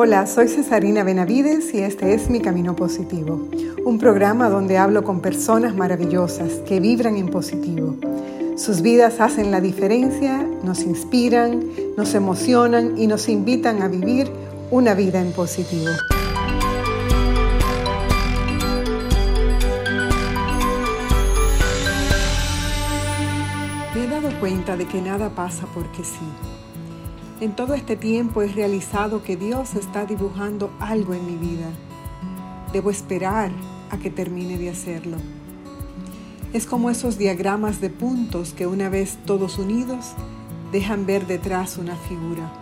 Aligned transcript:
Hola, 0.00 0.28
soy 0.28 0.46
Cesarina 0.46 1.02
Benavides 1.02 1.74
y 1.74 1.78
este 1.78 2.14
es 2.14 2.30
Mi 2.30 2.38
Camino 2.38 2.76
Positivo, 2.76 3.48
un 3.84 3.98
programa 3.98 4.48
donde 4.48 4.78
hablo 4.78 5.02
con 5.02 5.20
personas 5.20 5.74
maravillosas 5.74 6.60
que 6.68 6.78
vibran 6.78 7.16
en 7.16 7.28
positivo. 7.28 7.96
Sus 8.56 8.80
vidas 8.80 9.18
hacen 9.18 9.50
la 9.50 9.60
diferencia, 9.60 10.46
nos 10.62 10.84
inspiran, 10.84 11.64
nos 11.96 12.14
emocionan 12.14 12.96
y 12.96 13.08
nos 13.08 13.28
invitan 13.28 13.82
a 13.82 13.88
vivir 13.88 14.30
una 14.70 14.94
vida 14.94 15.20
en 15.20 15.32
positivo. 15.32 15.90
He 23.96 24.06
dado 24.06 24.30
cuenta 24.38 24.76
de 24.76 24.86
que 24.86 25.02
nada 25.02 25.28
pasa 25.30 25.66
porque 25.74 26.04
sí 26.04 26.47
en 27.40 27.54
todo 27.54 27.74
este 27.74 27.96
tiempo 27.96 28.42
he 28.42 28.48
realizado 28.48 29.22
que 29.22 29.36
Dios 29.36 29.74
está 29.74 30.06
dibujando 30.06 30.72
algo 30.80 31.14
en 31.14 31.24
mi 31.24 31.36
vida. 31.36 31.70
Debo 32.72 32.90
esperar 32.90 33.52
a 33.90 33.98
que 33.98 34.10
termine 34.10 34.58
de 34.58 34.70
hacerlo. 34.70 35.16
Es 36.52 36.66
como 36.66 36.90
esos 36.90 37.18
diagramas 37.18 37.80
de 37.80 37.90
puntos 37.90 38.52
que 38.52 38.66
una 38.66 38.88
vez 38.88 39.18
todos 39.24 39.58
unidos 39.58 40.14
dejan 40.72 41.06
ver 41.06 41.26
detrás 41.26 41.78
una 41.78 41.96
figura. 41.96 42.52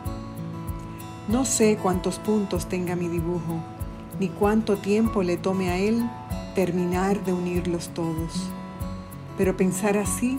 No 1.28 1.44
sé 1.44 1.78
cuántos 1.82 2.18
puntos 2.18 2.68
tenga 2.68 2.96
mi 2.96 3.08
dibujo, 3.08 3.62
ni 4.20 4.28
cuánto 4.28 4.76
tiempo 4.76 5.22
le 5.22 5.36
tome 5.36 5.70
a 5.70 5.78
él 5.78 6.08
terminar 6.54 7.24
de 7.24 7.32
unirlos 7.32 7.88
todos. 7.94 8.50
Pero 9.38 9.56
pensar 9.56 9.96
así 9.96 10.38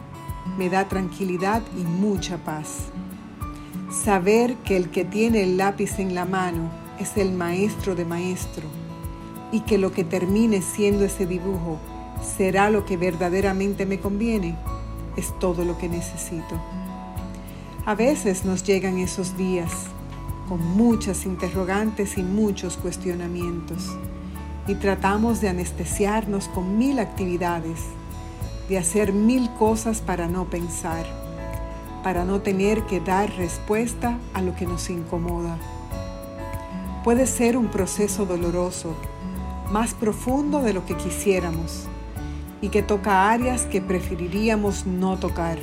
me 0.57 0.70
da 0.70 0.88
tranquilidad 0.88 1.62
y 1.77 1.81
mucha 1.81 2.38
paz. 2.38 2.90
Saber 3.90 4.55
que 4.66 4.76
el 4.76 4.90
que 4.90 5.05
tiene 5.05 5.44
el 5.44 5.55
lápiz 5.55 5.98
en 5.98 6.14
la 6.14 6.26
mano 6.26 6.70
es 7.00 7.16
el 7.16 7.32
maestro 7.32 7.96
de 7.96 8.04
maestro 8.04 8.68
y 9.54 9.62
que 9.62 9.77
lo 9.77 9.94
que 9.94 10.04
termine 10.04 10.62
siendo 10.62 11.05
ese 11.05 11.26
dibujo 11.26 11.79
será 12.21 12.70
lo 12.70 12.85
que 12.85 12.98
verdaderamente 12.98 13.85
me 13.85 14.02
conviene, 14.02 14.57
es 15.16 15.32
todo 15.40 15.63
lo 15.63 15.77
que 15.77 15.88
necesito. 15.88 16.60
A 17.85 17.96
veces 17.96 18.44
nos 18.44 18.63
llegan 18.63 18.98
esos 18.98 19.38
días 19.38 19.71
con 20.49 20.60
muchas 20.76 21.26
interrogantes 21.26 22.18
y 22.18 22.24
muchos 22.24 22.76
cuestionamientos 22.76 23.96
y 24.68 24.76
tratamos 24.76 25.40
de 25.40 25.48
anestesiarnos 25.48 26.49
con 26.49 26.77
mil 26.77 26.99
actividades, 26.99 27.79
de 28.68 28.79
hacer 28.79 29.13
mil 29.13 29.49
cosas 29.51 30.01
para 30.01 30.27
no 30.27 30.49
pensar 30.49 31.26
para 32.03 32.26
no 32.26 32.41
tener 32.41 32.84
que 32.84 32.99
dar 32.99 33.29
respuesta 33.35 34.17
a 34.34 34.41
lo 34.41 34.55
que 34.55 34.65
nos 34.65 34.90
incomoda. 34.90 35.57
Puede 37.04 37.27
ser 37.27 37.57
un 37.57 37.67
proceso 37.67 38.26
doloroso, 38.26 38.95
más 39.71 39.93
profundo 39.93 40.62
de 40.62 40.73
lo 40.73 40.85
que 40.85 40.95
quisiéramos 40.95 41.87
y 42.62 42.70
que 42.70 42.81
toca 42.81 43.29
áreas 43.29 43.65
que 43.65 43.81
preferiríamos 43.81 44.85
no 44.85 45.17
tocar. 45.17 45.57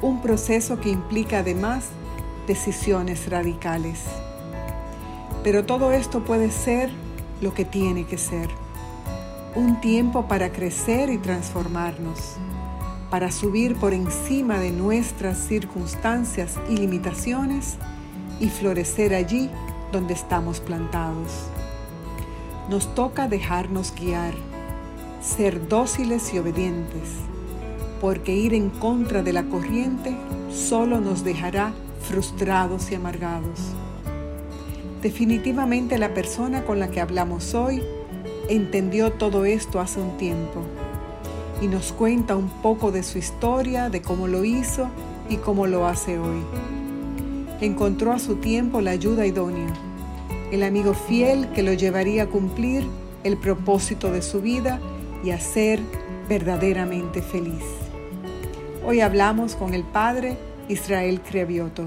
Un 0.00 0.20
proceso 0.20 0.80
que 0.80 0.90
implica 0.90 1.38
además 1.38 1.90
decisiones 2.46 3.30
radicales. 3.30 4.00
Pero 5.44 5.64
todo 5.64 5.92
esto 5.92 6.24
puede 6.24 6.50
ser 6.50 6.90
lo 7.40 7.54
que 7.54 7.64
tiene 7.64 8.04
que 8.04 8.18
ser. 8.18 8.48
Un 9.54 9.80
tiempo 9.80 10.26
para 10.26 10.50
crecer 10.52 11.10
y 11.10 11.18
transformarnos 11.18 12.36
para 13.12 13.30
subir 13.30 13.76
por 13.76 13.92
encima 13.92 14.58
de 14.58 14.70
nuestras 14.70 15.36
circunstancias 15.36 16.58
y 16.70 16.78
limitaciones 16.78 17.76
y 18.40 18.48
florecer 18.48 19.14
allí 19.14 19.50
donde 19.92 20.14
estamos 20.14 20.60
plantados. 20.60 21.30
Nos 22.70 22.94
toca 22.94 23.28
dejarnos 23.28 23.94
guiar, 23.94 24.32
ser 25.20 25.68
dóciles 25.68 26.32
y 26.32 26.38
obedientes, 26.38 27.10
porque 28.00 28.32
ir 28.32 28.54
en 28.54 28.70
contra 28.70 29.22
de 29.22 29.34
la 29.34 29.42
corriente 29.42 30.16
solo 30.50 30.98
nos 30.98 31.22
dejará 31.22 31.74
frustrados 32.08 32.90
y 32.92 32.94
amargados. 32.94 33.60
Definitivamente 35.02 35.98
la 35.98 36.14
persona 36.14 36.64
con 36.64 36.80
la 36.80 36.88
que 36.88 37.02
hablamos 37.02 37.52
hoy 37.52 37.82
entendió 38.48 39.12
todo 39.12 39.44
esto 39.44 39.80
hace 39.80 40.00
un 40.00 40.16
tiempo 40.16 40.64
y 41.62 41.68
nos 41.68 41.92
cuenta 41.92 42.34
un 42.34 42.48
poco 42.48 42.90
de 42.90 43.04
su 43.04 43.18
historia, 43.18 43.88
de 43.88 44.02
cómo 44.02 44.26
lo 44.26 44.44
hizo 44.44 44.88
y 45.28 45.36
cómo 45.36 45.68
lo 45.68 45.86
hace 45.86 46.18
hoy. 46.18 46.42
Encontró 47.60 48.12
a 48.12 48.18
su 48.18 48.36
tiempo 48.36 48.80
la 48.80 48.90
ayuda 48.90 49.26
idónea, 49.26 49.72
el 50.50 50.64
amigo 50.64 50.92
fiel 50.92 51.48
que 51.52 51.62
lo 51.62 51.72
llevaría 51.72 52.24
a 52.24 52.26
cumplir 52.26 52.84
el 53.22 53.36
propósito 53.36 54.10
de 54.10 54.22
su 54.22 54.42
vida 54.42 54.80
y 55.22 55.30
a 55.30 55.38
ser 55.38 55.78
verdaderamente 56.28 57.22
feliz. 57.22 57.62
Hoy 58.84 59.00
hablamos 59.00 59.54
con 59.54 59.72
el 59.72 59.84
padre 59.84 60.36
Israel 60.68 61.20
Creavioto. 61.20 61.84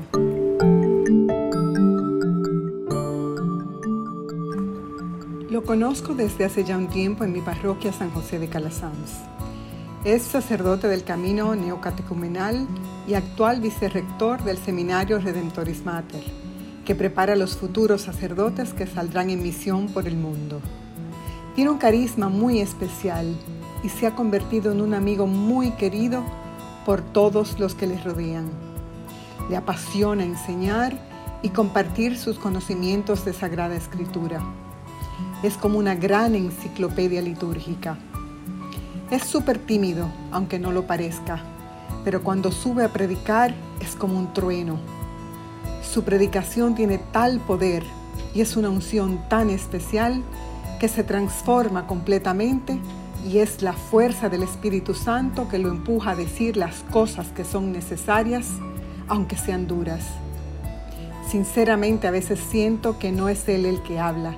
Lo 5.50 5.64
conozco 5.64 6.14
desde 6.14 6.46
hace 6.46 6.64
ya 6.64 6.78
un 6.78 6.88
tiempo 6.88 7.26
en 7.26 7.34
mi 7.34 7.42
parroquia 7.42 7.92
San 7.92 8.10
José 8.12 8.40
de 8.40 8.48
Calasanz. 8.48 9.26
Es 10.06 10.22
sacerdote 10.22 10.88
del 10.88 11.04
camino 11.04 11.56
neocatecumenal 11.56 12.68
y 13.08 13.16
actual 13.16 13.60
vicerrector 13.60 14.44
del 14.44 14.60
seminario 14.60 15.18
Redentoris 15.18 15.84
Mater, 15.84 16.24
que 16.86 16.94
prepara 16.94 17.34
a 17.34 17.36
los 17.36 17.58
futuros 17.58 18.04
sacerdotes 18.04 18.76
que 18.76 18.86
saldrán 18.86 19.32
en 19.32 19.42
misión 19.42 19.88
por 19.88 20.08
el 20.08 20.16
mundo. 20.16 20.62
Tiene 21.56 21.72
un 21.72 21.80
carisma 21.80 22.30
muy 22.30 22.60
especial 22.60 23.36
y 23.82 23.90
se 23.90 24.06
ha 24.06 24.14
convertido 24.14 24.72
en 24.72 24.82
un 24.82 24.94
amigo 24.94 25.26
muy 25.26 25.72
querido 25.72 26.24
por 26.86 27.02
todos 27.02 27.60
los 27.60 27.74
que 27.74 27.88
le 27.88 28.00
rodean. 28.00 28.52
Le 29.50 29.58
apasiona 29.58 30.24
enseñar 30.24 30.96
y 31.42 31.50
compartir 31.50 32.16
sus 32.16 32.38
conocimientos 32.38 33.26
de 33.26 33.34
Sagrada 33.34 33.76
Escritura. 33.76 34.40
Es 35.42 35.58
como 35.58 35.80
una 35.80 35.96
gran 35.96 36.36
enciclopedia 36.36 37.24
litúrgica 37.24 37.98
es 39.12 39.24
súper 39.24 39.60
tímido, 39.60 40.08
aunque 40.32 40.60
no 40.60 40.72
lo 40.72 40.88
parezca, 40.88 41.40
pero 42.04 42.24
cuando 42.24 42.52
sube 42.52 42.84
a 42.84 42.92
predicar 42.92 43.54
es 43.80 43.96
como 43.96 44.18
un 44.18 44.34
trueno. 44.34 44.80
Su 45.84 46.04
predicación 46.04 46.76
tiene 46.76 46.98
tal 46.98 47.40
poder 47.40 47.84
y 48.34 48.42
es 48.42 48.58
una 48.58 48.70
unción 48.70 49.20
tan 49.30 49.50
especial 49.50 50.24
que 50.80 50.88
se 50.88 51.04
transforma 51.04 51.88
completamente 51.88 52.80
y 53.26 53.40
es 53.40 53.62
la 53.62 53.74
fuerza 53.74 54.30
del 54.30 54.44
Espíritu 54.44 54.94
Santo 54.94 55.48
que 55.48 55.60
lo 55.60 55.70
empuja 55.70 56.12
a 56.12 56.16
decir 56.16 56.58
las 56.58 56.84
cosas 56.92 57.28
que 57.28 57.44
son 57.44 57.72
necesarias, 57.72 58.48
aunque 59.08 59.38
sean 59.38 59.68
duras. 59.68 60.04
Sinceramente 61.30 62.08
a 62.08 62.12
veces 62.12 62.40
siento 62.40 63.00
que 63.00 63.12
no 63.12 63.30
es 63.30 63.48
Él 63.48 63.66
el 63.66 63.82
que 63.82 64.00
habla, 64.00 64.36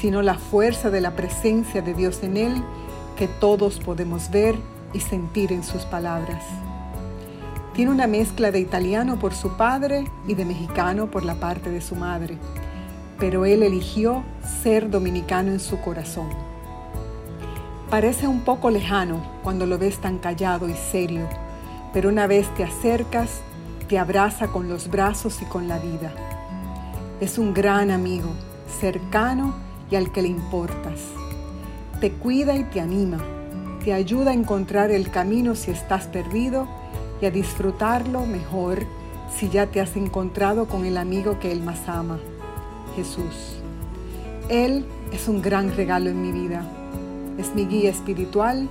sino 0.00 0.22
la 0.22 0.34
fuerza 0.34 0.90
de 0.90 1.00
la 1.00 1.16
presencia 1.16 1.82
de 1.82 1.94
Dios 1.94 2.22
en 2.22 2.36
Él 2.36 2.62
que 3.20 3.28
todos 3.28 3.78
podemos 3.80 4.30
ver 4.30 4.56
y 4.94 5.00
sentir 5.00 5.52
en 5.52 5.62
sus 5.62 5.82
palabras. 5.82 6.42
Tiene 7.74 7.90
una 7.90 8.06
mezcla 8.06 8.50
de 8.50 8.60
italiano 8.60 9.18
por 9.18 9.34
su 9.34 9.58
padre 9.58 10.10
y 10.26 10.32
de 10.32 10.46
mexicano 10.46 11.10
por 11.10 11.26
la 11.26 11.34
parte 11.34 11.70
de 11.70 11.82
su 11.82 11.96
madre, 11.96 12.38
pero 13.18 13.44
él 13.44 13.62
eligió 13.62 14.24
ser 14.62 14.88
dominicano 14.88 15.52
en 15.52 15.60
su 15.60 15.78
corazón. 15.82 16.30
Parece 17.90 18.26
un 18.26 18.40
poco 18.40 18.70
lejano 18.70 19.22
cuando 19.42 19.66
lo 19.66 19.76
ves 19.76 19.98
tan 19.98 20.16
callado 20.16 20.66
y 20.66 20.74
serio, 20.90 21.28
pero 21.92 22.08
una 22.08 22.26
vez 22.26 22.48
te 22.54 22.64
acercas, 22.64 23.42
te 23.86 23.98
abraza 23.98 24.48
con 24.48 24.66
los 24.66 24.88
brazos 24.88 25.42
y 25.42 25.44
con 25.44 25.68
la 25.68 25.78
vida. 25.78 26.10
Es 27.20 27.36
un 27.36 27.52
gran 27.52 27.90
amigo, 27.90 28.30
cercano 28.80 29.52
y 29.90 29.96
al 29.96 30.10
que 30.10 30.22
le 30.22 30.28
importas 30.28 31.00
te 32.00 32.12
cuida 32.12 32.56
y 32.56 32.64
te 32.64 32.80
anima, 32.80 33.18
te 33.84 33.92
ayuda 33.92 34.30
a 34.30 34.34
encontrar 34.34 34.90
el 34.90 35.10
camino 35.10 35.54
si 35.54 35.70
estás 35.70 36.06
perdido 36.06 36.66
y 37.20 37.26
a 37.26 37.30
disfrutarlo 37.30 38.24
mejor 38.24 38.86
si 39.36 39.50
ya 39.50 39.66
te 39.66 39.80
has 39.80 39.96
encontrado 39.96 40.66
con 40.66 40.86
el 40.86 40.96
amigo 40.96 41.38
que 41.38 41.52
Él 41.52 41.62
más 41.62 41.88
ama, 41.88 42.18
Jesús. 42.96 43.60
Él 44.48 44.86
es 45.12 45.28
un 45.28 45.42
gran 45.42 45.76
regalo 45.76 46.08
en 46.08 46.22
mi 46.22 46.32
vida, 46.32 46.64
es 47.38 47.54
mi 47.54 47.66
guía 47.66 47.90
espiritual 47.90 48.68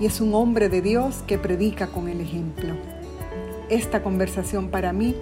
y 0.00 0.06
es 0.06 0.20
un 0.20 0.34
hombre 0.34 0.68
de 0.70 0.80
Dios 0.80 1.22
que 1.26 1.38
predica 1.38 1.88
con 1.88 2.08
el 2.08 2.20
ejemplo. 2.20 2.74
Esta 3.68 4.02
conversación 4.02 4.68
para 4.68 4.92
mí 4.92 5.14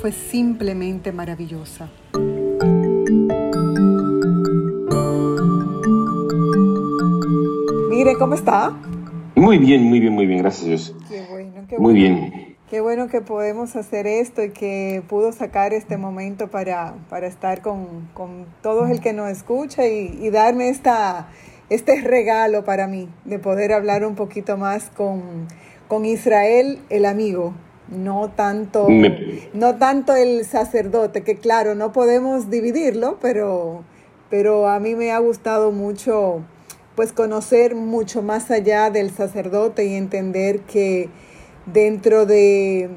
fue 0.00 0.12
simplemente 0.12 1.10
maravillosa. 1.10 1.88
¿Cómo 8.18 8.34
está? 8.34 8.76
Muy 9.34 9.58
bien, 9.58 9.84
muy 9.84 10.00
bien, 10.00 10.12
muy 10.12 10.26
bien, 10.26 10.40
gracias 10.40 10.64
a 10.64 10.68
Dios. 10.68 10.96
Qué 11.08 11.24
bueno, 11.30 11.52
qué 11.68 11.76
bueno. 11.76 11.80
Muy 11.80 11.94
bien. 11.94 12.56
Qué 12.68 12.80
bueno 12.80 13.08
que 13.08 13.20
podemos 13.20 13.76
hacer 13.76 14.06
esto 14.06 14.42
y 14.42 14.50
que 14.50 15.02
pudo 15.08 15.32
sacar 15.32 15.74
este 15.74 15.96
momento 15.98 16.48
para, 16.48 16.94
para 17.10 17.26
estar 17.26 17.60
con, 17.60 18.08
con 18.14 18.46
todo 18.62 18.86
el 18.86 19.00
que 19.00 19.12
nos 19.12 19.30
escucha 19.30 19.86
y, 19.86 20.18
y, 20.22 20.30
darme 20.30 20.68
esta, 20.70 21.28
este 21.68 22.00
regalo 22.00 22.64
para 22.64 22.86
mí 22.86 23.08
de 23.24 23.38
poder 23.38 23.72
hablar 23.72 24.06
un 24.06 24.14
poquito 24.14 24.56
más 24.56 24.90
con, 24.90 25.48
con 25.88 26.06
Israel, 26.06 26.78
el 26.88 27.04
amigo, 27.04 27.52
no 27.88 28.30
tanto, 28.30 28.88
no 29.52 29.76
tanto 29.76 30.14
el 30.14 30.44
sacerdote, 30.46 31.22
que 31.22 31.36
claro, 31.36 31.74
no 31.74 31.92
podemos 31.92 32.48
dividirlo, 32.48 33.18
pero, 33.20 33.84
pero 34.30 34.68
a 34.68 34.80
mí 34.80 34.94
me 34.94 35.12
ha 35.12 35.18
gustado 35.18 35.72
mucho 35.72 36.42
pues 36.94 37.12
conocer 37.12 37.74
mucho 37.74 38.22
más 38.22 38.50
allá 38.50 38.90
del 38.90 39.10
sacerdote 39.10 39.86
y 39.86 39.94
entender 39.94 40.60
que 40.60 41.08
dentro 41.66 42.26
de, 42.26 42.90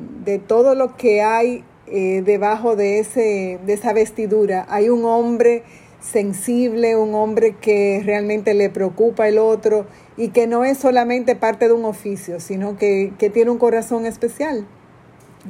todo 0.48 0.76
lo 0.76 0.98
que 0.98 1.22
hay 1.22 1.64
eh, 1.88 2.22
debajo 2.26 2.76
de, 2.76 3.00
ese, 3.00 3.60
de 3.66 3.74
esa 3.74 3.94
vestidura 3.94 4.66
hay 4.70 4.90
un 4.90 5.06
hombre 5.06 5.64
sensible, 6.00 6.96
un 6.96 7.16
hombre 7.16 7.56
que 7.60 8.02
realmente 8.04 8.54
le 8.54 8.70
preocupa 8.70 9.28
el 9.28 9.38
otro 9.38 9.86
y 10.18 10.30
que 10.30 10.48
no 10.48 10.64
es 10.64 10.78
solamente 10.78 11.36
parte 11.36 11.68
de 11.68 11.74
un 11.74 11.86
oficio, 11.86 12.40
sino 12.40 12.78
que, 12.78 13.14
que 13.18 13.30
tiene 13.30 13.52
un 13.52 13.58
corazón 13.58 14.06
especial. 14.06 14.68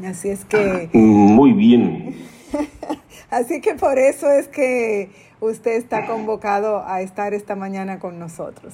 Así 0.05 0.29
es 0.29 0.45
que... 0.45 0.89
Muy 0.93 1.53
bien. 1.53 2.15
Así 3.29 3.61
que 3.61 3.75
por 3.75 3.99
eso 3.99 4.29
es 4.29 4.47
que 4.47 5.09
usted 5.45 5.73
está 5.77 6.05
convocado 6.05 6.83
a 6.85 7.01
estar 7.01 7.33
esta 7.33 7.55
mañana 7.55 7.99
con 7.99 8.19
nosotros. 8.19 8.73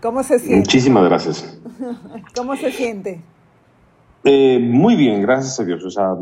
¿Cómo 0.00 0.22
se 0.22 0.38
siente? 0.38 0.60
Muchísimas 0.60 1.04
gracias. 1.04 1.60
¿Cómo 2.36 2.56
se 2.56 2.70
siente? 2.70 3.20
Eh, 4.24 4.58
muy 4.58 4.96
bien, 4.96 5.22
gracias 5.22 5.60
a 5.60 5.64
Dios. 5.64 5.84
O 5.84 5.90
sea, 5.90 6.14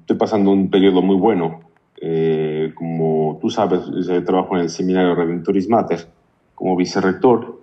estoy 0.00 0.16
pasando 0.16 0.50
un 0.50 0.70
periodo 0.70 1.02
muy 1.02 1.16
bueno. 1.16 1.60
Eh, 2.00 2.72
como 2.74 3.38
tú 3.40 3.50
sabes, 3.50 3.82
trabajo 4.24 4.56
en 4.56 4.62
el 4.62 4.70
seminario 4.70 5.14
Redentoris 5.14 5.68
Mater 5.68 6.08
como 6.54 6.76
vicerrector 6.76 7.60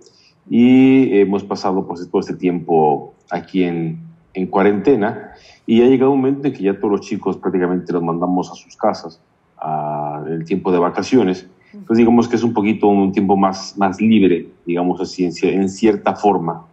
y 0.48 1.18
hemos 1.18 1.44
pasado 1.44 1.86
pues, 1.86 2.08
todo 2.08 2.20
este 2.20 2.34
tiempo 2.34 3.14
aquí 3.30 3.64
en, 3.64 4.00
en 4.34 4.46
cuarentena 4.46 5.32
y 5.66 5.82
ha 5.82 5.86
llegado 5.86 6.12
un 6.12 6.18
momento 6.18 6.48
en 6.48 6.54
que 6.54 6.62
ya 6.62 6.78
todos 6.78 6.92
los 6.92 7.00
chicos 7.02 7.36
prácticamente 7.36 7.92
los 7.92 8.02
mandamos 8.02 8.50
a 8.50 8.54
sus 8.54 8.76
casas 8.76 9.20
a, 9.58 10.24
el 10.28 10.44
tiempo 10.44 10.72
de 10.72 10.78
vacaciones. 10.78 11.46
Entonces 11.72 11.98
digamos 11.98 12.28
que 12.28 12.36
es 12.36 12.42
un 12.42 12.52
poquito 12.52 12.88
un 12.88 13.12
tiempo 13.12 13.36
más, 13.36 13.76
más 13.76 14.00
libre, 14.00 14.48
digamos 14.64 15.00
así, 15.00 15.24
en, 15.24 15.68
cierta 15.68 16.14
forma, 16.14 16.66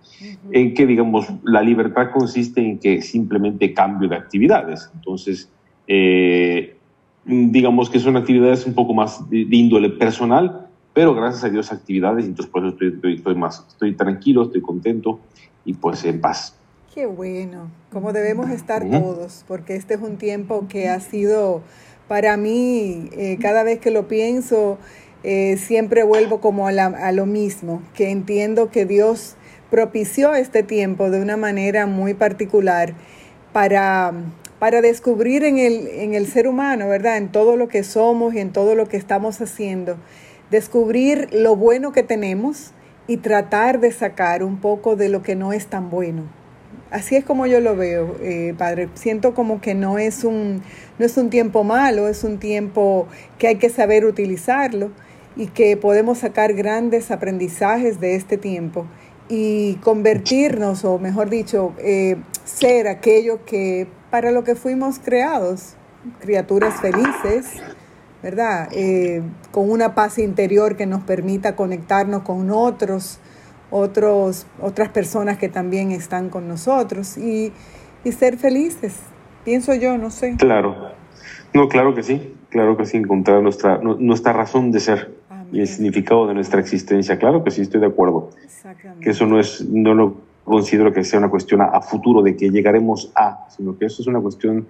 en 0.51 0.74
que 0.74 0.86
digamos 0.86 1.27
la 1.44 1.62
libertad 1.62 2.12
consiste 2.13 2.62
en 2.62 2.80
que 2.80 3.01
simplemente 3.01 3.74
cambio 3.74 4.07
de 4.07 4.15
actividades. 4.15 4.89
Entonces, 4.94 5.50
eh, 5.88 6.77
digamos 7.25 7.89
que 7.89 8.00
son 8.00 8.15
actividades 8.15 8.65
un 8.65 8.74
poco 8.74 8.94
más 8.94 9.30
de, 9.30 9.47
índole 9.50 9.89
personal, 9.89 10.68
pero 10.94 11.13
gracias 11.13 11.44
a 11.44 11.50
Dios 11.50 11.71
actividades, 11.71 12.25
entonces 12.25 12.51
por 12.51 12.65
eso 12.65 12.77
estoy, 12.80 13.15
estoy, 13.15 13.36
más, 13.36 13.65
estoy 13.68 13.94
tranquilo, 13.95 14.44
estoy 14.44 14.62
contento 14.62 15.19
y 15.65 15.74
pues 15.74 16.06
en 16.06 16.21
paz. 16.21 16.57
Qué 16.94 17.06
bueno, 17.06 17.69
como 17.92 18.13
debemos 18.13 18.50
estar 18.50 18.89
todos, 18.89 19.44
porque 19.50 19.75
este 19.75 19.95
es 19.95 20.01
un 20.01 20.15
tiempo 20.15 20.68
que 20.69 20.88
ha 20.88 21.01
sido 21.01 21.62
para 22.07 22.38
mí, 22.38 23.10
eh, 23.18 23.38
cada 23.42 23.63
vez 23.63 23.80
que 23.80 23.92
lo 23.92 24.07
pienso, 24.07 24.78
eh, 25.24 25.57
siempre 25.57 26.04
vuelvo 26.04 26.40
como 26.40 26.68
a, 26.68 26.72
a, 26.72 27.12
lo 27.12 27.25
mismo, 27.25 27.81
que 27.96 28.12
entiendo 28.12 28.69
que 28.69 28.86
Dios 28.86 29.36
propició 29.72 30.36
este 30.36 30.62
tiempo 30.62 31.10
de 31.10 31.22
una 31.22 31.36
manera 31.36 31.88
muy 31.88 32.13
particular 32.13 32.94
para, 33.52 34.13
para 34.60 34.81
descubrir 34.81 35.44
en 35.44 35.57
el, 35.57 35.88
en 35.88 36.13
el 36.13 36.28
ser 36.28 36.48
humano, 36.48 36.88
¿verdad? 36.88 37.18
En 37.18 37.31
todo 37.31 37.57
lo 37.57 37.68
que 37.68 37.84
somos 37.84 38.36
y 38.36 38.40
en 38.40 38.52
todo 38.52 38.75
lo 38.75 38.88
que 38.88 38.98
estamos 38.98 39.42
haciendo, 39.42 39.98
descubrir 40.52 41.30
lo 41.31 41.56
bueno 41.56 41.92
que 41.92 42.04
tenemos 42.04 42.72
y 43.07 43.18
tratar 43.18 43.80
de 43.80 43.92
sacar 43.92 44.44
un 44.44 44.57
poco 44.57 44.96
de 44.96 45.10
lo 45.10 45.24
que 45.24 45.36
no 45.36 45.54
es 45.54 45.68
tan 45.68 45.90
bueno 45.90 46.44
así 46.91 47.15
es 47.15 47.25
como 47.25 47.45
yo 47.45 47.59
lo 47.59 47.75
veo, 47.75 48.15
eh, 48.21 48.53
padre. 48.57 48.89
Siento 48.93 49.33
como 49.33 49.61
que 49.61 49.73
no 49.75 49.97
es, 49.97 50.23
un, 50.23 50.61
no 50.99 51.05
es 51.05 51.17
un 51.17 51.29
tiempo 51.29 51.63
malo, 51.63 52.07
es 52.07 52.23
un 52.23 52.37
tiempo 52.37 53.07
que 53.37 53.47
hay 53.47 53.55
que 53.55 53.69
saber 53.69 54.05
utilizarlo 54.05 54.91
y 55.35 55.47
que 55.47 55.77
podemos 55.77 56.19
sacar 56.19 56.53
grandes 56.53 57.11
aprendizajes 57.11 57.99
de 57.99 58.15
este 58.15 58.37
tiempo 58.37 58.85
y 59.27 59.75
convertirnos, 59.75 60.85
o 60.85 60.99
mejor 60.99 61.29
dicho, 61.29 61.73
eh, 61.79 62.17
ser 62.43 62.87
aquello 62.87 63.43
que 63.45 63.87
para 64.11 64.31
lo 64.31 64.43
que 64.43 64.55
fuimos 64.55 64.99
creados, 64.99 65.75
criaturas 66.19 66.79
felices, 66.79 67.47
¿verdad? 68.21 68.69
Eh, 68.71 69.23
con 69.51 69.69
una 69.69 69.95
paz 69.95 70.19
interior 70.19 70.77
que 70.77 70.85
nos 70.85 71.03
permita 71.03 71.55
conectarnos 71.55 72.21
con 72.23 72.51
otros 72.51 73.19
otros, 73.75 74.48
otras 74.62 74.89
personas 74.89 75.38
que 75.38 75.50
también 75.50 75.92
están 75.92 76.30
con 76.30 76.48
nosotros 76.48 77.18
y, 77.18 77.51
ser 78.12 78.38
felices, 78.38 79.00
pienso 79.44 79.74
yo, 79.74 79.98
no 79.98 80.12
sé. 80.12 80.36
Claro, 80.38 80.92
no, 81.54 81.68
claro 81.68 81.95
que 81.95 82.04
sí, 82.04 82.36
claro 82.50 82.77
que 82.77 82.86
sí, 82.86 82.98
encontrar 82.98 83.42
nuestra, 83.42 83.80
nuestra 83.80 84.31
razón 84.31 84.72
de 84.72 84.80
ser 84.80 85.16
y 85.51 85.60
el 85.60 85.68
significado 85.68 86.27
de 86.27 86.33
nuestra 86.33 86.60
existencia, 86.60 87.18
claro 87.18 87.44
que 87.44 87.51
sí, 87.51 87.62
estoy 87.62 87.81
de 87.81 87.88
acuerdo. 87.88 88.30
Que 89.01 89.12
eso 89.12 89.25
no 89.25 89.39
es, 89.39 89.68
no 89.68 89.94
lo 89.94 90.18
considero 90.44 90.94
que 90.94 91.04
sea 91.04 91.19
una 91.19 91.30
cuestión 91.30 91.62
a, 91.62 91.81
futuro 91.81 92.21
de 92.21 92.36
que 92.36 92.50
llegaremos 92.50 93.12
a, 93.16 93.48
sino 93.50 93.78
que 93.78 93.86
eso 93.86 94.01
es 94.01 94.07
una 94.07 94.21
cuestión 94.21 94.68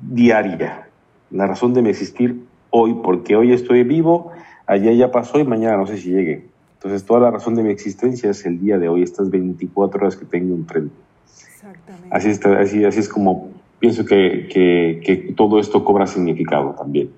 diaria. 0.00 0.88
La 1.30 1.46
razón 1.46 1.74
de 1.74 1.82
mi 1.82 1.90
existir 1.90 2.44
hoy, 2.70 2.94
porque 3.02 3.36
hoy 3.36 3.52
estoy 3.52 3.84
vivo, 3.84 4.32
ayer 4.66 4.96
ya 4.96 5.10
pasó 5.10 5.38
y 5.38 5.44
mañana 5.44 5.76
no 5.76 5.86
sé 5.86 5.98
si 5.98 6.10
llegue. 6.10 6.51
Entonces, 6.82 7.06
toda 7.06 7.20
la 7.20 7.30
razón 7.30 7.54
de 7.54 7.62
mi 7.62 7.70
existencia 7.70 8.30
es 8.30 8.44
el 8.44 8.58
día 8.58 8.76
de 8.76 8.88
hoy, 8.88 9.04
estas 9.04 9.30
24 9.30 10.00
horas 10.00 10.16
que 10.16 10.24
tengo 10.24 10.56
enfrente. 10.56 10.92
Exactamente. 11.32 12.08
Así, 12.10 12.28
está, 12.28 12.58
así, 12.58 12.84
así 12.84 12.98
es 12.98 13.08
como 13.08 13.50
pienso 13.78 14.04
que, 14.04 14.48
que, 14.52 15.00
que, 15.04 15.32
todo 15.36 15.60
esto 15.60 15.84
cobra 15.84 16.08
significado 16.08 16.70
también. 16.70 17.10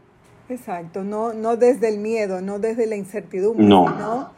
Exacto, 0.50 1.02
no, 1.02 1.32
no 1.32 1.56
desde 1.56 1.88
el 1.88 1.98
miedo, 1.98 2.42
no 2.42 2.58
desde 2.58 2.86
la 2.86 2.96
incertidumbre, 2.96 3.64
no. 3.64 3.86
sino 3.88 4.28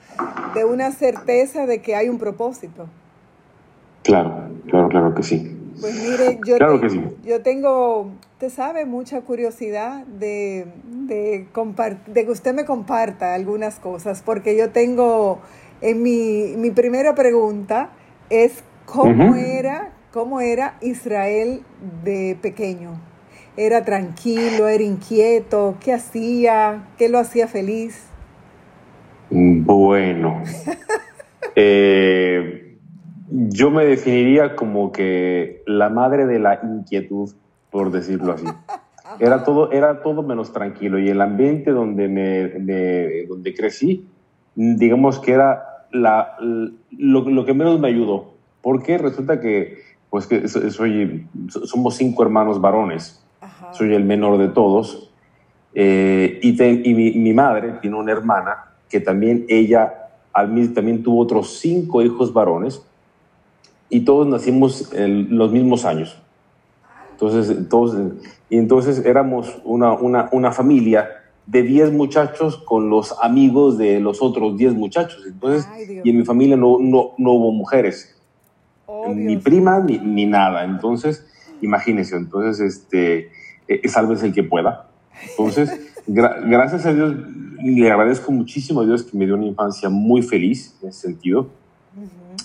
de 0.55 0.65
una 0.65 0.93
certeza 0.93 1.67
de 1.67 1.83
que 1.83 1.97
hay 1.97 2.09
un 2.09 2.19
propósito. 2.19 2.87
Claro, 4.05 4.49
claro, 4.69 4.89
claro 4.89 5.13
que 5.13 5.25
sí. 5.25 5.57
Pues 5.81 5.95
mire, 5.95 6.39
yo, 6.47 6.57
claro 6.57 6.81
que 6.81 6.91
sí. 6.91 7.03
yo 7.25 7.43
tengo 7.43 8.11
Usted 8.37 8.51
sabe 8.51 8.85
mucha 8.85 9.23
curiosidad 9.23 10.05
de, 10.05 10.67
de, 11.07 11.47
de, 12.07 12.25
que 12.27 12.31
usted 12.31 12.53
me 12.53 12.67
comparta 12.67 13.33
algunas 13.33 13.81
cosas, 13.81 14.21
porque 14.21 14.59
yo 14.59 14.73
tengo, 14.73 15.41
en 15.81 16.03
mi, 16.03 16.53
mi 16.59 16.71
primera 16.71 17.15
pregunta 17.15 17.93
es 18.29 18.63
cómo 18.85 19.35
era, 19.37 19.93
cómo 20.13 20.43
era 20.43 20.77
Israel 20.83 21.63
de 22.05 22.37
pequeño. 22.43 23.01
¿Era 23.57 23.87
tranquilo, 23.87 24.69
era 24.69 24.85
inquieto? 24.85 25.79
¿Qué 25.81 25.95
hacía? 25.95 26.85
¿Qué 26.99 27.09
lo 27.09 27.19
hacía 27.19 27.49
feliz? 27.49 28.05
Bueno, 29.31 30.43
eh, 31.57 32.66
yo 33.31 33.71
me 33.71 33.85
definiría 33.85 34.57
como 34.57 34.93
que 34.93 35.63
la 35.67 35.89
madre 35.89 36.27
de 36.27 36.39
la 36.39 36.61
inquietud 36.63 37.31
por 37.77 37.91
decirlo 37.91 38.33
así. 38.33 38.47
Era 39.21 39.45
todo, 39.45 39.71
era 39.71 40.03
todo 40.03 40.23
menos 40.23 40.53
tranquilo. 40.53 40.99
Y 40.99 41.09
el 41.09 41.23
ambiente 41.23 41.71
donde, 41.71 42.09
me, 42.09 43.25
donde 43.27 43.55
crecí, 43.55 44.05
digamos 44.55 45.21
que 45.21 45.33
era 45.33 45.63
la, 45.93 46.37
lo, 46.91 47.45
que 47.45 47.55
menos 47.55 47.79
me 47.79 47.89
ayudó, 47.89 48.35
porque 48.61 48.99
resulta 48.99 49.41
que, 49.41 49.79
pues 50.11 50.27
que 50.27 50.49
soy, 50.49 51.27
somos 51.49 51.95
cinco 51.95 52.25
hermanos 52.25 52.61
varones, 52.61 53.25
soy 53.73 53.95
el 53.95 54.05
menor 54.05 54.37
de 54.39 54.49
todos, 54.49 55.11
eh, 55.73 56.39
y, 56.43 56.63
y 56.63 57.15
mi, 57.15 57.33
madre 57.33 57.75
tiene 57.81 57.97
una 57.97 58.13
hermana 58.13 58.73
que 58.91 59.01
también 59.01 59.47
ella 59.49 60.11
también 60.75 61.03
tuvo 61.03 61.21
otros 61.21 61.59
cinco 61.59 62.03
hijos 62.03 62.35
varones, 62.35 62.85
y 63.89 64.01
todos 64.01 64.27
nacimos 64.27 64.93
en 64.93 65.37
los 65.37 65.53
mismos 65.53 65.85
años. 65.85 66.17
Entonces, 67.13 67.57
entonces, 67.57 68.13
y 68.51 68.59
entonces 68.59 69.05
éramos 69.05 69.59
una, 69.65 69.95
una, 69.95 70.29
una 70.33 70.53
familia 70.53 71.09
de 71.47 71.63
10 71.63 71.93
muchachos 71.93 72.59
con 72.59 72.91
los 72.91 73.15
amigos 73.23 73.79
de 73.79 74.01
los 74.01 74.21
otros 74.21 74.57
10 74.57 74.75
muchachos. 74.75 75.23
Entonces, 75.27 75.67
y 76.05 76.11
en 76.11 76.19
mi 76.19 76.25
familia 76.25 76.57
no, 76.57 76.79
no, 76.81 77.13
no 77.17 77.33
hubo 77.33 77.53
mujeres, 77.53 78.17
oh, 78.87 79.13
ni 79.15 79.37
primas 79.37 79.85
ni, 79.85 79.99
ni, 79.99 80.27
nada. 80.27 80.65
Entonces, 80.65 81.27
imagínense, 81.63 82.17
entonces, 82.17 82.61
este, 82.61 83.31
e, 83.69 83.81
es 83.83 84.09
vez 84.09 84.23
el 84.23 84.33
que 84.33 84.43
pueda. 84.43 84.89
Entonces, 85.31 85.71
gracias 86.07 86.85
a 86.85 86.93
Dios, 86.93 87.15
le 87.63 87.91
agradezco 87.91 88.33
muchísimo 88.33 88.81
a 88.81 88.85
Dios 88.85 89.05
que 89.05 89.17
me 89.17 89.25
dio 89.25 89.37
una 89.37 89.47
infancia 89.47 89.89
muy 89.89 90.23
feliz 90.23 90.77
en 90.83 90.91
ese 90.91 91.09
sentido, 91.09 91.49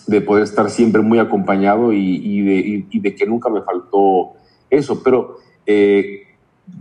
de 0.07 0.21
poder 0.21 0.43
estar 0.43 0.69
siempre 0.69 1.01
muy 1.01 1.19
acompañado 1.19 1.93
y, 1.93 2.17
y, 2.17 2.41
de, 2.41 2.85
y 2.89 2.99
de 2.99 3.15
que 3.15 3.25
nunca 3.25 3.49
me 3.49 3.61
faltó 3.61 4.33
eso, 4.69 5.01
pero 5.03 5.37
eh, 5.65 6.23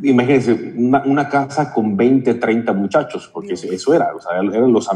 imagínense, 0.03 0.75
una, 0.77 1.29
casa 1.29 1.73
con 1.73 1.97
20, 1.97 2.35
30 2.35 2.73
muchachos, 2.73 3.31
porque 3.33 3.55
eso, 3.55 3.95
era, 3.95 4.15
o 4.15 4.21
sea, 4.21 4.39
eran 4.39 4.73
los, 4.73 4.89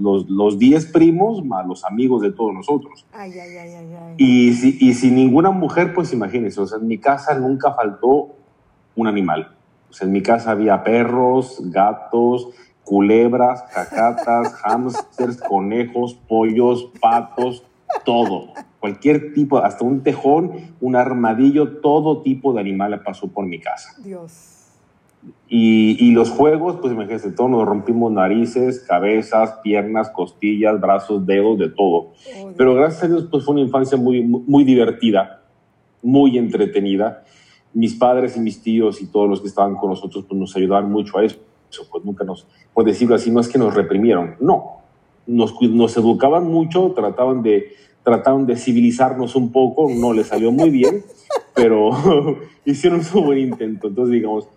los, 0.00 0.28
los, 0.28 0.58
10 0.58 0.86
primos 0.92 1.44
más 1.44 1.66
los 1.66 1.84
amigos 1.84 2.22
de 2.22 2.32
todos 2.32 2.54
nosotros. 2.54 3.06
Ay, 3.12 3.32
ay, 3.32 3.56
ay, 3.56 3.74
ay, 3.74 4.14
Y, 4.18 4.52
si, 4.54 4.76
y 4.80 4.94
sin 4.94 5.14
ninguna 5.14 5.50
mujer, 5.50 5.94
pues 5.94 6.12
imagínense, 6.12 6.60
o 6.60 6.66
sea, 6.66 6.78
en 6.78 6.86
mi 6.86 6.98
casa 6.98 7.34
nunca 7.38 7.72
faltó 7.72 8.36
un 8.94 9.06
animal. 9.06 9.56
O 9.90 9.92
sea, 9.92 10.06
en 10.06 10.12
mi 10.12 10.22
casa 10.22 10.52
había 10.52 10.82
perros, 10.82 11.60
gatos, 11.64 12.48
culebras, 12.84 13.62
cacatas, 13.74 14.54
hámsters, 14.64 15.38
conejos, 15.38 16.14
pollos, 16.28 16.90
patos, 17.00 17.64
todo. 18.04 18.48
Cualquier 18.80 19.32
tipo, 19.32 19.58
hasta 19.58 19.84
un 19.84 20.02
tejón, 20.02 20.74
un 20.80 20.96
armadillo, 20.96 21.78
todo 21.78 22.22
tipo 22.22 22.52
de 22.52 22.60
animal 22.60 23.00
pasó 23.02 23.28
por 23.28 23.46
mi 23.46 23.60
casa. 23.60 23.94
Dios. 24.02 24.52
Y, 25.48 26.10
los 26.12 26.30
juegos, 26.30 26.78
pues 26.80 26.92
imagínense, 26.94 27.30
todos 27.30 27.50
nos 27.50 27.64
rompimos 27.64 28.10
narices, 28.10 28.80
cabezas, 28.80 29.58
piernas, 29.62 30.10
costillas, 30.10 30.80
brazos, 30.80 31.26
dedos, 31.26 31.58
de 31.58 31.68
todo. 31.68 32.12
Oh, 32.40 32.52
Pero 32.56 32.74
gracias 32.74 33.04
a 33.04 33.08
Dios, 33.08 33.28
pues 33.30 33.44
fue 33.44 33.52
una 33.54 33.62
infancia 33.62 33.98
muy, 33.98 34.22
muy 34.22 34.64
divertida, 34.64 35.42
muy 36.02 36.38
entretenida. 36.38 37.22
Mis 37.74 37.94
padres 37.94 38.36
y 38.36 38.40
mis 38.40 38.62
tíos 38.62 39.00
y 39.00 39.06
todos 39.06 39.28
los 39.28 39.40
que 39.40 39.48
estaban 39.48 39.76
con 39.76 39.90
nosotros, 39.90 40.24
pues 40.26 40.40
nos 40.40 40.56
ayudaron 40.56 40.90
mucho 40.90 41.18
a 41.18 41.24
eso. 41.24 41.38
Pues 41.90 42.04
nunca 42.04 42.24
nos, 42.24 42.46
por 42.72 42.84
decirlo 42.84 43.14
así, 43.14 43.30
no 43.30 43.40
es 43.40 43.48
que 43.48 43.58
nos 43.58 43.74
reprimieron, 43.74 44.36
no. 44.40 44.82
Nos, 45.26 45.54
nos 45.60 45.96
educaban 45.96 46.48
mucho, 46.48 46.92
trataban 46.94 47.42
de 47.42 47.72
trataron 48.02 48.46
de 48.46 48.56
civilizarnos 48.56 49.36
un 49.36 49.52
poco, 49.52 49.88
no 49.88 50.12
les 50.12 50.26
salió 50.26 50.50
muy 50.50 50.70
bien, 50.70 51.02
pero 51.54 51.90
hicieron 52.64 53.02
su 53.02 53.22
buen 53.22 53.38
intento. 53.38 53.88
Entonces, 53.88 54.12
digamos, 54.12 54.48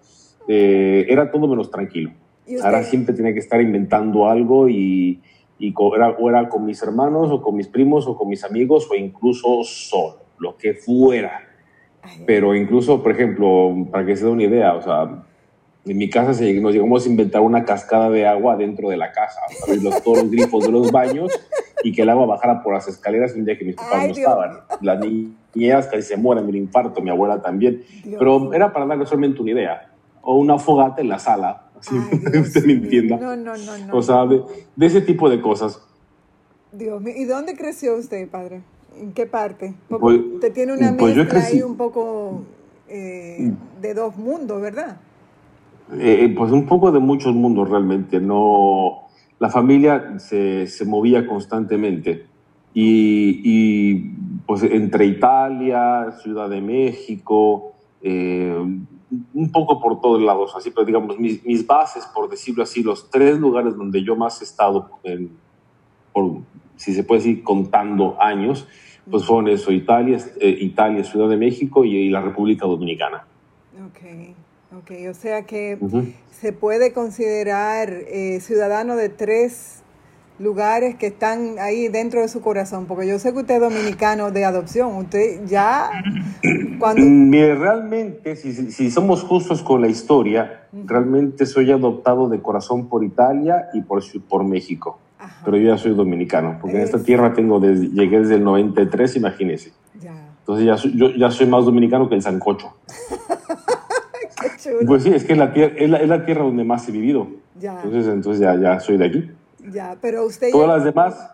eh, 0.47 1.05
era 1.09 1.31
todo 1.31 1.47
menos 1.47 1.69
tranquilo. 1.69 2.11
Ahora 2.63 2.83
siempre 2.83 3.15
tenía 3.15 3.33
que 3.33 3.39
estar 3.39 3.59
inventando 3.59 4.27
algo 4.27 4.69
y, 4.69 5.19
y 5.57 5.73
era, 5.95 6.09
o 6.11 6.29
era 6.29 6.47
con 6.47 6.65
mis 6.65 6.81
hermanos 6.83 7.31
o 7.31 7.41
con 7.41 7.55
mis 7.55 7.67
primos 7.67 8.05
o 8.07 8.15
con 8.15 8.29
mis 8.29 8.43
amigos 8.43 8.87
o 8.91 8.95
incluso 8.95 9.63
solo, 9.63 10.17
lo 10.37 10.55
que 10.55 10.75
fuera. 10.75 11.41
Pero 12.27 12.53
incluso, 12.53 13.01
por 13.01 13.13
ejemplo, 13.13 13.87
para 13.91 14.05
que 14.05 14.15
se 14.15 14.25
dé 14.25 14.31
una 14.31 14.43
idea, 14.43 14.75
o 14.75 14.81
sea, 14.81 15.25
en 15.85 15.97
mi 15.97 16.09
casa 16.09 16.33
se, 16.33 16.53
nos 16.55 16.73
llegamos 16.73 17.05
a 17.05 17.09
inventar 17.09 17.41
una 17.41 17.63
cascada 17.63 18.09
de 18.09 18.25
agua 18.25 18.55
dentro 18.57 18.89
de 18.89 18.97
la 18.97 19.11
casa, 19.11 19.39
los, 19.81 20.01
todos 20.03 20.23
los 20.23 20.31
grifos 20.31 20.65
de 20.65 20.71
los 20.71 20.91
baños 20.91 21.31
y 21.83 21.91
que 21.91 22.01
el 22.01 22.09
agua 22.09 22.25
bajara 22.25 22.63
por 22.63 22.73
las 22.73 22.87
escaleras 22.87 23.35
un 23.35 23.45
día 23.45 23.57
que 23.57 23.65
mis 23.65 23.75
papás 23.75 24.07
no 24.07 24.13
estaban. 24.13 24.59
Las 24.81 24.99
niñas 24.99 25.87
casi 25.87 26.01
se 26.01 26.17
mueren 26.17 26.45
de 26.45 26.49
un 26.49 26.57
infarto, 26.57 27.01
mi 27.01 27.11
abuela 27.11 27.41
también. 27.41 27.83
Pero 28.17 28.51
era 28.53 28.73
para 28.73 28.87
darle 28.87 29.05
solamente 29.05 29.41
una 29.41 29.51
idea. 29.51 29.91
O 30.21 30.37
una 30.37 30.57
fogata 30.57 31.01
en 31.01 31.09
la 31.09 31.19
sala, 31.19 31.67
así 31.79 31.95
usted 32.39 32.65
me 32.65 32.73
entienda. 32.73 33.17
No, 33.17 33.35
no, 33.35 33.55
no, 33.55 33.77
no. 33.77 33.95
O 33.95 34.01
sea, 34.01 34.25
de, 34.25 34.41
ese 34.81 35.01
tipo 35.01 35.29
de 35.29 35.39
cosas. 35.39 35.79
Dios 36.71 36.99
mío, 36.99 37.13
¿y 37.15 37.25
dónde 37.25 37.55
creció 37.55 37.95
usted, 37.95 38.27
padre? 38.27 38.61
¿En 38.99 39.13
qué 39.13 39.27
parte? 39.27 39.75
Pues, 39.87 40.19
te 40.41 40.49
tiene 40.49 40.73
una 40.73 40.97
pues 40.97 41.15
mezcla 41.15 41.39
ahí 41.41 41.61
un 41.61 41.77
poco 41.77 42.41
eh, 42.87 43.51
de 43.79 43.93
dos 43.93 44.17
mundos, 44.17 44.59
¿verdad? 44.59 44.97
Eh, 45.93 46.33
pues 46.35 46.51
un 46.51 46.65
poco 46.65 46.91
de 46.91 46.99
muchos 46.99 47.33
mundos 47.33 47.69
realmente. 47.69 48.19
No, 48.19 49.07
la 49.39 49.49
familia 49.49 50.19
se, 50.19 50.67
se 50.67 50.85
movía 50.85 51.27
constantemente 51.27 52.25
y, 52.77 54.09
pues 54.45 54.63
entre 54.63 55.05
Italia, 55.05 56.11
Ciudad 56.21 56.49
de 56.49 56.59
México, 56.59 57.73
eh, 58.01 58.53
un 59.33 59.51
poco 59.51 59.79
por 59.79 60.01
todos 60.01 60.21
lados, 60.21 60.53
así, 60.57 60.71
pero 60.71 60.85
digamos 60.85 61.17
mis, 61.17 61.65
bases, 61.65 62.05
por 62.13 62.29
decirlo 62.29 62.63
así, 62.63 62.83
los 62.83 63.09
tres 63.09 63.39
lugares 63.39 63.77
donde 63.77 64.03
yo 64.03 64.17
más 64.17 64.41
he 64.41 64.43
estado, 64.43 64.89
por, 66.11 66.39
si 66.75 66.93
se 66.93 67.05
puede 67.05 67.21
decir 67.21 67.43
contando 67.43 68.17
años, 68.19 68.67
pues 69.09 69.23
fueron 69.23 69.47
eso, 69.47 69.71
Italia, 69.71 70.17
eh, 70.41 70.57
Italia 70.59 71.03
Ciudad 71.05 71.29
de 71.29 71.37
México 71.37 71.85
y, 71.85 71.95
y 71.95 72.09
la 72.09 72.19
República 72.19 72.65
Dominicana. 72.65 73.25
Okay. 73.89 74.35
Ok, 74.73 74.91
o 75.09 75.13
sea 75.13 75.43
que 75.43 75.77
se 76.31 76.51
puede 76.51 76.91
considerar 76.91 77.89
eh, 77.91 78.39
ciudadano 78.41 78.95
de 78.95 79.09
tres 79.09 79.83
lugares 80.37 80.95
que 80.95 81.07
están 81.07 81.59
ahí 81.59 81.87
dentro 81.87 82.21
de 82.21 82.27
su 82.27 82.41
corazón, 82.41 82.85
porque 82.87 83.07
yo 83.07 83.17
sé 83.19 83.31
que 83.31 83.39
usted 83.39 83.55
es 83.55 83.61
dominicano 83.61 84.31
de 84.31 84.43
adopción, 84.43 84.95
usted 84.97 85.45
ya 85.45 85.89
cuando... 86.79 87.01
Mm, 87.01 87.31
realmente, 87.57 88.35
si, 88.35 88.53
si 88.71 88.91
somos 88.91 89.23
justos 89.23 89.63
con 89.63 89.81
la 89.81 89.87
historia, 89.87 90.67
realmente 90.73 91.45
soy 91.45 91.71
adoptado 91.71 92.27
de 92.27 92.41
corazón 92.41 92.89
por 92.89 93.03
Italia 93.03 93.69
y 93.73 93.81
por, 93.81 94.03
por 94.27 94.43
México, 94.43 94.99
pero 95.45 95.57
yo 95.57 95.69
ya 95.69 95.77
soy 95.77 95.93
dominicano, 95.93 96.57
porque 96.59 96.75
en 96.75 96.83
esta 96.83 97.01
tierra 97.01 97.33
tengo 97.33 97.59
desde, 97.59 97.87
llegué 97.89 98.19
desde 98.19 98.35
el 98.35 98.43
93, 98.43 99.15
imagínese. 99.15 99.71
Entonces 100.39 100.65
ya 100.65 100.75
yo 100.95 101.09
ya 101.09 101.31
soy 101.31 101.47
más 101.47 101.65
dominicano 101.65 102.07
que 102.07 102.13
el 102.13 102.21
sancocho. 102.21 102.75
Pues 104.85 105.03
sí, 105.03 105.13
es 105.13 105.23
que 105.23 105.33
es 105.33 105.39
la, 105.39 105.53
tierra, 105.53 105.73
es, 105.77 106.09
la, 106.09 106.25
tierra 106.25 106.43
donde 106.43 106.63
más 106.63 106.87
he 106.87 106.91
vivido. 106.91 107.27
Ya. 107.59 107.81
Entonces, 107.83 108.13
entonces 108.13 108.41
ya, 108.41 108.55
ya 108.59 108.79
soy 108.79 108.97
de 108.97 109.05
aquí. 109.05 109.31
Ya, 109.71 109.97
pero 110.01 110.25
usted... 110.25 110.51
Todas 110.51 110.67
las 110.67 110.83
demás, 110.83 111.31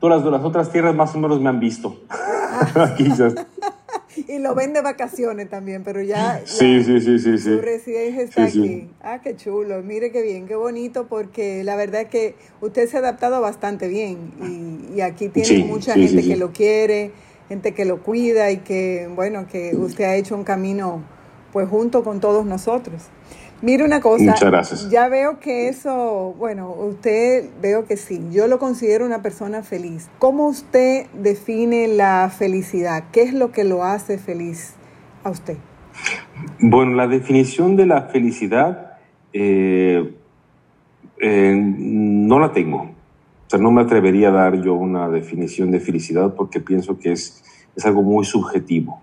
todas 0.00 0.24
las, 0.24 0.44
otras 0.44 0.70
tierras 0.70 0.94
más 0.94 1.14
o 1.14 1.18
menos 1.18 1.40
me 1.40 1.48
han 1.48 1.60
visto. 1.60 2.00
Quizás. 2.96 3.34
y 4.28 4.38
lo 4.38 4.54
ven 4.54 4.72
de 4.72 4.82
vacaciones 4.82 5.48
también, 5.48 5.84
pero 5.84 6.02
ya... 6.02 6.40
Sí, 6.44 6.82
sí, 6.82 7.00
sí, 7.00 7.18
sí, 7.18 7.38
sí. 7.38 7.54
Su 7.56 7.60
residencia 7.60 8.22
está 8.22 8.44
aquí. 8.44 8.88
Ah, 9.00 9.20
qué 9.22 9.36
chulo. 9.36 9.82
Mire 9.82 10.10
qué 10.10 10.22
bien, 10.22 10.46
qué 10.46 10.56
bonito, 10.56 11.06
porque 11.08 11.62
la 11.64 11.76
verdad 11.76 12.02
es 12.02 12.08
que 12.08 12.34
usted 12.60 12.88
se 12.88 12.96
ha 12.96 13.00
adaptado 13.00 13.40
bastante 13.40 13.88
bien 13.88 14.32
y, 14.42 14.96
y 14.96 15.00
aquí 15.00 15.28
tiene 15.28 15.64
mucha 15.64 15.94
gente 15.94 16.22
que 16.22 16.36
lo 16.36 16.52
quiere, 16.52 17.12
gente 17.48 17.74
que 17.74 17.84
lo 17.84 18.02
cuida 18.02 18.50
y 18.50 18.58
que, 18.58 19.08
bueno, 19.14 19.46
que 19.46 19.76
usted 19.76 20.04
ha 20.04 20.16
hecho 20.16 20.34
un 20.34 20.44
camino 20.44 21.02
pues 21.52 21.68
junto 21.68 22.04
con 22.04 22.20
todos 22.20 22.46
nosotros. 22.46 23.08
Mire 23.60 23.84
una 23.84 24.00
cosa, 24.00 24.24
Muchas 24.24 24.50
gracias. 24.50 24.90
ya 24.90 25.08
veo 25.08 25.40
que 25.40 25.68
eso, 25.68 26.34
bueno, 26.38 26.70
usted 26.70 27.48
veo 27.60 27.86
que 27.86 27.96
sí, 27.96 28.20
yo 28.30 28.46
lo 28.46 28.60
considero 28.60 29.04
una 29.04 29.20
persona 29.20 29.64
feliz. 29.64 30.08
¿Cómo 30.20 30.46
usted 30.46 31.06
define 31.12 31.88
la 31.88 32.30
felicidad? 32.30 33.04
¿Qué 33.10 33.22
es 33.22 33.34
lo 33.34 33.50
que 33.50 33.64
lo 33.64 33.82
hace 33.82 34.16
feliz 34.16 34.74
a 35.24 35.30
usted? 35.30 35.56
Bueno, 36.60 36.94
la 36.94 37.08
definición 37.08 37.74
de 37.74 37.86
la 37.86 38.02
felicidad 38.02 38.92
eh, 39.32 40.14
eh, 41.20 41.52
no 41.56 42.38
la 42.38 42.52
tengo. 42.52 42.82
O 42.82 43.50
sea, 43.50 43.58
no 43.58 43.72
me 43.72 43.80
atrevería 43.80 44.28
a 44.28 44.32
dar 44.32 44.62
yo 44.62 44.74
una 44.74 45.08
definición 45.08 45.72
de 45.72 45.80
felicidad 45.80 46.34
porque 46.34 46.60
pienso 46.60 46.96
que 46.98 47.10
es, 47.10 47.42
es 47.74 47.84
algo 47.86 48.02
muy 48.02 48.24
subjetivo. 48.24 49.00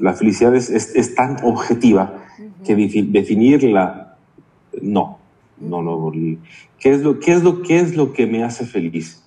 La 0.00 0.14
felicidad 0.14 0.54
es, 0.54 0.70
es, 0.70 1.14
tan 1.14 1.36
objetiva 1.42 2.24
que 2.64 2.74
definirla, 2.74 4.16
no, 4.80 5.18
no, 5.60 5.82
no. 5.82 6.12
¿Qué 6.78 6.90
es 6.90 7.02
lo, 7.02 7.18
qué 7.18 7.32
es 7.32 7.42
lo, 7.42 7.62
qué 7.62 7.78
es 7.80 7.94
lo 7.94 8.12
que 8.12 8.26
me 8.26 8.42
hace 8.42 8.64
feliz? 8.64 9.22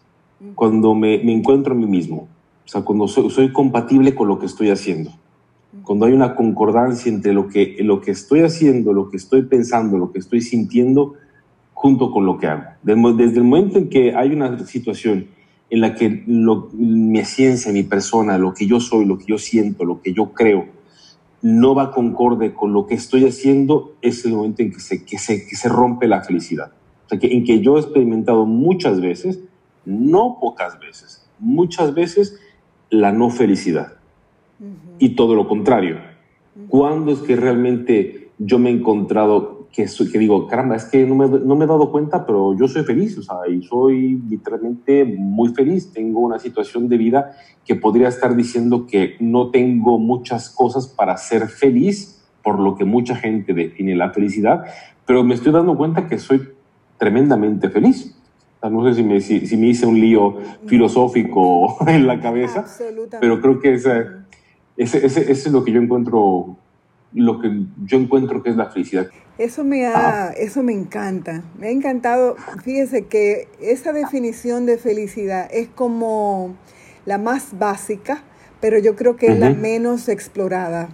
Cuando 0.56 0.96
me, 0.96 1.24
me, 1.24 1.34
encuentro 1.34 1.74
a 1.74 1.78
mí 1.78 1.86
mismo, 1.86 2.28
o 2.66 2.68
sea, 2.68 2.82
cuando 2.82 3.08
soy, 3.08 3.30
soy, 3.30 3.54
compatible 3.54 4.16
con 4.16 4.28
lo 4.28 4.40
que 4.40 4.48
estoy 4.48 4.72
haciendo, 4.72 5.12
cuando 5.84 6.06
hay 6.06 6.13
una 6.13 6.36
concordancia 6.36 7.12
entre 7.12 7.34
lo 7.34 7.48
que, 7.48 7.78
lo 7.80 8.02
que 8.02 8.12
estoy 8.12 8.42
haciendo, 8.42 8.92
lo 8.92 9.10
que 9.10 9.18
estoy 9.18 9.44
pensando, 9.44 9.98
lo 9.98 10.12
que 10.12 10.20
estoy 10.20 10.42
sintiendo, 10.42 11.13
junto 11.74 12.12
con 12.12 12.25
lo 12.25 12.38
que 12.38 12.48
hago. 12.48 12.63
Desde 12.82 13.38
el 13.38 13.44
momento 13.44 13.78
en 13.78 13.90
que 13.90 14.16
hay 14.16 14.34
una 14.34 14.58
situación 14.66 15.28
en 15.74 15.82
la 15.82 15.96
que 15.96 16.08
mi 16.08 17.18
esencia, 17.18 17.72
mi 17.72 17.82
persona, 17.82 18.38
lo 18.38 18.53
que 18.53 18.68
yo 18.68 18.80
soy, 18.80 19.06
lo 19.06 19.18
que 19.18 19.25
yo 19.25 19.39
siento, 19.39 19.86
lo 19.86 20.03
que 20.03 20.13
yo 20.13 20.32
creo, 20.32 20.68
no 21.42 21.74
va 21.74 21.92
concorde 21.92 22.53
con 22.53 22.74
lo 22.74 22.86
que 22.86 22.94
estoy 22.94 23.25
haciendo, 23.25 23.96
es 24.03 24.24
el 24.24 24.34
momento 24.34 24.62
en 24.62 24.72
que 24.72 24.80
se, 24.80 25.03
que 25.03 25.18
se, 25.18 25.48
que 25.48 25.56
se 25.56 25.70
rompe 25.70 26.08
la 26.08 26.22
felicidad. 26.22 26.74
O 27.08 27.10
sea, 27.10 27.18
que, 27.18 27.34
en 27.34 27.44
que 27.44 27.60
yo 27.62 27.77
he 27.77 27.80
experimentado 27.80 28.46
muchas 28.46 29.01
veces, 29.01 29.39
no 29.84 30.38
pocas 30.39 30.80
veces, 30.80 31.27
muchas 31.39 31.96
veces 31.96 32.39
la 32.92 33.12
no 33.12 33.32
felicidad. 33.32 33.94
Y 35.00 35.15
todo 35.15 35.34
lo 35.34 35.48
contrario. 35.48 35.98
¿Cuándo 36.68 37.12
es 37.12 37.18
que 37.22 37.36
realmente 37.36 38.30
yo 38.38 38.60
me 38.60 38.70
he 38.70 38.74
encontrado 38.74 39.62
que, 39.74 39.88
que 40.12 40.20
digo, 40.20 40.48
caramba, 40.48 40.75
es 40.75 40.86
que 40.86 41.03
no 41.03 41.15
me, 41.15 41.27
no 41.27 41.56
me, 41.56 41.65
he 41.65 41.68
dado 41.68 41.92
cuenta, 41.92 42.27
pero 42.27 42.56
yo 42.56 42.68
soy 42.68 42.84
feliz, 42.84 43.18
o 43.18 43.24
sea, 43.24 43.38
y 43.50 43.63
soy 43.63 44.22
literalmente 44.30 45.03
muy 45.03 45.50
feliz. 45.50 45.92
Tengo 45.92 46.20
una 46.20 46.38
situación 46.38 46.88
de 46.88 46.98
vida 46.98 47.36
que 47.65 47.74
podría 47.75 48.08
estar 48.08 48.36
diciendo 48.36 48.86
que 48.86 49.15
no 49.20 49.50
tengo 49.50 49.98
muchas 49.98 50.51
cosas 50.51 50.88
para 50.88 51.18
ser 51.18 51.48
feliz, 51.48 52.24
por 52.44 52.60
lo 52.60 52.75
que 52.75 52.86
mucha 52.86 53.15
gente 53.15 53.53
define 53.53 53.96
la 53.96 54.12
felicidad, 54.12 54.63
pero 55.08 55.24
me 55.24 55.34
estoy 55.34 55.51
dando 55.51 55.75
cuenta 55.75 56.08
que 56.08 56.20
soy 56.20 56.50
tremendamente 57.00 57.70
feliz. 57.70 58.15
O 58.58 58.60
sea, 58.62 58.70
no 58.70 58.86
sé 58.86 58.94
si 58.94 59.03
me, 59.03 59.22
si, 59.22 59.58
me 59.58 59.68
hice 59.68 59.88
un 59.88 60.00
lío 60.00 60.38
filosófico 60.68 61.77
en 61.88 62.06
la 62.06 62.20
cabeza, 62.20 62.63
pero 63.20 63.42
creo 63.42 63.60
que 63.60 63.74
ese, 63.74 64.06
ese, 64.77 65.03
ese, 65.03 65.32
ese 65.32 65.32
es 65.32 65.51
lo 65.51 65.63
que 65.63 65.72
yo 65.72 65.82
encuentro 65.82 66.58
lo 67.13 67.39
que 67.39 67.65
yo 67.86 67.98
encuentro 67.98 68.41
que 68.43 68.50
es 68.50 68.55
la 68.55 68.70
felicidad. 68.70 69.08
Eso 69.38 69.63
me, 69.63 69.88
ha, 69.88 70.32
eso 70.32 70.62
me 70.62 70.74
encanta, 70.74 71.43
me 71.58 71.67
ha 71.67 71.72
encantado. 71.72 72.36
Fíjese 72.63 73.05
que 73.05 73.48
esa 73.60 73.91
definición 73.91 74.65
de 74.65 74.77
felicidad 74.77 75.50
es 75.51 75.67
como 75.70 76.55
la 77.05 77.17
más 77.17 77.58
básica, 77.58 78.24
pero 78.62 78.77
yo 78.77 78.96
creo 78.96 79.15
que 79.15 79.27
es 79.27 79.39
la 79.39 79.50
menos 79.50 80.08
explorada. 80.08 80.89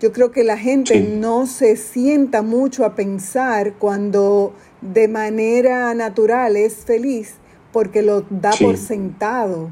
Yo 0.00 0.12
creo 0.12 0.32
que 0.32 0.42
la 0.42 0.56
gente 0.56 1.00
no 1.00 1.46
se 1.46 1.76
sienta 1.76 2.42
mucho 2.42 2.84
a 2.84 2.94
pensar 2.94 3.74
cuando 3.74 4.54
de 4.80 5.06
manera 5.06 5.94
natural 5.94 6.56
es 6.56 6.84
feliz 6.84 7.36
porque 7.72 8.02
lo 8.02 8.22
da 8.22 8.50
por 8.60 8.76
sentado. 8.76 9.70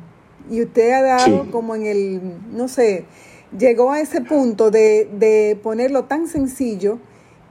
Y 0.50 0.62
usted 0.62 0.92
ha 0.92 1.02
dado 1.02 1.50
como 1.50 1.74
en 1.76 1.86
el, 1.86 2.20
no 2.52 2.68
sé, 2.68 3.04
llegó 3.58 3.92
a 3.92 4.00
ese 4.00 4.20
punto 4.20 4.70
de, 4.70 5.08
de 5.18 5.58
ponerlo 5.62 6.04
tan 6.04 6.26
sencillo 6.26 6.98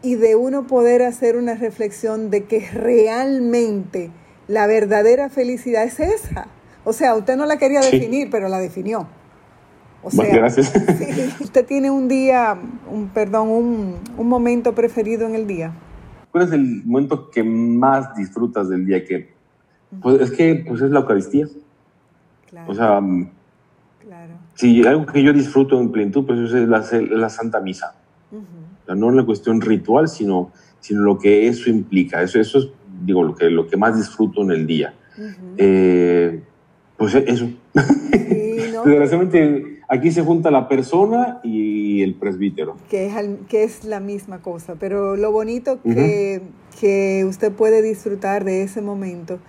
y 0.01 0.15
de 0.15 0.36
uno 0.36 0.68
poder 0.68 1.01
hacer 1.03 1.36
una 1.36 1.56
reflexión 1.56 2.29
de 2.29 2.46
que 2.46 2.70
realmente 2.72 4.12
la 4.48 4.68
verdadera 4.68 5.29
felicidad 5.29 5.84
es 5.84 6.00
esa. 6.00 6.48
O 6.84 6.94
sea, 6.94 7.15
usted 7.15 7.36
no 7.36 7.46
la 7.46 7.58
quería 7.58 7.82
definir, 7.82 8.29
pero 8.29 8.48
la 8.50 8.60
definió. 8.60 9.08
O 10.01 10.10
sea, 10.10 10.34
gracias. 10.34 10.74
usted 11.41 11.65
tiene 11.65 11.91
un 11.91 12.08
día, 12.08 12.58
un 12.89 13.10
perdón, 13.10 13.50
un, 13.50 13.96
un, 14.18 14.27
momento 14.27 14.74
preferido 14.74 15.27
en 15.27 15.36
el 15.36 15.46
día. 15.46 15.74
¿Cuál 16.32 16.46
es 16.46 16.53
el 16.53 16.86
momento 16.86 17.29
que 17.29 17.44
más 17.44 18.15
disfrutas 18.15 18.70
del 18.70 18.86
día? 18.86 19.03
Que, 19.03 19.34
pues, 20.01 20.22
es 20.22 20.32
que 20.32 20.63
pues 20.68 20.82
es 20.82 20.89
la 20.91 21.01
Eucaristía. 21.01 21.48
Claro. 22.50 22.72
O 22.72 22.74
sea, 22.74 23.01
si 24.60 24.86
algo 24.86 25.06
que 25.06 25.24
yo 25.24 25.32
disfruto 25.32 25.80
en 25.80 25.89
plenitud, 25.89 26.25
pues 26.25 26.51
es 26.54 26.68
la, 26.68 26.86
la 27.12 27.30
Santa 27.30 27.62
Misa. 27.62 27.96
o 28.30 28.86
sea, 28.86 28.94
no 28.94 29.08
en 29.10 29.16
la 29.16 29.25
cuestión 29.25 29.62
ritual, 29.62 30.10
sino, 30.10 30.51
sino 30.82 31.01
lo 31.04 31.18
que 31.18 31.48
eso 31.48 31.70
implica. 31.70 32.22
Eso, 32.22 32.42
eso 32.42 32.60
es, 32.60 32.68
digo, 33.06 33.24
lo 33.24 33.36
que, 33.36 33.50
lo 33.50 33.68
que 33.68 33.78
más 33.78 33.96
disfruto 33.96 34.42
en 34.42 34.51
el 34.51 34.68
día. 34.68 34.94
eh, 35.56 36.44
pues 36.98 37.16
eso. 37.16 37.46
Sí, 37.46 38.58
¿no? 38.74 38.84
Desgraciadamente, 38.86 39.80
aquí 39.88 40.12
se 40.12 40.24
junta 40.24 40.51
la 40.51 40.68
persona 40.68 41.39
y 41.42 42.01
el 42.01 42.16
presbítero. 42.16 42.75
Que 42.89 43.06
es, 43.06 43.13
que 43.48 43.63
es 43.63 43.86
la 43.86 44.01
misma 44.01 44.39
cosa, 44.39 44.75
pero 44.78 45.16
lo 45.16 45.32
bonito 45.32 45.80
que, 45.84 46.42
que 46.82 47.24
usted 47.25 47.54
puede 47.54 47.82
disfrutar 47.82 48.44
de 48.44 48.63
ese 48.63 48.82
momento 48.82 49.39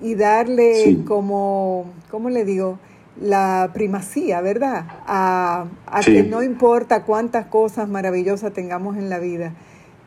y 0.00 0.14
darle 0.14 0.98
como, 1.08 1.86
¿cómo 2.08 2.30
le 2.30 2.44
digo? 2.44 2.78
La 3.20 3.70
primacía, 3.72 4.40
¿verdad? 4.40 4.86
A, 5.06 5.66
a 5.86 6.00
que 6.00 6.24
no 6.24 6.42
importa 6.42 7.04
cuántas 7.04 7.46
cosas 7.46 7.88
maravillosas 7.88 8.52
tengamos 8.52 8.96
en 8.96 9.08
la 9.08 9.18
vida, 9.18 9.52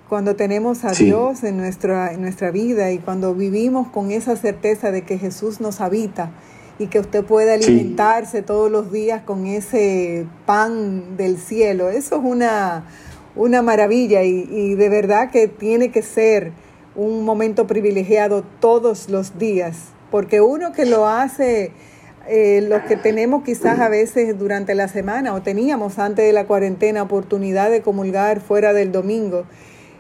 cuando 0.09 0.35
tenemos 0.35 0.85
a 0.85 0.91
Dios 0.91 1.43
en 1.43 1.57
nuestra, 1.57 2.13
en 2.13 2.21
nuestra 2.21 2.51
vida 2.51 2.91
y 2.91 2.97
cuando 2.97 3.33
vivimos 3.33 3.87
con 3.89 4.11
esa 4.11 4.35
certeza 4.35 4.91
de 4.91 5.03
que 5.03 5.17
Jesús 5.17 5.59
nos 5.59 5.81
habita, 5.81 6.31
y 6.79 6.87
que 6.87 6.99
usted 6.99 7.23
pueda 7.23 7.53
alimentarse 7.53 8.41
todos 8.41 8.71
los 8.71 8.91
días 8.91 9.23
con 9.23 9.47
ese 9.47 10.25
pan 10.45 11.17
del 11.17 11.37
cielo. 11.37 11.89
Eso 11.89 12.17
es 12.17 12.21
una, 12.23 12.85
una 13.35 13.61
maravilla 13.61 14.23
y, 14.23 14.75
de 14.75 14.89
verdad 14.89 15.31
que 15.31 15.47
tiene 15.47 15.89
que 15.89 16.01
ser 16.01 16.51
un 16.95 17.25
momento 17.25 17.67
privilegiado 17.67 18.43
todos 18.59 19.09
los 19.09 19.37
días, 19.37 19.77
porque 20.11 20.41
uno 20.41 20.71
que 20.71 20.85
lo 20.85 21.07
hace, 21.07 21.71
eh, 22.29 22.65
los 22.67 22.81
que 22.84 22.96
tenemos 22.96 23.43
quizás 23.43 23.79
a 23.79 23.89
veces 23.89 24.38
durante 24.38 24.75
la 24.75 24.88
semana 24.88 25.34
o 25.34 25.41
teníamos 25.41 26.00
antes 26.00 26.25
de 26.25 26.34
la 26.34 26.46
cuarentena 26.46 27.03
oportunidad 27.03 27.72
de 27.72 27.81
comulgar 27.81 28.41
fuera 28.41 28.74
del 28.74 28.91
domingo, 28.91 29.46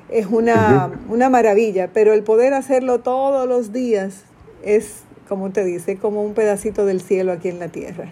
es 0.09 0.27
una, 0.27 0.91
una 1.09 1.29
maravilla, 1.29 1.89
pero 1.93 2.13
el 2.13 2.23
poder 2.23 2.53
hacerlo 2.53 2.99
todos 2.99 3.47
los 3.47 3.73
días 3.73 4.23
es 4.63 5.03
como 5.27 5.51
te 5.51 5.63
dice, 5.63 5.97
como 5.97 6.23
un 6.23 6.33
pedacito 6.33 6.85
del 6.85 7.01
cielo 7.01 7.33
aquí 7.33 7.49
en 7.49 7.59
la 7.59 7.67
tierra. 7.67 8.11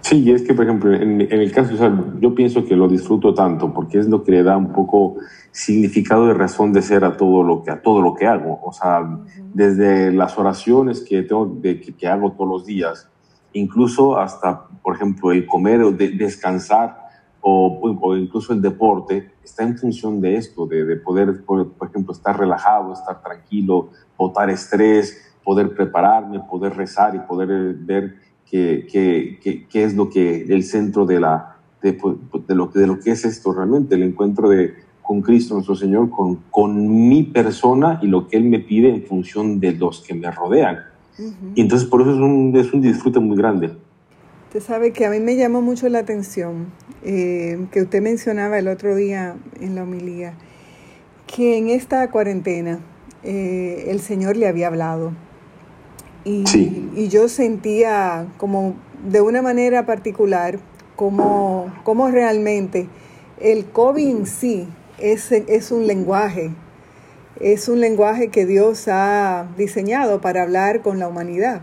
Sí, 0.00 0.22
y 0.22 0.32
es 0.32 0.42
que, 0.42 0.54
por 0.54 0.64
ejemplo, 0.64 0.94
en, 0.94 1.20
el 1.20 1.52
caso, 1.52 1.74
yo 2.20 2.34
pienso 2.34 2.64
que 2.64 2.76
lo 2.76 2.88
disfruto 2.88 3.34
tanto 3.34 3.74
porque 3.74 3.98
es 3.98 4.08
lo 4.08 4.22
que 4.22 4.32
le 4.32 4.42
da 4.42 4.56
un 4.56 4.72
poco 4.72 5.16
significado 5.50 6.26
de 6.26 6.34
razón 6.34 6.72
de 6.72 6.82
ser 6.82 7.04
a 7.04 7.16
todo 7.16 7.42
lo 7.42 7.62
que, 7.62 7.70
a 7.70 7.82
todo 7.82 8.00
lo 8.00 8.14
que 8.14 8.26
hago. 8.26 8.60
O 8.62 8.72
sea, 8.72 9.06
desde 9.52 10.12
las 10.12 10.38
oraciones 10.38 11.00
que, 11.00 11.22
tengo, 11.22 11.46
de, 11.46 11.80
que, 11.80 12.06
hago 12.06 12.32
todos 12.32 12.48
los 12.48 12.66
días, 12.66 13.10
incluso 13.52 14.18
hasta, 14.18 14.66
por 14.82 14.94
ejemplo, 14.94 15.32
el 15.32 15.46
comer 15.46 15.82
o 15.82 15.92
descansar 15.92 17.08
o, 17.40 17.98
o, 18.00 18.16
incluso 18.16 18.52
el 18.52 18.62
deporte, 18.62 19.32
está 19.44 19.62
en 19.62 19.76
función 19.76 20.20
de 20.20 20.36
esto, 20.36 20.66
de, 20.66 20.84
de 20.84 20.96
poder, 20.96 21.44
por, 21.44 21.72
por, 21.72 21.88
ejemplo, 21.88 22.12
estar 22.12 22.38
relajado, 22.38 22.92
estar 22.92 23.22
tranquilo, 23.22 23.90
botar 24.16 24.50
estrés, 24.50 25.34
poder 25.44 25.74
prepararme, 25.74 26.40
poder 26.40 26.76
rezar 26.76 27.14
y 27.14 27.20
poder 27.20 27.74
ver 27.74 28.27
qué, 28.50 28.86
qué, 28.90 29.66
qué, 29.68 29.84
es 29.84 29.94
lo 29.94 30.08
que 30.08 30.42
el 30.48 30.64
centro 30.64 31.06
de, 31.06 31.20
la, 31.20 31.56
de, 31.82 31.92
pues, 31.92 32.16
de, 32.46 32.54
lo, 32.54 32.66
de 32.66 32.86
lo 32.86 32.98
que 33.00 33.10
es 33.10 33.24
esto 33.24 33.52
realmente, 33.52 33.94
el 33.94 34.02
encuentro 34.02 34.48
de, 34.48 34.74
con 35.02 35.22
Cristo 35.22 35.54
nuestro 35.54 35.74
Señor, 35.74 36.10
con, 36.10 36.36
con 36.50 37.08
mi 37.08 37.22
persona 37.22 37.98
y 38.02 38.06
lo 38.08 38.28
que 38.28 38.36
Él 38.36 38.44
me 38.44 38.60
pide 38.60 38.90
en 38.90 39.02
función 39.04 39.60
de 39.60 39.72
los 39.72 40.02
que 40.02 40.14
me 40.14 40.30
rodean. 40.30 40.80
Y 41.54 41.62
entonces 41.62 41.88
por 41.88 42.02
eso 42.02 42.12
es 42.12 42.18
un, 42.18 42.54
es 42.56 42.72
un 42.72 42.80
disfrute 42.80 43.18
muy 43.18 43.36
grande. 43.36 43.72
Usted 44.46 44.60
sabe 44.60 44.92
que 44.92 45.04
a 45.04 45.10
mí 45.10 45.18
me 45.18 45.36
llamó 45.36 45.60
mucho 45.60 45.88
la 45.88 45.98
atención 45.98 46.66
eh, 47.02 47.66
que 47.72 47.82
usted 47.82 48.00
mencionaba 48.00 48.58
el 48.58 48.68
otro 48.68 48.94
día 48.94 49.36
en 49.60 49.74
la 49.74 49.82
homilía, 49.82 50.34
que 51.26 51.58
en 51.58 51.68
esta 51.68 52.10
cuarentena 52.10 52.80
eh, 53.24 53.86
el 53.88 54.00
Señor 54.00 54.36
le 54.36 54.46
había 54.46 54.68
hablado 54.68 55.12
y, 56.24 57.08
yo 57.08 57.28
sentía 57.28 58.26
como 58.36 58.74
de 59.08 59.20
una 59.20 59.40
manera 59.42 59.86
particular 59.86 60.58
como, 60.96 61.72
como 61.84 62.10
realmente 62.10 62.88
el 63.40 63.66
COVID 63.66 64.08
en 64.08 64.26
sí 64.26 64.68
es, 64.98 65.30
es 65.30 65.70
un 65.70 65.86
lenguaje, 65.86 66.50
es 67.40 67.68
un 67.68 67.80
lenguaje 67.80 68.28
que 68.28 68.46
Dios 68.46 68.88
ha 68.88 69.48
diseñado 69.56 70.20
para 70.20 70.42
hablar 70.42 70.82
con 70.82 70.98
la 70.98 71.08
humanidad. 71.08 71.62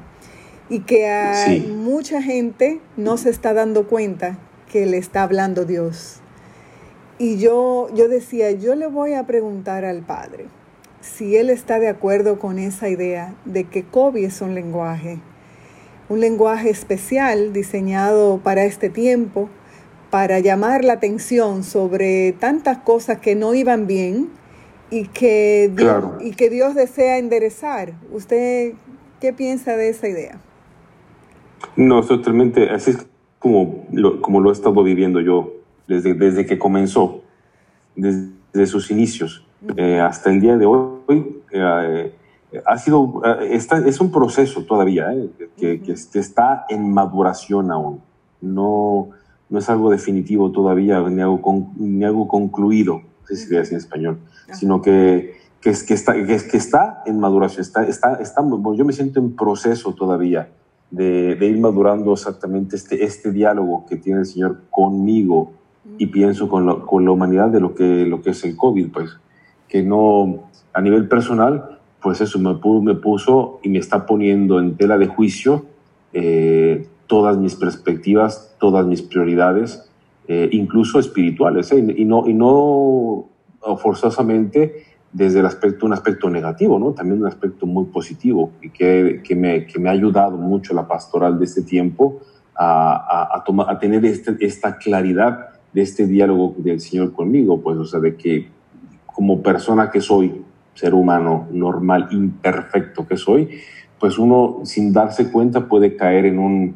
Y 0.68 0.80
que 0.80 1.08
hay 1.08 1.62
mucha 1.62 2.24
gente 2.24 2.80
no 2.98 3.18
se 3.18 3.30
está 3.30 3.54
dando 3.54 3.88
cuenta 3.88 4.40
que 4.72 4.86
le 4.88 4.98
está 4.98 5.22
hablando 5.22 5.66
Dios. 5.66 6.22
Y 7.18 7.38
yo, 7.38 7.88
yo 7.94 8.08
decía, 8.08 8.52
yo 8.52 8.76
le 8.76 8.88
voy 8.88 9.14
a 9.14 9.26
preguntar 9.26 9.86
al 9.86 10.02
Padre, 10.02 10.48
si 11.06 11.38
él 11.38 11.50
está 11.50 11.80
de 11.80 11.88
acuerdo 11.88 12.40
con 12.40 12.58
esa 12.58 12.90
idea 12.90 13.36
de 13.46 13.66
que 13.66 13.84
COVID 13.84 14.24
es 14.24 14.42
un 14.42 14.56
lenguaje, 14.56 15.20
un 16.10 16.20
lenguaje 16.20 16.70
especial 16.70 17.54
diseñado 17.54 18.40
para 18.40 18.66
este 18.66 18.90
tiempo, 18.90 19.50
para 20.10 20.40
llamar 20.40 20.84
la 20.84 20.94
atención 20.94 21.64
sobre 21.64 22.32
tantas 22.34 22.80
cosas 22.80 23.20
que 23.20 23.36
no 23.36 23.54
iban 23.54 23.88
bien 23.88 24.30
y 24.90 25.08
que 25.08 25.72
Dios, 25.76 26.06
y 26.22 26.32
que 26.32 26.50
Dios 26.50 26.76
desea 26.76 27.18
enderezar. 27.18 27.94
¿Usted 28.12 28.74
qué 29.22 29.34
piensa 29.34 29.78
de 29.78 29.90
esa 29.90 30.08
idea? 30.08 30.40
No, 31.76 32.02
totalmente, 32.04 32.70
así 32.70 32.92
es 32.92 33.08
como 33.40 33.86
lo, 33.92 34.22
como 34.22 34.42
lo 34.42 34.50
he 34.50 34.54
estado 34.54 34.84
viviendo 34.84 35.22
yo 35.22 35.54
desde, 35.88 36.14
desde 36.14 36.46
que 36.46 36.58
comenzó, 36.58 37.22
desde 37.96 38.66
sus 38.66 38.90
inicios. 38.92 39.46
Eh, 39.78 40.00
hasta 40.00 40.30
el 40.30 40.42
día 40.42 40.58
de 40.58 40.66
hoy 40.66 41.42
eh, 41.52 42.14
ha 42.66 42.78
sido, 42.78 43.22
eh, 43.26 43.50
está, 43.52 43.78
es 43.80 44.00
un 44.00 44.12
proceso 44.12 44.64
todavía 44.64 45.14
que, 45.58 45.82
que, 45.82 45.92
está 45.92 46.66
en 46.70 46.94
maduración 46.94 47.72
aún. 47.72 48.02
No, 48.42 49.10
no 49.50 49.60
es 49.60 49.70
algo 49.70 49.90
definitivo 49.90 50.52
todavía, 50.52 51.00
ni 51.10 51.22
algo, 51.22 51.72
ni 51.78 52.04
algo 52.04 52.28
concluido, 52.28 53.02
si 53.28 53.36
se 53.36 53.58
en 53.58 53.78
español, 53.78 54.20
sino 54.54 54.82
que, 54.82 55.38
que, 55.62 55.72
es, 55.72 55.84
que, 55.84 55.94
está, 55.94 56.14
que, 56.14 56.34
es, 56.34 56.44
que 56.44 56.58
está 56.58 57.02
en 57.06 57.20
maduración, 57.20 57.62
está, 57.62 57.84
está, 57.88 58.16
está, 58.16 58.44
yo 58.76 58.86
me 58.86 58.94
siento 58.94 59.20
en 59.20 59.36
proceso 59.36 59.94
todavía 59.94 60.50
de, 60.92 61.36
de, 61.36 61.48
ir 61.48 61.60
madurando 61.60 62.14
exactamente 62.14 62.76
este, 62.76 63.04
este 63.04 63.32
diálogo 63.32 63.86
que 63.88 63.98
tiene 63.98 64.20
el 64.20 64.26
Señor 64.26 64.62
conmigo 64.70 65.54
y 65.98 66.08
pienso 66.08 66.48
con, 66.50 66.82
con 66.82 67.06
la 67.06 67.12
humanidad 67.12 67.50
de 67.50 67.60
lo 67.60 67.74
que, 67.74 68.06
lo 68.06 68.22
que 68.22 68.32
es 68.32 68.44
el 68.44 68.56
COVID, 68.56 68.92
pues 68.92 69.18
que 69.68 69.84
no, 69.84 70.50
a 70.74 70.82
nivel 70.82 71.08
personal, 71.08 71.80
pues 72.02 72.22
eso 72.22 72.40
me, 72.40 72.56
puso 72.96 73.60
y 73.64 73.70
me 73.70 73.80
está 73.80 74.06
poniendo 74.06 74.60
en 74.60 74.78
tela 74.78 74.98
de 74.98 75.08
juicio 75.08 75.66
eh, 76.14 76.88
todas 77.08 77.38
mis 77.38 77.56
perspectivas, 77.56 78.56
todas 78.60 78.86
mis 78.86 79.02
prioridades, 79.02 79.90
eh, 80.28 80.50
incluso 80.52 81.00
espirituales, 81.00 81.72
¿eh? 81.72 81.84
y, 81.98 82.06
no, 82.06 82.28
y 82.28 82.34
no 82.34 83.26
forzosamente 83.78 84.84
desde 85.12 85.40
el 85.40 85.46
aspecto, 85.46 85.86
un 85.86 85.94
aspecto 85.94 86.30
negativo, 86.30 86.78
¿no? 86.78 86.92
también 86.92 87.22
un 87.22 87.28
aspecto 87.28 87.66
muy 87.66 87.86
positivo 87.86 88.52
y 88.62 88.70
que, 88.70 89.22
que, 89.24 89.36
me, 89.36 89.66
que 89.66 89.80
me, 89.80 89.90
ha 89.90 89.94
ayudado 89.94 90.38
mucho 90.38 90.74
la 90.74 90.88
pastoral 90.88 91.40
de 91.40 91.46
este 91.46 91.62
tiempo 91.62 92.20
a, 92.54 92.96
a, 92.96 93.44
a, 93.44 93.72
a 93.72 93.80
tener 93.80 94.06
este, 94.06 94.36
esta 94.42 94.78
claridad 94.78 95.50
de 95.74 95.82
este 95.82 96.06
diálogo 96.06 96.56
del 96.58 96.80
Señor 96.80 97.14
conmigo, 97.14 97.62
pues, 97.62 97.78
o 97.78 97.86
sea, 97.86 98.00
de 98.00 98.16
que 98.16 98.48
como 99.16 99.42
persona 99.42 99.90
que 99.90 100.02
soy, 100.02 100.44
ser 100.74 100.94
humano 100.94 101.48
normal, 101.52 102.10
imperfecto 102.12 103.08
que 103.08 103.16
soy, 103.16 103.50
pues 104.00 104.20
uno 104.20 104.60
sin 104.64 104.92
darse 104.92 105.32
cuenta 105.32 105.68
puede 105.68 105.96
caer 105.96 106.26
en 106.26 106.38
un, 106.38 106.76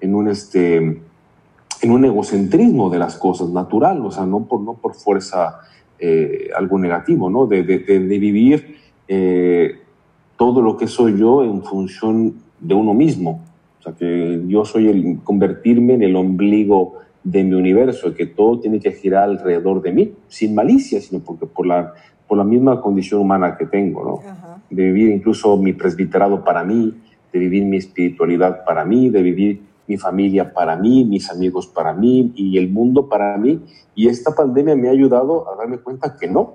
en 0.00 0.14
un, 0.14 0.28
este, 0.28 0.76
en 0.76 1.90
un 1.90 2.04
egocentrismo 2.04 2.90
de 2.90 2.98
las 2.98 3.16
cosas, 3.16 3.48
natural, 3.48 4.04
o 4.04 4.10
sea, 4.10 4.26
no 4.26 4.44
por, 4.44 4.60
no 4.60 4.74
por 4.74 4.94
fuerza 4.94 5.60
eh, 5.98 6.50
algo 6.56 6.78
negativo, 6.78 7.30
¿no? 7.30 7.46
De, 7.46 7.62
de, 7.62 7.78
de, 7.78 8.18
vivir 8.18 8.76
eh, 9.08 9.80
todo 10.36 10.60
lo 10.60 10.76
que 10.76 10.86
soy 10.86 11.18
yo 11.18 11.42
en 11.42 11.62
función 11.64 12.34
de 12.60 12.74
uno 12.74 12.94
mismo. 12.94 13.40
O 13.80 13.82
sea, 13.82 13.94
que 13.94 14.42
yo 14.46 14.64
soy 14.64 14.88
el 14.88 15.20
convertirme 15.24 15.94
en 15.94 16.02
el 16.02 16.16
ombligo 16.16 16.98
de 17.30 17.44
mi 17.44 17.54
universo, 17.54 18.14
que 18.14 18.24
todo 18.24 18.58
tiene 18.58 18.80
que 18.80 18.92
girar 18.92 19.24
alrededor 19.24 19.82
de 19.82 19.92
mí, 19.92 20.14
sin 20.28 20.54
malicia, 20.54 20.98
sino 21.00 21.22
porque 21.22 21.44
por 21.44 21.66
la, 21.66 21.92
por 22.26 22.38
la 22.38 22.44
misma 22.44 22.80
condición 22.80 23.20
humana 23.20 23.56
que 23.58 23.66
tengo, 23.66 24.02
¿no? 24.02 24.22
De 24.70 24.82
vivir 24.84 25.10
incluso 25.10 25.58
mi 25.58 25.74
presbiterado 25.74 26.42
para 26.42 26.64
mí, 26.64 26.94
de 27.30 27.38
vivir 27.38 27.64
mi 27.66 27.76
espiritualidad 27.76 28.64
para 28.64 28.86
mí, 28.86 29.10
de 29.10 29.22
vivir 29.22 29.60
mi 29.86 29.98
familia 29.98 30.54
para 30.54 30.76
mí, 30.76 31.04
mis 31.04 31.30
amigos 31.30 31.66
para 31.66 31.92
mí 31.92 32.32
y 32.34 32.56
el 32.56 32.70
mundo 32.70 33.08
para 33.10 33.36
mí. 33.36 33.60
Y 33.94 34.08
esta 34.08 34.34
pandemia 34.34 34.74
me 34.74 34.88
ha 34.88 34.92
ayudado 34.92 35.52
a 35.52 35.56
darme 35.56 35.78
cuenta 35.78 36.16
que 36.16 36.28
no, 36.28 36.54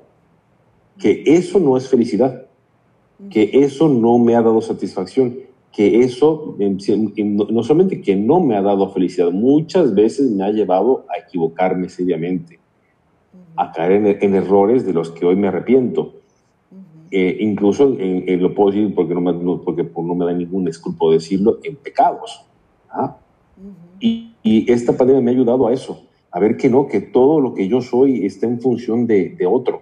que 0.98 1.24
eso 1.28 1.60
no 1.60 1.78
es 1.78 1.88
felicidad, 1.88 2.46
que 3.30 3.52
eso 3.54 3.90
no 3.90 4.18
me 4.18 4.36
ha 4.36 4.42
dado 4.42 4.60
satisfacción, 4.62 5.36
que 5.74 6.02
eso 6.02 6.56
no 6.60 7.64
solamente 7.64 8.00
que 8.00 8.16
no 8.16 8.40
me 8.40 8.56
ha 8.56 8.62
dado 8.62 8.90
felicidad, 8.92 9.32
muchas 9.32 9.96
veces 9.96 10.30
me 10.30 10.44
ha 10.44 10.52
llevado 10.52 11.06
a 11.10 11.20
equivocarme 11.20 11.90
seriamente, 11.90 12.60
a 13.56 13.72
caer 13.72 14.20
en, 14.22 14.36
errores 14.36 14.86
de 14.86 14.94
los 14.94 15.10
que 15.10 15.26
hoy 15.26 15.36
me 15.36 15.48
arrepiento. 15.48 16.14
Eh, 17.10 17.38
incluso, 17.42 17.96
en, 18.00 18.42
lo 18.42 18.54
puedo 18.54 18.72
decir 18.72 18.94
porque 18.94 19.16
no 19.16 19.22
me, 19.22 19.34
porque 19.58 19.84
no 19.84 20.16
me 20.16 20.26
da 20.26 20.34
ningún 20.34 20.68
esculpo 20.68 21.12
decirlo, 21.12 21.58
en 21.64 21.76
pecados. 21.76 22.46
¿ah? 22.92 23.18
y, 24.00 24.32
y, 24.44 24.72
esta 24.72 24.96
pandemia 24.96 25.24
me 25.24 25.32
ha 25.32 25.34
ayudado 25.34 25.68
a 25.68 25.74
eso, 25.74 26.04
a 26.32 26.40
ver 26.40 26.56
que 26.56 26.70
no, 26.70 26.88
que 26.88 27.02
todo 27.02 27.40
lo 27.40 27.56
que 27.56 27.68
yo 27.68 27.82
soy 27.82 28.28
está 28.28 28.46
en 28.46 28.62
función 28.62 29.08
de, 29.08 29.30
de 29.30 29.48
otro. 29.48 29.82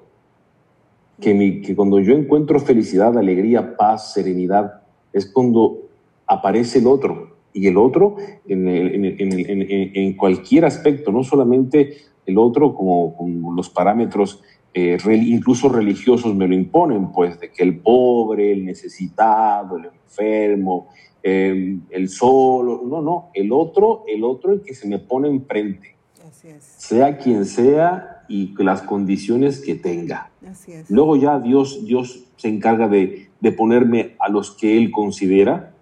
Que, 1.19 1.33
mi, 1.33 1.61
que 1.61 1.75
cuando 1.75 1.99
yo 1.99 2.13
encuentro 2.13 2.59
felicidad, 2.61 3.17
alegría, 3.17 3.75
paz, 3.75 4.13
serenidad, 4.13 4.80
es 5.13 5.31
cuando 5.31 5.79
aparece 6.27 6.79
el 6.79 6.87
otro. 6.87 7.31
Y 7.53 7.67
el 7.67 7.77
otro 7.77 8.15
en, 8.47 8.67
en, 8.67 9.05
en, 9.05 9.91
en 9.93 10.13
cualquier 10.15 10.65
aspecto, 10.65 11.11
no 11.11 11.23
solamente 11.23 11.97
el 12.25 12.37
otro 12.37 12.73
como, 12.73 13.15
como 13.15 13.53
los 13.53 13.69
parámetros 13.69 14.41
eh, 14.73 14.97
incluso 15.25 15.67
religiosos 15.67 16.33
me 16.33 16.47
lo 16.47 16.55
imponen, 16.55 17.11
pues 17.11 17.39
de 17.39 17.51
que 17.51 17.63
el 17.63 17.79
pobre, 17.79 18.53
el 18.53 18.65
necesitado, 18.65 19.77
el 19.77 19.87
enfermo, 19.87 20.87
eh, 21.21 21.77
el 21.89 22.09
solo, 22.09 22.81
no, 22.85 23.01
no, 23.01 23.29
el 23.33 23.51
otro, 23.51 24.05
el 24.07 24.23
otro 24.23 24.53
el 24.53 24.61
que 24.61 24.73
se 24.73 24.87
me 24.87 24.99
pone 24.99 25.27
enfrente, 25.27 25.95
Así 26.25 26.47
es. 26.47 26.63
sea 26.63 27.17
quien 27.17 27.45
sea 27.45 28.20
y 28.31 28.53
las 28.63 28.81
condiciones 28.81 29.59
que 29.59 29.75
tenga. 29.75 30.29
Así 30.49 30.71
es. 30.71 30.89
Luego 30.89 31.15
ya 31.17 31.39
Dios, 31.39 31.85
Dios 31.85 32.23
se 32.37 32.47
encarga 32.47 32.87
de, 32.87 33.29
de 33.39 33.51
ponerme 33.51 34.15
a 34.19 34.29
los 34.29 34.51
que 34.51 34.77
Él 34.77 34.91
considera, 34.91 35.73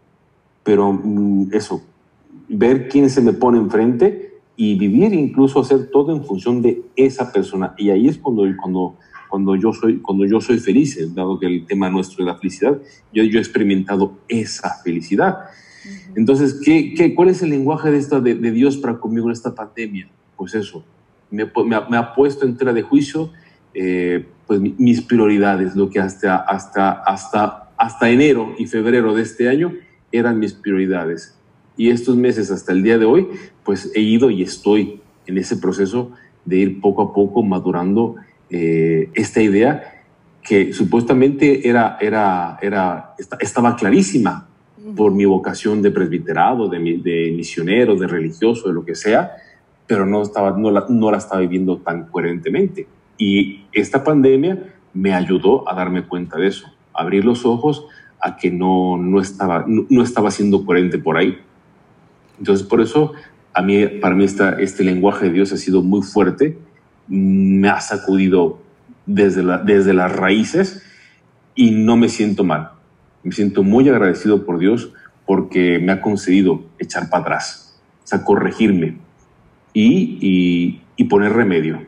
pero 0.64 0.92
mm, 0.92 1.54
eso, 1.54 1.82
ver 2.48 2.90
quién 2.90 3.10
se 3.10 3.22
me 3.22 3.34
pone 3.34 3.60
enfrente 3.60 4.40
y 4.56 4.78
vivir, 4.78 5.14
incluso 5.14 5.62
hacer 5.62 5.90
todo 5.92 6.14
en 6.14 6.26
función 6.26 6.62
de 6.62 6.82
esa 6.96 7.32
persona. 7.32 7.74
Y 7.78 7.92
ahí 7.92 8.08
es 8.08 8.18
cuando, 8.18 8.44
cuando, 8.60 8.96
cuando, 9.30 9.56
yo, 9.56 9.72
soy, 9.72 10.00
cuando 10.00 10.26
yo 10.26 10.42
soy 10.42 10.60
feliz, 10.60 10.98
eh, 10.98 11.08
dado 11.14 11.40
que 11.40 11.46
el 11.46 11.66
tema 11.66 11.90
nuestro 11.90 12.24
es 12.24 12.26
la 12.26 12.36
felicidad, 12.36 12.78
yo, 13.14 13.24
yo 13.24 13.38
he 13.38 13.42
experimentado 13.42 14.18
esa 14.28 14.76
felicidad. 14.84 15.38
Entonces, 16.16 16.60
¿qué, 16.64 16.94
qué, 16.94 17.16
cuál 17.16 17.30
es 17.30 17.42
el 17.42 17.52
lenguaje 17.52 17.90
de, 17.92 17.98
esta, 18.00 18.20
de, 18.20 18.36
Dios 18.52 18.78
para 18.78 19.00
conmigo 19.00 19.28
en 19.28 19.34
esta 19.34 19.56
pandemia? 19.56 20.10
Pues 20.36 20.54
eso, 20.56 20.84
me, 21.32 21.46
me, 21.66 21.76
ha, 21.76 21.82
me 21.90 21.98
ha, 21.98 22.14
puesto 22.14 22.46
en 22.46 22.58
tela 22.58 22.74
de 22.74 22.82
juicio 22.82 23.32
eh, 23.74 24.26
pues, 24.48 24.60
mis 24.60 25.02
prioridades, 25.02 25.76
lo 25.76 25.90
que 25.90 26.00
hasta, 26.00 26.38
hasta, 26.38 26.92
hasta, 26.92 27.70
hasta 27.78 28.10
enero 28.10 28.56
y 28.58 28.66
febrero 28.66 29.14
de 29.14 29.22
este 29.22 29.48
año 29.48 29.74
eran 30.12 30.40
mis 30.40 30.54
prioridades. 30.54 31.38
Y 31.78 31.90
estos 31.90 32.16
meses 32.18 32.52
hasta 32.52 32.72
el 32.72 32.84
día 32.84 32.98
de 32.98 33.06
hoy, 33.06 33.28
pues 33.64 33.92
he 33.96 34.02
ido 34.02 34.30
y 34.32 34.42
estoy 34.42 35.02
en 35.28 35.38
ese 35.38 35.58
proceso 35.58 36.12
de 36.46 36.58
ir 36.58 36.82
poco 36.82 37.04
a 37.04 37.14
poco 37.14 37.44
madurando 37.44 38.16
eh, 38.50 39.10
esta 39.14 39.42
idea 39.42 40.04
que 40.42 40.74
supuestamente 40.74 41.68
era, 41.68 41.98
era, 42.02 42.58
era, 42.62 43.14
estaba 43.40 43.76
clarísima 43.76 44.48
por 44.96 45.14
mi 45.14 45.26
vocación 45.26 45.82
de 45.82 45.92
presbiterado, 45.92 46.68
de, 46.68 46.80
de 46.80 47.32
misionero, 47.36 47.96
de 47.96 48.08
religioso, 48.08 48.68
de 48.68 48.74
lo 48.74 48.84
que 48.84 48.96
sea, 48.96 49.36
pero 49.90 50.06
no, 50.06 50.22
estaba, 50.22 50.56
no, 50.56 50.70
la, 50.70 50.86
no 50.88 51.10
la 51.10 51.18
estaba 51.18 51.42
viviendo 51.42 51.78
tan 51.78 52.06
coherentemente. 52.10 52.88
Y 53.18 53.66
esta 53.74 54.04
pandemia 54.04 54.72
me 54.94 55.16
ayudó 55.16 55.68
a 55.68 55.74
darme 55.74 56.04
cuenta 56.04 56.38
de 56.38 56.46
eso, 56.46 56.68
abrir 56.94 57.26
los 57.26 57.44
ojos 57.44 57.88
a 58.22 58.38
que 58.38 58.52
no, 58.52 58.98
no, 58.98 59.20
estaba, 59.20 59.66
no 59.68 60.04
estaba 60.04 60.30
siendo 60.30 60.64
coherente 60.64 61.00
por 61.00 61.18
ahí. 61.18 61.40
Entonces, 62.38 62.68
por 62.68 62.82
eso, 62.82 63.14
a 63.52 63.64
mí, 63.64 63.88
para 63.88 64.14
mí 64.14 64.26
esta, 64.26 64.62
este 64.62 64.84
lenguaje 64.84 65.26
de 65.26 65.34
Dios 65.34 65.52
ha 65.54 65.58
sido 65.58 65.82
muy 65.82 66.04
fuerte, 66.04 66.60
me 67.08 67.68
ha 67.68 67.82
sacudido 67.82 68.60
desde, 69.08 69.42
desde 69.66 69.96
las 69.96 70.16
raíces 70.16 70.84
y 71.56 71.72
no 71.72 71.98
me 71.98 72.10
siento 72.10 72.44
mal. 72.44 72.74
Me 73.24 73.32
siento 73.32 73.64
muy 73.64 73.90
agradecido 73.90 74.46
por 74.46 74.60
Dios 74.60 74.94
porque 75.26 75.80
me 75.80 75.94
ha 75.94 76.00
concedido 76.00 76.62
echar 76.78 77.10
para 77.10 77.24
atrás, 77.24 77.82
o 78.04 78.08
sea, 78.08 78.24
corregirme 78.24 79.09
y, 79.74 80.82
y, 80.98 81.04
poner 81.06 81.34
remedio. 81.34 81.82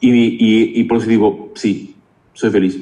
Y, 0.00 0.10
y, 0.10 0.80
y 0.80 0.84
por 0.84 0.98
eso 0.98 1.06
digo, 1.08 1.52
sí, 1.54 1.94
soy 2.32 2.50
feliz. 2.50 2.80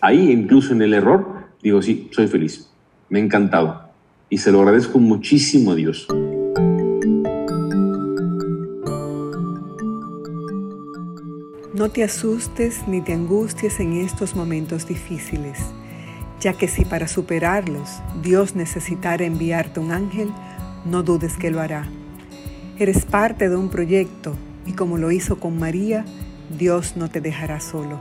Ahí, 0.00 0.30
incluso 0.30 0.72
en 0.72 0.82
el 0.82 0.94
error, 0.94 1.46
digo, 1.62 1.82
sí, 1.82 2.08
soy 2.10 2.26
feliz. 2.26 2.70
Me 3.08 3.20
ha 3.20 3.22
encantado 3.22 3.84
y 4.28 4.38
se 4.38 4.50
lo 4.50 4.60
agradezco 4.60 4.98
muchísimo 4.98 5.72
a 5.72 5.74
Dios. 5.74 6.06
No 11.74 11.90
te 11.90 12.04
asustes 12.04 12.86
ni 12.86 13.00
te 13.00 13.12
angusties 13.12 13.80
en 13.80 13.94
estos 13.94 14.36
momentos 14.36 14.86
difíciles, 14.86 15.58
ya 16.40 16.52
que 16.52 16.68
si 16.68 16.84
para 16.84 17.08
superarlos 17.08 18.00
Dios 18.22 18.54
necesitara 18.54 19.24
enviarte 19.24 19.80
un 19.80 19.90
ángel, 19.90 20.30
no 20.84 21.02
dudes 21.02 21.36
que 21.36 21.50
lo 21.50 21.60
hará. 21.60 21.88
Eres 22.78 23.04
parte 23.04 23.48
de 23.48 23.56
un 23.56 23.68
proyecto 23.68 24.34
y 24.66 24.72
como 24.72 24.98
lo 24.98 25.10
hizo 25.10 25.38
con 25.38 25.58
María, 25.58 26.04
Dios 26.58 26.96
no 26.96 27.08
te 27.08 27.20
dejará 27.20 27.60
solo. 27.60 28.00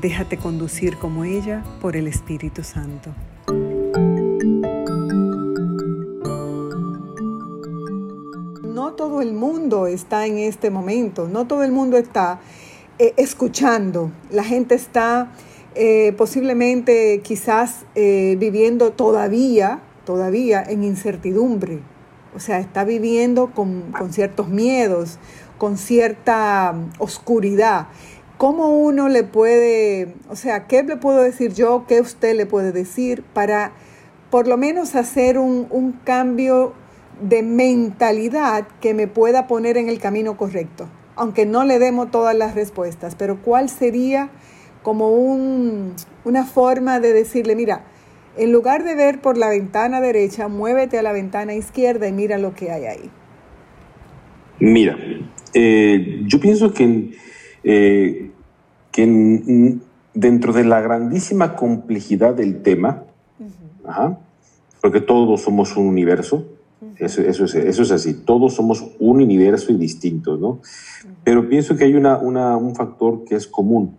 Déjate 0.00 0.36
conducir 0.36 0.96
como 0.96 1.24
ella 1.24 1.64
por 1.80 1.96
el 1.96 2.06
Espíritu 2.06 2.62
Santo. 2.62 3.14
todo 9.00 9.22
el 9.22 9.32
mundo 9.32 9.86
está 9.86 10.26
en 10.26 10.36
este 10.36 10.68
momento, 10.68 11.26
no 11.26 11.46
todo 11.46 11.64
el 11.64 11.72
mundo 11.72 11.96
está 11.96 12.38
eh, 12.98 13.14
escuchando, 13.16 14.12
la 14.30 14.44
gente 14.44 14.74
está 14.74 15.32
eh, 15.74 16.12
posiblemente 16.18 17.22
quizás 17.24 17.86
eh, 17.94 18.36
viviendo 18.38 18.92
todavía, 18.92 19.80
todavía 20.04 20.62
en 20.62 20.84
incertidumbre, 20.84 21.80
o 22.34 22.40
sea, 22.40 22.58
está 22.58 22.84
viviendo 22.84 23.50
con, 23.54 23.92
con 23.92 24.12
ciertos 24.12 24.48
miedos, 24.48 25.18
con 25.58 25.76
cierta 25.76 26.74
oscuridad. 26.98 27.88
¿Cómo 28.38 28.70
uno 28.70 29.08
le 29.08 29.24
puede, 29.24 30.14
o 30.30 30.36
sea, 30.36 30.66
qué 30.66 30.82
le 30.82 30.96
puedo 30.96 31.22
decir 31.22 31.52
yo, 31.52 31.84
qué 31.86 32.00
usted 32.00 32.34
le 32.34 32.46
puede 32.46 32.72
decir 32.72 33.22
para 33.34 33.72
por 34.30 34.46
lo 34.46 34.56
menos 34.56 34.94
hacer 34.94 35.38
un, 35.38 35.66
un 35.70 35.92
cambio 35.92 36.72
de 37.20 37.42
mentalidad 37.42 38.66
que 38.80 38.94
me 38.94 39.08
pueda 39.08 39.46
poner 39.46 39.76
en 39.76 39.88
el 39.88 39.98
camino 39.98 40.36
correcto, 40.36 40.88
aunque 41.16 41.44
no 41.44 41.64
le 41.64 41.78
demos 41.78 42.10
todas 42.10 42.34
las 42.34 42.54
respuestas, 42.54 43.14
pero 43.14 43.42
cuál 43.42 43.68
sería 43.68 44.30
como 44.82 45.10
un, 45.10 45.94
una 46.24 46.46
forma 46.46 47.00
de 47.00 47.12
decirle, 47.12 47.54
mira, 47.56 47.84
en 48.36 48.52
lugar 48.52 48.84
de 48.84 48.94
ver 48.94 49.20
por 49.20 49.36
la 49.36 49.48
ventana 49.48 50.00
derecha, 50.00 50.48
muévete 50.48 50.98
a 50.98 51.02
la 51.02 51.12
ventana 51.12 51.54
izquierda 51.54 52.08
y 52.08 52.12
mira 52.12 52.38
lo 52.38 52.54
que 52.54 52.70
hay 52.70 52.84
ahí. 52.84 53.10
Mira, 54.60 54.96
eh, 55.54 56.22
yo 56.26 56.38
pienso 56.38 56.72
que, 56.72 57.12
eh, 57.64 58.30
que 58.92 59.78
dentro 60.14 60.52
de 60.52 60.64
la 60.64 60.80
grandísima 60.80 61.56
complejidad 61.56 62.34
del 62.34 62.62
tema, 62.62 63.04
porque 64.80 65.00
todos 65.00 65.40
somos 65.40 65.76
un 65.76 65.86
universo, 65.86 66.46
Eso, 66.96 67.22
eso, 67.22 67.44
es, 67.44 67.54
eso 67.54 67.82
es 67.82 67.90
así. 67.90 68.12
Todos 68.12 68.54
somos 68.54 68.84
un 68.98 69.22
universo 69.22 69.72
y 69.72 69.76
distintos, 69.76 70.38
¿no? 70.38 70.60
Pero 71.24 71.48
pienso 71.48 71.74
que 71.76 71.84
hay 71.84 71.94
una, 71.94 72.18
una, 72.18 72.56
un 72.58 72.74
factor 72.74 73.24
que 73.24 73.36
es 73.36 73.46
común, 73.46 73.96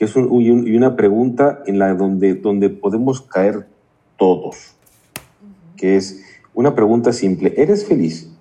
que 0.00 0.06
es 0.06 0.16
y 0.16 0.76
una 0.76 0.96
pregunta 0.96 1.62
en 1.66 1.78
la 1.78 1.92
donde, 1.92 2.34
donde 2.34 2.70
podemos 2.70 3.20
caer 3.20 3.68
todos, 4.16 4.74
que 5.76 5.96
es 5.96 6.24
una 6.54 6.74
pregunta 6.74 7.12
simple. 7.12 7.52
¿Eres 7.58 7.86
feliz? 7.86 8.34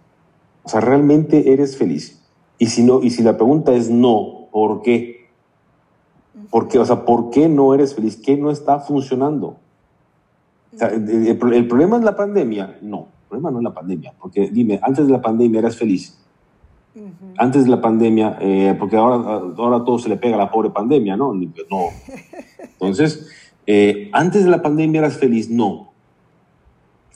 O 0.64 0.70
sea, 0.70 0.80
¿realmente 0.80 1.52
eres 1.52 1.76
feliz? 1.76 2.24
Y 2.60 2.68
si, 2.68 2.82
no, 2.82 3.04
y 3.04 3.10
si 3.10 3.24
la 3.24 3.36
pregunta 3.36 3.74
es 3.74 3.90
no, 3.90 4.48
¿por 4.54 4.82
qué? 4.84 5.28
¿Por 6.50 6.70
qué? 6.70 6.80
O 6.80 6.86
sea, 6.86 7.04
¿por 7.04 7.30
qué 7.30 7.50
no 7.50 7.74
eres 7.74 7.94
feliz? 7.94 8.16
¿Qué 8.16 8.38
no 8.38 8.52
está 8.52 8.80
funcionando? 8.80 9.58
el, 10.80 11.38
problema 11.68 11.98
es 11.98 12.04
la 12.06 12.16
pandemia. 12.16 12.80
No, 12.82 13.00
el 13.24 13.28
problema 13.28 13.52
no 13.52 13.58
es 13.58 13.64
la 13.66 13.74
pandemia. 13.74 14.14
Porque 14.18 14.50
dime, 14.50 14.80
antes 14.82 15.08
de 15.08 15.12
la 15.12 15.22
pandemia 15.22 15.60
eras 15.60 15.76
feliz. 15.76 16.19
Antes 17.38 17.66
de 17.66 17.70
la 17.70 17.82
pandemia, 17.82 18.38
eh, 18.42 18.76
porque 18.78 18.98
ahora, 18.98 19.44
ahora 19.58 19.86
todo 19.86 20.00
se 20.00 20.10
le 20.10 20.18
pega 20.18 20.36
a 20.36 20.40
la 20.40 20.52
pobre 20.52 20.70
pandemia, 20.72 21.16
¿no? 21.16 21.34
No. 21.34 21.86
Entonces, 22.74 23.30
eh, 23.68 24.10
antes 24.14 24.44
de 24.44 24.50
la 24.50 24.62
pandemia 24.62 25.00
eras 25.00 25.18
feliz, 25.18 25.50
no. 25.50 25.94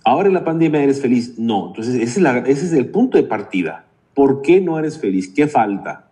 Ahora 0.06 0.28
en 0.28 0.34
la 0.34 0.44
pandemia 0.44 0.84
eres 0.84 1.02
feliz, 1.02 1.40
no. 1.40 1.70
Entonces, 1.70 1.96
ese 1.96 2.20
es, 2.20 2.48
ese 2.48 2.66
es 2.68 2.74
el 2.74 2.88
punto 2.88 3.18
de 3.18 3.24
partida. 3.24 3.86
¿Por 4.14 4.42
qué 4.42 4.62
no 4.62 4.78
eres 4.78 5.00
feliz? 5.00 5.34
¿Qué 5.34 5.48
falta? 5.48 6.12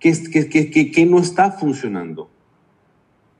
¿Qué, 0.00 0.12
qué, 0.32 0.70
qué, 0.70 0.90
qué, 0.90 1.06
no 1.06 1.20
está 1.20 1.52
funcionando? 1.52 2.28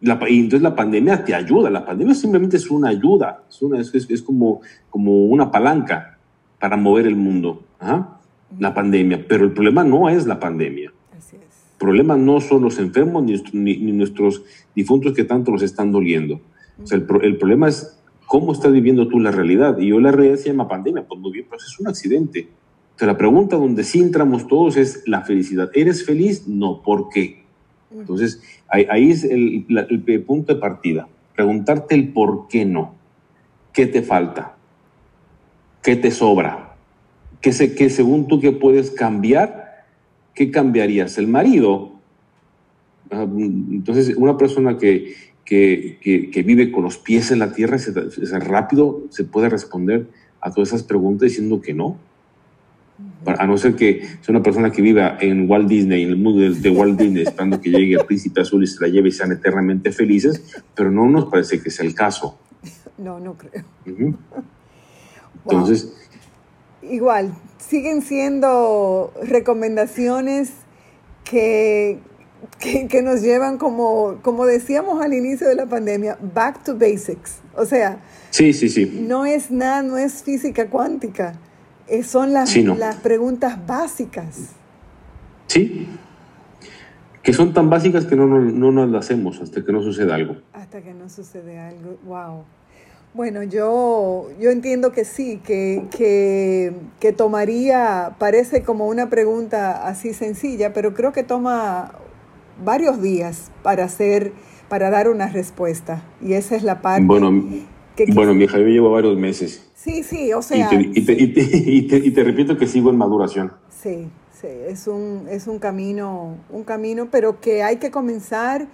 La, 0.00 0.20
y 0.28 0.38
entonces 0.38 0.62
la 0.62 0.76
pandemia 0.76 1.24
te 1.24 1.34
ayuda, 1.34 1.70
la 1.70 1.84
pandemia 1.84 2.14
simplemente 2.14 2.56
es 2.56 2.70
una 2.70 2.90
ayuda, 2.90 3.42
es, 3.48 3.60
una, 3.62 3.80
es, 3.80 3.92
es 3.92 4.22
como, 4.22 4.60
como 4.90 5.24
una 5.26 5.50
palanca 5.50 6.18
para 6.60 6.76
mover 6.76 7.06
el 7.08 7.16
mundo, 7.16 7.64
la 8.58 8.74
pandemia, 8.74 9.26
pero 9.28 9.44
el 9.44 9.52
problema 9.52 9.84
no 9.84 10.08
es 10.08 10.26
la 10.26 10.38
pandemia. 10.38 10.92
Así 11.16 11.36
es. 11.36 11.42
El 11.42 11.78
problema 11.78 12.16
no 12.16 12.40
son 12.40 12.62
los 12.62 12.78
enfermos 12.78 13.24
ni, 13.24 13.76
ni, 13.76 13.92
nuestros 13.92 14.42
difuntos 14.74 15.14
que 15.14 15.24
tanto 15.24 15.50
nos 15.50 15.62
están 15.62 15.92
doliendo. 15.92 16.40
O 16.82 16.86
sea, 16.86 16.98
el, 16.98 17.06
el, 17.22 17.36
problema 17.36 17.68
es 17.68 17.98
cómo 18.26 18.52
estás 18.52 18.72
viviendo 18.72 19.08
tú 19.08 19.20
la 19.20 19.30
realidad. 19.30 19.78
Y 19.78 19.88
yo 19.88 20.00
la 20.00 20.12
realidad 20.12 20.36
se 20.36 20.48
llama 20.48 20.68
pandemia, 20.68 21.06
pues 21.06 21.20
muy 21.20 21.32
bien, 21.32 21.46
pero 21.48 21.62
es 21.62 21.78
un 21.78 21.88
accidente. 21.88 22.48
O 22.94 22.98
sea, 22.98 23.06
la 23.08 23.16
pregunta 23.16 23.56
donde 23.56 23.84
sí 23.84 24.00
entramos 24.00 24.46
todos 24.46 24.76
es 24.76 25.02
la 25.06 25.22
felicidad. 25.22 25.70
¿Eres 25.74 26.04
feliz? 26.04 26.46
No, 26.46 26.82
¿por 26.82 27.08
qué? 27.08 27.42
Entonces, 27.94 28.42
ahí, 28.68 29.10
es 29.10 29.24
el, 29.24 29.66
punto 30.26 30.54
de 30.54 30.60
partida. 30.60 31.08
Preguntarte 31.34 31.94
el 31.94 32.12
por 32.12 32.48
qué 32.48 32.64
no. 32.64 32.94
¿Qué 33.72 33.86
te 33.86 34.02
falta? 34.02 34.56
¿Qué 35.82 35.96
te 35.96 36.10
sobra? 36.10 36.62
¿Qué, 37.42 37.52
sé, 37.52 37.74
qué 37.74 37.90
según 37.90 38.28
tú 38.28 38.40
que 38.40 38.52
puedes 38.52 38.92
cambiar? 38.92 39.85
¿Qué 40.35 40.50
cambiarías? 40.50 41.18
¿El 41.18 41.26
marido? 41.26 41.92
Entonces, 43.11 44.14
una 44.16 44.38
persona 44.38 44.78
que, 44.78 45.16
que, 45.44 46.42
vive 46.46 46.70
con 46.70 46.85
los 46.85 46.96
pies 46.98 47.33
en 47.33 47.40
la 47.40 47.52
tierra, 47.52 47.78
se, 47.78 47.92
rápido 48.38 49.02
se 49.11 49.24
puede 49.24 49.48
responder 49.48 50.07
a 50.40 50.52
todas 50.52 50.68
esas 50.68 50.85
preguntas 50.85 51.28
diciendo 51.28 51.61
que 51.61 51.74
no 51.74 51.98
a 53.26 53.46
no 53.46 53.57
ser 53.57 53.74
que 53.76 54.02
sea 54.20 54.35
una 54.35 54.42
persona 54.42 54.70
que 54.70 54.83
viva 54.83 55.16
en 55.20 55.48
Walt 55.48 55.68
Disney, 55.68 56.02
en 56.02 56.11
el 56.11 56.16
mundo 56.16 56.40
de, 56.40 56.70
Walt 56.70 56.98
Disney, 56.98 57.22
esperando 57.22 57.61
que 57.61 57.70
llegue 57.70 57.94
el 57.94 58.05
príncipe 58.05 58.40
azul 58.40 58.62
y 58.64 58.66
se 58.66 58.81
la 58.81 58.88
lleve 58.88 59.09
y 59.09 59.12
sean 59.12 59.33
eternamente 59.33 59.92
felices, 59.92 60.62
pero 60.74 60.90
no 60.90 61.09
nos 61.09 61.26
parece 61.26 61.61
que 61.61 61.70
sea 61.70 61.87
el 61.87 61.94
caso. 61.94 62.38
No, 62.98 63.18
no 63.20 63.35
creo. 63.35 63.64
Entonces... 65.44 65.94
Igual, 66.83 67.35
siguen 67.59 68.03
siendo 68.03 69.12
recomendaciones 69.23 70.53
que, 71.25 71.99
que, 72.59 73.03
nos 73.03 73.23
llevan, 73.23 73.59
como, 73.59 74.18
como 74.23 74.47
decíamos 74.47 75.03
al 75.03 75.14
inicio 75.14 75.49
de 75.49 75.55
la 75.55 75.66
pandemia, 75.66 76.18
back 76.35 76.64
to 76.64 76.75
basics. 76.75 77.37
O 77.55 77.64
sea, 77.64 78.01
sí, 78.31 78.53
sí, 78.53 78.68
sí. 78.68 79.05
no 79.07 79.25
es 79.27 79.51
nada, 79.51 79.83
no 79.83 79.97
es 79.97 80.23
física 80.23 80.68
cuántica 80.68 81.38
eh, 81.88 82.03
son 82.03 82.33
las, 82.33 82.57
las 82.57 82.97
preguntas 82.97 83.66
básicas. 83.66 84.55
Sí, 85.47 85.88
que 87.23 87.33
son 87.33 87.53
tan 87.53 87.68
básicas 87.68 88.07
que 88.07 88.16
no, 88.16 88.27
no, 88.27 88.73
nos 88.73 88.90
las 88.90 89.05
hacemos 89.05 89.40
hasta 89.40 89.62
que 89.64 89.73
no 89.73 89.83
suceda 89.83 90.14
algo. 90.14 90.37
Hasta 90.55 90.81
que 90.81 90.95
no 90.95 91.09
sucede 91.09 91.59
algo, 91.59 91.99
wow. 92.05 92.45
Bueno, 93.14 93.42
yo, 93.42 94.29
yo 94.40 94.51
entiendo 94.51 94.90
que 94.90 95.05
sí, 95.05 95.38
que, 95.44 95.85
que, 95.94 96.72
que, 96.98 97.12
tomaría, 97.12 98.16
parece 98.18 98.62
como 98.62 98.88
una 98.88 99.11
pregunta 99.11 99.87
así 99.87 100.14
sencilla, 100.14 100.72
pero 100.72 100.94
creo 100.94 101.12
que 101.12 101.22
toma 101.22 101.92
varios 102.64 103.03
días 103.03 103.51
para 103.62 103.85
hacer, 103.85 104.33
para 104.70 104.88
dar 104.88 105.11
una 105.11 105.29
respuesta. 105.29 106.03
Y 106.22 106.33
esa 106.33 106.57
es 106.57 106.62
la 106.62 106.81
parte 106.81 107.05
bueno, 107.05 107.44
que... 107.96 108.07
Bueno, 108.14 108.33
mi 108.33 108.44
hija, 108.44 108.57
yo 108.59 108.66
llevo 108.66 108.90
varios 108.90 109.18
meses. 109.18 109.70
Sí, 109.75 110.03
sí, 110.03 110.33
o 110.33 110.40
sea... 110.40 110.70
Y 110.94 111.83
te, 112.12 112.25
repito 112.25 112.57
que 112.57 112.66
sigo 112.66 112.88
en 112.88 112.96
maduración. 112.96 113.53
Sí, 113.68 114.09
sí, 114.31 114.48
es 114.48 114.87
un, 114.87 115.27
es 115.29 115.48
un 115.48 115.59
camino, 115.59 116.38
un 116.48 116.64
camino, 116.64 117.09
pero 117.11 117.42
que 117.42 117.62
hay 117.62 117.77
que 117.77 117.90
comenzar. 117.90 118.68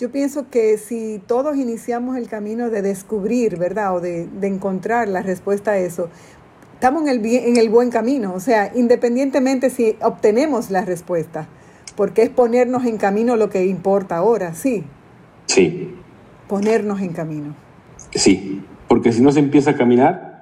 Yo 0.00 0.10
pienso 0.10 0.50
que 0.50 0.76
si 0.76 1.20
todos 1.26 1.56
iniciamos 1.56 2.16
el 2.16 2.28
camino 2.28 2.68
de 2.68 2.82
descubrir, 2.82 3.56
¿verdad? 3.56 3.94
O 3.94 4.00
de, 4.00 4.28
encontrar 4.42 5.08
la 5.08 5.22
respuesta 5.22 5.72
a 5.72 5.78
eso, 5.78 6.08
estamos 6.74 7.02
en 7.02 7.08
el, 7.08 7.24
en 7.24 7.56
el 7.56 7.70
buen 7.70 7.90
camino. 7.90 8.34
O 8.34 8.40
sea, 8.40 8.72
independientemente 8.74 9.70
si 9.70 9.96
obtenemos 10.02 10.70
la 10.70 10.84
respuesta, 10.84 11.46
porque 11.96 12.22
es 12.22 12.30
ponernos 12.30 12.84
en 12.86 12.96
camino 12.96 13.36
lo 13.36 13.50
que 13.50 13.66
importa 13.66 14.16
ahora, 14.16 14.54
sí. 14.54 14.84
Sí. 15.46 15.94
Ponernos 16.48 17.00
en 17.00 17.12
camino. 17.12 17.54
Sí, 18.10 18.64
porque 18.88 19.12
si 19.12 19.22
no 19.22 19.30
se 19.30 19.38
empieza 19.38 19.70
a 19.70 19.76
caminar, 19.76 20.33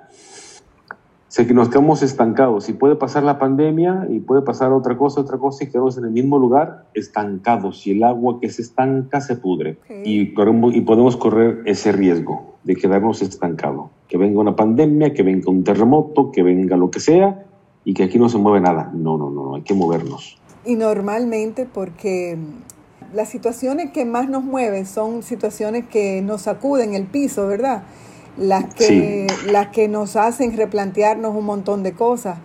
sé 1.33 1.47
que 1.47 1.55
nos 1.55 1.71
quedamos 1.71 2.03
estancados 2.03 2.69
y 2.69 2.75
puede 2.75 2.95
pasar 2.95 3.23
la 3.23 3.39
pandemia 3.39 4.07
y 4.11 4.21
puede 4.21 4.43
pasar 4.43 4.71
otra 4.71 4.99
cosa, 4.99 5.23
otra 5.23 5.39
cosa 5.39 5.65
y 5.65 5.71
quedamos 5.71 5.97
en 5.97 6.05
el 6.05 6.11
mismo 6.11 6.39
lugar 6.39 6.85
estancados 6.93 7.87
y 7.87 7.93
el 7.93 8.05
agua 8.05 8.39
que 8.39 8.51
se 8.51 8.61
estanca 8.61 9.23
se 9.23 9.37
pudre 9.37 9.79
y, 10.05 10.35
y 10.35 10.81
podemos 10.83 11.17
correr 11.17 11.63
ese 11.65 11.91
riesgo 11.91 12.59
de 12.65 12.77
quedarnos 12.77 13.23
estancados. 13.23 13.87
Que 14.09 14.19
venga 14.19 14.41
una 14.41 14.55
pandemia, 14.55 15.15
que 15.15 15.23
venga 15.23 15.51
un 15.51 15.65
terremoto, 15.65 16.31
que 16.31 16.43
venga 16.43 16.77
lo 16.77 16.91
que 16.91 17.01
sea 17.01 17.47
y 17.83 17.95
que 17.95 18.03
aquí 18.03 18.19
no 18.19 18.29
se 18.29 18.37
mueve 18.37 18.61
nada. 18.61 18.91
No, 18.93 19.17
no, 19.17 19.31
no, 19.31 19.55
hay 19.55 19.63
que 19.63 19.73
movernos. 19.73 20.39
Y 20.67 20.75
normalmente 20.75 21.65
porque 21.65 22.37
las 23.15 23.31
situaciones 23.31 23.91
que 23.91 24.05
más 24.05 24.29
nos 24.29 24.45
mueven 24.45 24.85
son 24.85 25.23
situaciones 25.23 25.87
que 25.87 26.21
nos 26.21 26.43
sacuden 26.43 26.93
el 26.93 27.07
piso, 27.07 27.47
¿verdad? 27.47 27.85
Las 28.37 28.73
que, 28.75 29.27
las 29.47 29.69
que 29.69 29.89
nos 29.89 30.17
hacen 30.17 30.57
replantearnos 30.57 31.35
un 31.35 31.45
montón 31.45 31.83
de 31.83 31.93
cosas. 31.93 32.39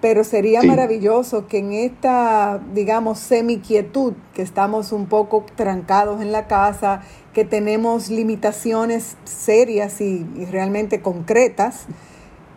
Pero 0.00 0.24
sería 0.24 0.62
maravilloso 0.62 1.46
que 1.46 1.58
en 1.58 1.72
esta, 1.72 2.58
digamos, 2.72 3.18
semi-quietud, 3.18 4.14
que 4.32 4.40
estamos 4.40 4.92
un 4.92 5.04
poco 5.06 5.44
trancados 5.56 6.22
en 6.22 6.32
la 6.32 6.46
casa, 6.46 7.02
que 7.34 7.44
tenemos 7.44 8.08
limitaciones 8.08 9.18
serias 9.24 10.00
y, 10.00 10.24
realmente 10.50 11.02
concretas, 11.02 11.84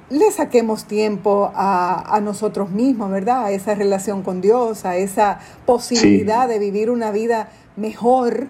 le 0.09 0.31
saquemos 0.31 0.85
tiempo 0.85 1.51
a, 1.53 2.15
a, 2.15 2.21
nosotros 2.21 2.69
mismos, 2.69 3.11
¿verdad? 3.11 3.45
A 3.45 3.51
esa 3.51 3.75
relación 3.75 4.23
con 4.23 4.39
Dios, 4.39 4.85
a 4.85 4.95
esa 4.95 5.39
posibilidad 5.65 6.47
de 6.47 6.59
vivir 6.59 6.89
una 6.89 7.11
vida 7.11 7.49
mejor, 7.75 8.47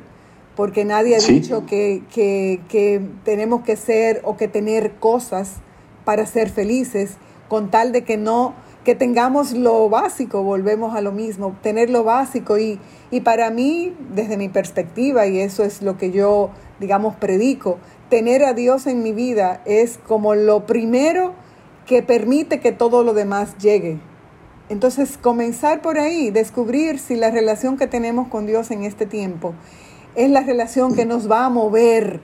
porque 0.56 0.86
nadie 0.86 1.16
ha 1.16 1.20
dicho 1.20 1.66
que, 1.66 2.02
tenemos 3.24 3.64
que 3.64 3.76
ser 3.76 4.22
o 4.24 4.38
que 4.38 4.48
tener 4.48 4.94
cosas 4.94 5.56
para 6.06 6.26
ser 6.26 6.50
felices, 6.50 7.18
con 7.48 7.72
tal 7.72 7.92
de 7.92 8.04
que 8.04 8.18
no, 8.18 8.54
que 8.84 8.96
tengamos 8.96 9.54
lo 9.54 9.90
básico, 9.90 10.44
volvemos 10.44 10.96
a 10.96 11.02
lo 11.02 11.12
mismo, 11.12 11.56
tener 11.62 11.90
lo 11.90 12.04
básico. 12.04 12.58
Y, 12.58 12.80
y 13.10 13.22
para 13.22 13.50
mí, 13.50 13.96
desde 14.14 14.38
mi 14.38 14.50
perspectiva, 14.50 15.26
y 15.26 15.40
eso 15.40 15.64
es 15.64 15.82
lo 15.82 15.98
que 15.98 16.12
yo, 16.12 16.50
digamos, 16.80 17.16
predico, 17.16 17.80
tener 18.10 18.44
a 18.44 18.54
Dios 18.54 18.86
en 18.86 19.02
mi 19.02 19.12
vida 19.12 19.62
es 19.66 19.98
como 20.08 20.36
lo 20.36 20.66
primero 20.66 21.34
que 21.88 22.04
permite 22.04 22.60
que 22.60 22.72
todo 22.72 23.04
lo 23.04 23.14
demás 23.14 23.58
llegue. 23.58 24.00
Entonces, 24.70 25.18
comenzar 25.18 25.82
por 25.82 25.98
ahí, 25.98 26.30
descubrir 26.30 27.00
si 27.00 27.16
la 27.16 27.32
relación 27.32 27.78
que 27.78 27.88
tenemos 27.88 28.28
con 28.28 28.46
Dios 28.46 28.72
en 28.72 28.84
este 28.84 29.06
tiempo 29.06 29.54
es 30.16 30.30
la 30.30 30.44
relación 30.44 30.96
que 30.96 31.06
nos 31.06 31.30
va 31.30 31.46
a 31.46 31.50
mover 31.50 32.20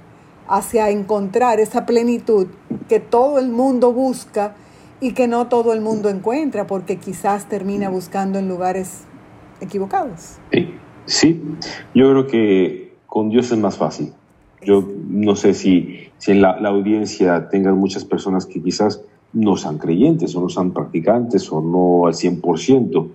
hacia 0.47 0.89
encontrar 0.89 1.60
esa 1.60 1.86
plenitud 1.86 2.47
que 2.88 2.99
todo 2.99 3.39
el 3.39 3.49
mundo 3.49 3.93
busca 3.93 4.56
y 4.99 5.13
que 5.13 5.28
no 5.28 5.47
todo 5.47 5.73
el 5.73 5.82
mundo 5.82 6.10
encuentra, 6.10 6.67
porque 6.67 6.97
quizás 6.97 7.47
termina 7.47 7.89
buscando 7.89 8.39
en 8.39 8.49
lugares 8.49 9.04
equivocados. 9.62 10.38
Sí, 11.06 11.41
yo 11.95 12.12
creo 12.12 12.28
que 12.28 12.93
con 13.06 13.30
Dios 13.30 13.52
es 13.52 13.58
más 13.58 13.78
fácil. 13.78 14.13
Yo 14.62 14.86
no 15.08 15.36
sé 15.36 15.54
si, 15.54 16.10
si 16.17 16.32
en 16.32 16.41
la, 16.41 16.52
audiencia 16.52 17.49
tengan 17.49 17.78
muchas 17.78 18.04
personas 18.04 18.45
que 18.45 18.62
quizás 18.62 19.02
no 19.32 19.56
sean 19.56 19.78
creyentes 19.78 20.36
o 20.36 20.41
no 20.41 20.49
sean 20.49 20.71
practicantes 20.71 21.52
o 21.52 21.62
no 21.62 22.08
al 22.08 22.13
100%. 22.13 23.08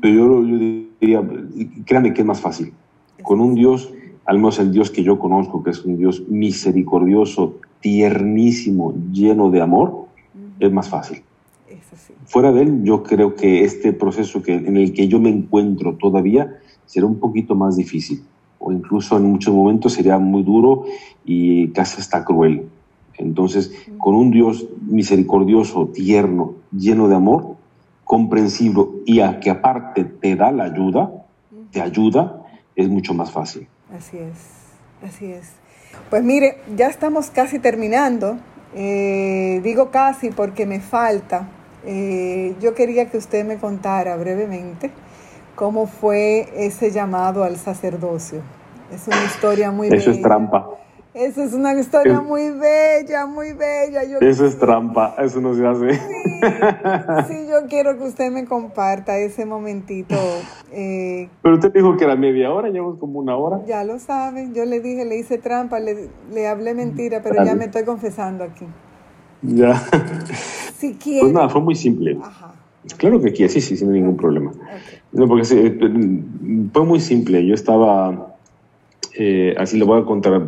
Pero 0.00 0.14
yo, 0.14 0.44
yo, 0.46 0.58
diría, 1.00 1.22
créanme 1.84 2.14
que 2.14 2.22
es 2.22 2.26
más 2.26 2.40
fácil. 2.40 2.72
Con 3.22 3.40
un 3.40 3.54
Dios, 3.54 3.92
al 4.30 4.36
menos 4.36 4.60
el 4.60 4.70
Dios 4.70 4.92
que 4.92 5.02
yo 5.02 5.18
conozco, 5.18 5.64
que 5.64 5.70
es 5.70 5.84
un 5.84 5.96
Dios 5.98 6.22
misericordioso, 6.28 7.56
tiernísimo, 7.80 8.94
lleno 9.10 9.50
de 9.50 9.60
amor, 9.60 10.04
es 10.60 10.70
más 10.70 10.88
fácil. 10.88 11.24
Fuera 12.26 12.52
de 12.52 12.62
él, 12.62 12.84
yo 12.84 13.02
creo 13.02 13.34
que 13.34 13.64
este 13.64 13.92
proceso 13.92 14.40
que, 14.40 14.54
en 14.54 14.76
el 14.76 14.92
que 14.92 15.08
yo 15.08 15.18
me 15.18 15.30
encuentro 15.30 15.96
todavía 15.96 16.60
será 16.86 17.06
un 17.06 17.18
poquito 17.18 17.56
más 17.56 17.76
difícil, 17.76 18.22
o 18.60 18.70
incluso 18.70 19.16
en 19.16 19.24
muchos 19.24 19.52
momentos 19.52 19.94
sería 19.94 20.16
muy 20.20 20.44
duro 20.44 20.84
y 21.24 21.70
casi 21.70 22.00
hasta 22.00 22.24
cruel. 22.24 22.66
Entonces, 23.18 23.74
con 23.98 24.14
un 24.14 24.30
Dios 24.30 24.64
misericordioso, 24.86 25.88
tierno, 25.88 26.54
lleno 26.70 27.08
de 27.08 27.16
amor, 27.16 27.56
comprensible 28.04 28.84
y 29.06 29.18
a 29.18 29.40
que 29.40 29.50
aparte 29.50 30.04
te 30.04 30.36
da 30.36 30.52
la 30.52 30.66
ayuda, 30.66 31.10
te 31.72 31.80
ayuda, 31.82 32.46
es 32.76 32.88
mucho 32.88 33.12
más 33.12 33.32
fácil. 33.32 33.66
Así 33.96 34.18
es, 34.18 35.08
así 35.08 35.32
es. 35.32 35.50
Pues 36.08 36.22
mire, 36.22 36.58
ya 36.76 36.86
estamos 36.86 37.30
casi 37.30 37.58
terminando. 37.58 38.38
Eh, 38.74 39.60
digo 39.64 39.90
casi 39.90 40.30
porque 40.30 40.66
me 40.66 40.80
falta. 40.80 41.48
Eh, 41.84 42.54
yo 42.60 42.74
quería 42.74 43.10
que 43.10 43.16
usted 43.16 43.44
me 43.44 43.56
contara 43.56 44.16
brevemente 44.16 44.90
cómo 45.54 45.86
fue 45.86 46.48
ese 46.56 46.90
llamado 46.90 47.44
al 47.44 47.56
sacerdocio. 47.56 48.40
Es 48.92 49.06
una 49.06 49.24
historia 49.24 49.70
muy 49.70 49.88
Eso 49.88 50.10
es 50.10 50.22
trampa. 50.22 50.68
Esa 51.12 51.42
es 51.44 51.54
una 51.54 51.74
historia 51.74 52.20
muy 52.20 52.50
bella, 52.50 53.26
muy 53.26 53.52
bella. 53.52 54.02
eso 54.20 54.46
es 54.46 54.58
trampa, 54.58 55.16
eso 55.18 55.40
no 55.40 55.54
se 55.54 55.66
hace. 55.66 55.94
Sí, 57.28 57.46
yo 57.48 57.66
quiero 57.68 57.98
que 57.98 58.04
usted 58.04 58.30
me 58.30 58.44
comparta 58.44 59.18
ese 59.18 59.44
momentito. 59.44 60.14
Eh, 60.72 61.28
Pero 61.42 61.56
usted 61.56 61.72
dijo 61.72 61.96
que 61.96 62.04
era 62.04 62.14
media 62.14 62.52
hora, 62.52 62.68
llevamos 62.68 62.98
como 62.98 63.18
una 63.18 63.36
hora. 63.36 63.60
Ya 63.66 63.82
lo 63.82 63.98
saben, 63.98 64.54
yo 64.54 64.64
le 64.64 64.80
dije, 64.80 65.04
le 65.04 65.18
hice 65.18 65.38
trampa, 65.38 65.80
le, 65.80 66.08
le 66.32 66.46
hablé 66.46 66.74
mentira, 66.74 67.22
pero 67.22 67.44
ya 67.44 67.56
me 67.56 67.64
estoy 67.64 67.82
confesando 67.82 68.44
aquí. 68.44 68.66
Ya. 69.42 69.82
Si 70.76 70.94
quiere. 70.94 71.20
Pues 71.20 71.32
nada, 71.32 71.48
fue 71.48 71.60
muy 71.60 71.74
simple. 71.74 72.18
Ajá. 72.22 72.54
Claro 72.96 73.20
que 73.20 73.30
aquí, 73.30 73.46
sí, 73.48 73.60
sí, 73.60 73.76
sin 73.76 73.92
ningún 73.92 74.16
problema. 74.16 74.52
No, 75.12 75.28
porque 75.28 75.44
fue 76.72 76.84
muy 76.84 77.00
simple. 77.00 77.44
Yo 77.46 77.54
estaba, 77.54 78.34
eh, 79.14 79.54
así 79.58 79.76
le 79.78 79.84
voy 79.84 80.00
a 80.00 80.04
contar 80.04 80.42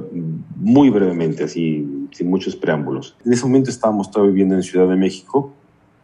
muy 0.62 0.90
brevemente, 0.90 1.42
así, 1.42 2.07
sin 2.12 2.31
muchos 2.31 2.55
preámbulos. 2.55 3.16
En 3.25 3.33
ese 3.33 3.44
momento 3.44 3.68
estábamos 3.68 4.11
todavía 4.12 4.31
viviendo 4.31 4.55
en 4.55 4.62
Ciudad 4.62 4.88
de 4.88 4.94
México 4.94 5.53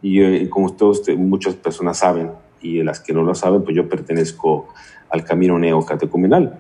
y 0.02 0.20
eh, 0.20 0.48
como 0.50 0.72
todos, 0.72 1.02
muchas 1.16 1.54
personas 1.54 1.98
saben, 1.98 2.32
y 2.60 2.82
las 2.82 2.98
que 2.98 3.12
no 3.12 3.22
lo 3.22 3.36
saben, 3.36 3.62
pues 3.62 3.76
yo 3.76 3.88
pertenezco 3.88 4.66
al 5.10 5.22
camino 5.22 5.60
neocatecumenal. 5.60 6.58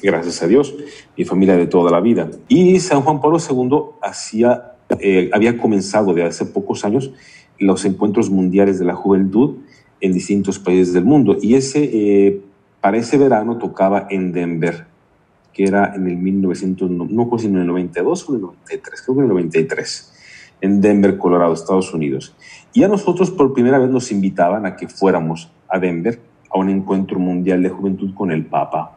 Gracias 0.00 0.40
a 0.42 0.46
Dios, 0.46 0.72
mi 1.16 1.24
familia 1.24 1.56
de 1.56 1.66
toda 1.66 1.90
la 1.90 2.00
vida. 2.00 2.30
Y 2.46 2.78
San 2.78 3.02
Juan 3.02 3.20
Pablo 3.20 3.38
II 3.38 3.98
hacía, 4.02 4.76
eh, 5.00 5.30
había 5.32 5.58
comenzado 5.58 6.14
de 6.14 6.22
hace 6.22 6.46
pocos 6.46 6.84
años 6.84 7.12
los 7.58 7.84
encuentros 7.84 8.30
mundiales 8.30 8.78
de 8.78 8.84
la 8.84 8.94
juventud 8.94 9.56
en 10.00 10.12
distintos 10.12 10.60
países 10.60 10.94
del 10.94 11.04
mundo. 11.04 11.36
Y 11.42 11.56
ese, 11.56 11.90
eh, 11.92 12.40
para 12.80 12.98
ese 12.98 13.18
verano 13.18 13.58
tocaba 13.58 14.06
en 14.10 14.30
Denver, 14.30 14.86
que 15.52 15.64
era 15.64 15.94
en 15.94 16.06
el 16.06 16.16
1900, 16.16 16.90
no, 16.90 17.06
no 17.10 17.30
en 17.38 17.56
el 17.56 17.66
92 17.66 18.28
o 18.28 18.32
en 18.32 18.36
el 18.36 18.42
93, 18.42 19.02
creo 19.02 19.14
que 19.14 19.20
en 19.20 19.24
el 19.24 19.28
93, 19.30 20.12
en 20.60 20.80
Denver, 20.80 21.18
Colorado, 21.18 21.52
Estados 21.52 21.92
Unidos. 21.92 22.34
Y 22.72 22.82
a 22.82 22.88
nosotros 22.88 23.30
por 23.30 23.52
primera 23.52 23.78
vez 23.78 23.90
nos 23.90 24.12
invitaban 24.12 24.66
a 24.66 24.76
que 24.76 24.88
fuéramos 24.88 25.50
a 25.68 25.78
Denver 25.78 26.20
a 26.50 26.58
un 26.58 26.68
encuentro 26.68 27.18
mundial 27.18 27.62
de 27.62 27.68
juventud 27.68 28.12
con 28.14 28.30
el 28.30 28.44
Papa. 28.46 28.96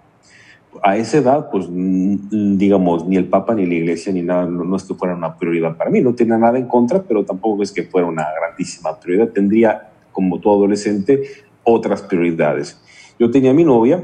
A 0.82 0.98
esa 0.98 1.18
edad, 1.18 1.50
pues 1.52 1.68
digamos, 1.70 3.06
ni 3.08 3.16
el 3.16 3.26
Papa 3.26 3.54
ni 3.54 3.66
la 3.66 3.76
Iglesia 3.76 4.12
ni 4.12 4.24
nada, 4.24 4.46
no, 4.46 4.76
es 4.76 4.84
que 4.84 4.96
fuera 4.96 5.16
una 5.16 5.38
prioridad 5.38 5.78
para 5.78 5.90
mí, 5.90 6.02
no 6.02 6.16
tenía 6.16 6.38
nada 6.38 6.58
en 6.58 6.68
contra, 6.68 7.04
pero 7.04 7.24
tampoco 7.24 7.62
es 7.62 7.72
que 7.72 7.84
fuera 7.84 8.08
una 8.08 8.26
grandísima 8.40 9.00
prioridad. 9.00 9.30
Tendría, 9.30 9.92
como 10.12 10.40
todo 10.40 10.56
adolescente, 10.56 11.22
otras 11.64 12.02
prioridades. 12.02 12.82
Yo 13.20 13.30
tenía 13.30 13.54
mi 13.54 13.64
novia, 13.64 14.04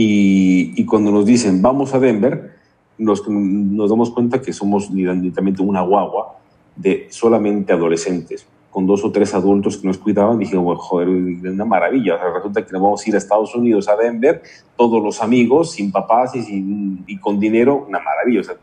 y, 0.00 0.84
cuando 0.84 1.10
nos 1.10 1.26
dicen, 1.26 1.60
vamos 1.60 1.92
a 1.92 1.98
Denver, 1.98 2.54
nos, 2.98 3.28
nos 3.28 3.90
damos 3.90 4.10
cuenta 4.12 4.40
que 4.40 4.52
somos 4.52 4.90
literalmente 4.90 5.60
una 5.60 5.80
guagua 5.80 6.36
de 6.76 7.08
solamente 7.10 7.72
adolescentes, 7.72 8.46
con 8.70 8.86
dos 8.86 9.04
o 9.04 9.10
tres 9.10 9.34
adultos 9.34 9.76
que 9.76 9.88
nos 9.88 9.98
cuidaban. 9.98 10.38
Dije, 10.38 10.56
bueno, 10.56 10.78
joder, 10.78 11.08
una 11.08 11.64
maravilla. 11.64 12.16
resulta 12.32 12.64
que 12.64 12.70
nos 12.70 12.80
vamos 12.80 13.04
a 13.04 13.08
ir 13.08 13.16
a 13.16 13.18
Estados 13.18 13.52
Unidos, 13.56 13.88
a 13.88 13.96
Denver, 13.96 14.40
todos 14.76 15.02
los 15.02 15.20
amigos, 15.20 15.72
sin 15.72 15.90
papás 15.90 16.36
y, 16.36 16.42
sin, 16.42 17.02
y 17.08 17.18
con 17.18 17.40
dinero, 17.40 17.84
una 17.88 17.98
maravilla. 17.98 18.42
O 18.42 18.44
sea, 18.44 18.54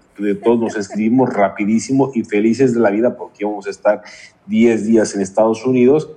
todos 0.41 0.58
nos 0.58 0.78
inscribimos 0.78 1.34
rapidísimo 1.34 2.12
y 2.15 2.24
felices 2.24 2.74
de 2.74 2.80
la 2.80 2.91
vida 2.91 3.17
porque 3.17 3.39
íbamos 3.43 3.67
a 3.67 3.71
estar 3.71 4.04
10 4.45 4.86
días 4.86 5.13
en 5.15 5.21
Estados 5.21 5.65
Unidos 5.65 6.10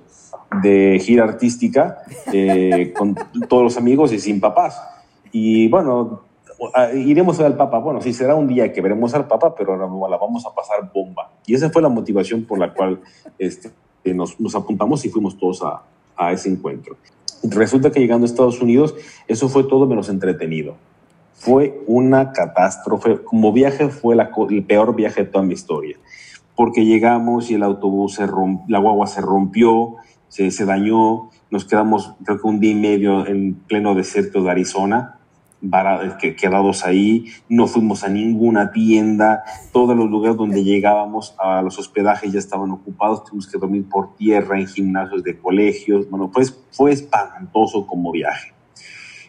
de 0.63 0.97
gira 1.03 1.25
artística 1.25 1.97
eh, 2.31 2.93
con 2.97 3.15
todos 3.49 3.63
los 3.63 3.75
amigos 3.75 4.13
y 4.13 4.19
sin 4.19 4.39
papás. 4.39 4.81
Y 5.31 5.67
bueno, 5.69 6.21
iremos 6.93 7.39
a 7.39 7.43
ver 7.43 7.51
al 7.53 7.57
Papa. 7.57 7.79
Bueno, 7.79 8.01
sí, 8.01 8.13
será 8.13 8.35
un 8.35 8.47
día 8.47 8.71
que 8.73 8.81
veremos 8.81 9.13
al 9.13 9.27
Papa, 9.27 9.55
pero 9.55 9.73
ahora 9.73 10.09
la 10.09 10.17
vamos 10.17 10.45
a 10.45 10.53
pasar 10.53 10.91
bomba. 10.93 11.31
Y 11.45 11.55
esa 11.55 11.69
fue 11.69 11.81
la 11.81 11.89
motivación 11.89 12.43
por 12.43 12.59
la 12.59 12.73
cual 12.73 13.01
este, 13.37 13.71
nos, 14.05 14.39
nos 14.39 14.55
apuntamos 14.55 15.05
y 15.05 15.09
fuimos 15.09 15.37
todos 15.37 15.63
a, 15.63 15.83
a 16.17 16.31
ese 16.31 16.49
encuentro. 16.49 16.97
Resulta 17.43 17.91
que 17.91 17.99
llegando 17.99 18.25
a 18.25 18.29
Estados 18.29 18.61
Unidos, 18.61 18.95
eso 19.27 19.47
fue 19.47 19.63
todo 19.63 19.87
menos 19.87 20.09
entretenido. 20.09 20.75
Fue 21.33 21.81
una 21.87 22.33
catástrofe. 22.33 23.23
Como 23.23 23.53
viaje 23.53 23.87
fue 23.87 24.15
la, 24.15 24.29
el 24.49 24.63
peor 24.63 24.95
viaje 24.95 25.23
de 25.23 25.29
toda 25.29 25.45
mi 25.45 25.53
historia. 25.53 25.97
Porque 26.55 26.83
llegamos 26.83 27.49
y 27.49 27.53
el 27.53 27.63
autobús, 27.63 28.15
se 28.15 28.27
romp, 28.27 28.69
la 28.69 28.79
guagua 28.79 29.07
se 29.07 29.21
rompió, 29.21 29.95
se, 30.27 30.51
se 30.51 30.65
dañó, 30.65 31.29
nos 31.49 31.63
quedamos 31.63 32.13
creo 32.25 32.41
que 32.41 32.47
un 32.47 32.59
día 32.59 32.71
y 32.71 32.75
medio 32.75 33.25
en 33.25 33.53
pleno 33.55 33.95
desierto 33.95 34.43
de 34.43 34.51
Arizona 34.51 35.18
que 36.19 36.35
quedados 36.35 36.85
ahí, 36.85 37.25
no 37.49 37.67
fuimos 37.67 38.03
a 38.03 38.09
ninguna 38.09 38.71
tienda, 38.71 39.43
todos 39.73 39.95
los 39.95 40.09
lugares 40.09 40.37
donde 40.37 40.63
llegábamos 40.63 41.35
a 41.37 41.61
los 41.61 41.77
hospedajes 41.77 42.31
ya 42.31 42.39
estaban 42.39 42.71
ocupados, 42.71 43.25
tuvimos 43.25 43.47
que 43.47 43.57
dormir 43.57 43.87
por 43.89 44.15
tierra 44.15 44.59
en 44.59 44.67
gimnasios 44.67 45.23
de 45.23 45.37
colegios, 45.37 46.09
bueno, 46.09 46.31
pues 46.31 46.57
fue 46.71 46.91
espantoso 46.91 47.85
como 47.85 48.11
viaje. 48.11 48.53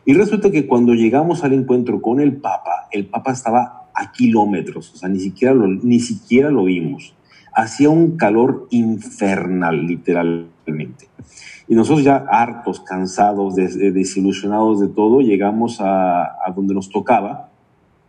Y 0.05 0.15
resulta 0.15 0.51
que 0.51 0.67
cuando 0.67 0.95
llegamos 0.95 1.45
al 1.45 1.53
encuentro 1.53 2.01
con 2.01 2.21
el 2.21 2.37
Papa, 2.37 2.89
el 2.91 3.07
Papa 3.07 3.33
estaba 3.33 3.91
a 3.95 4.13
kilómetros, 4.13 4.95
o 4.95 4.97
sea, 4.97 5.09
ni 5.09 5.21
siquiera 5.21 5.55
ni 5.55 6.01
siquiera 6.01 6.51
lo 6.51 6.65
vimos. 6.65 7.15
Hacía 7.61 7.91
un 7.91 8.17
calor 8.17 8.69
infernal, 8.71 9.87
literalmente. 9.87 11.09
Y 11.69 11.75
nosotros 11.75 12.03
ya 12.03 12.17
hartos, 12.17 12.81
cansados, 12.81 13.55
desilusionados 13.55 14.81
de 14.81 14.89
todo, 14.89 15.21
llegamos 15.21 15.77
a, 15.81 16.39
donde 16.57 16.73
nos 16.73 16.89
tocaba 16.89 17.51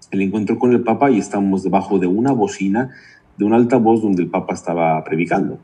el 0.09 0.21
encuentro 0.21 0.57
con 0.57 0.71
el 0.71 0.83
Papa 0.83 1.11
y 1.11 1.17
estamos 1.17 1.63
debajo 1.63 1.99
de 1.99 2.07
una 2.07 2.31
bocina, 2.31 2.91
de 3.37 3.43
un 3.43 3.51
altavoz 3.51 4.01
donde 4.01 4.23
el 4.23 4.29
Papa 4.29 4.53
estaba 4.53 5.03
predicando. 5.03 5.59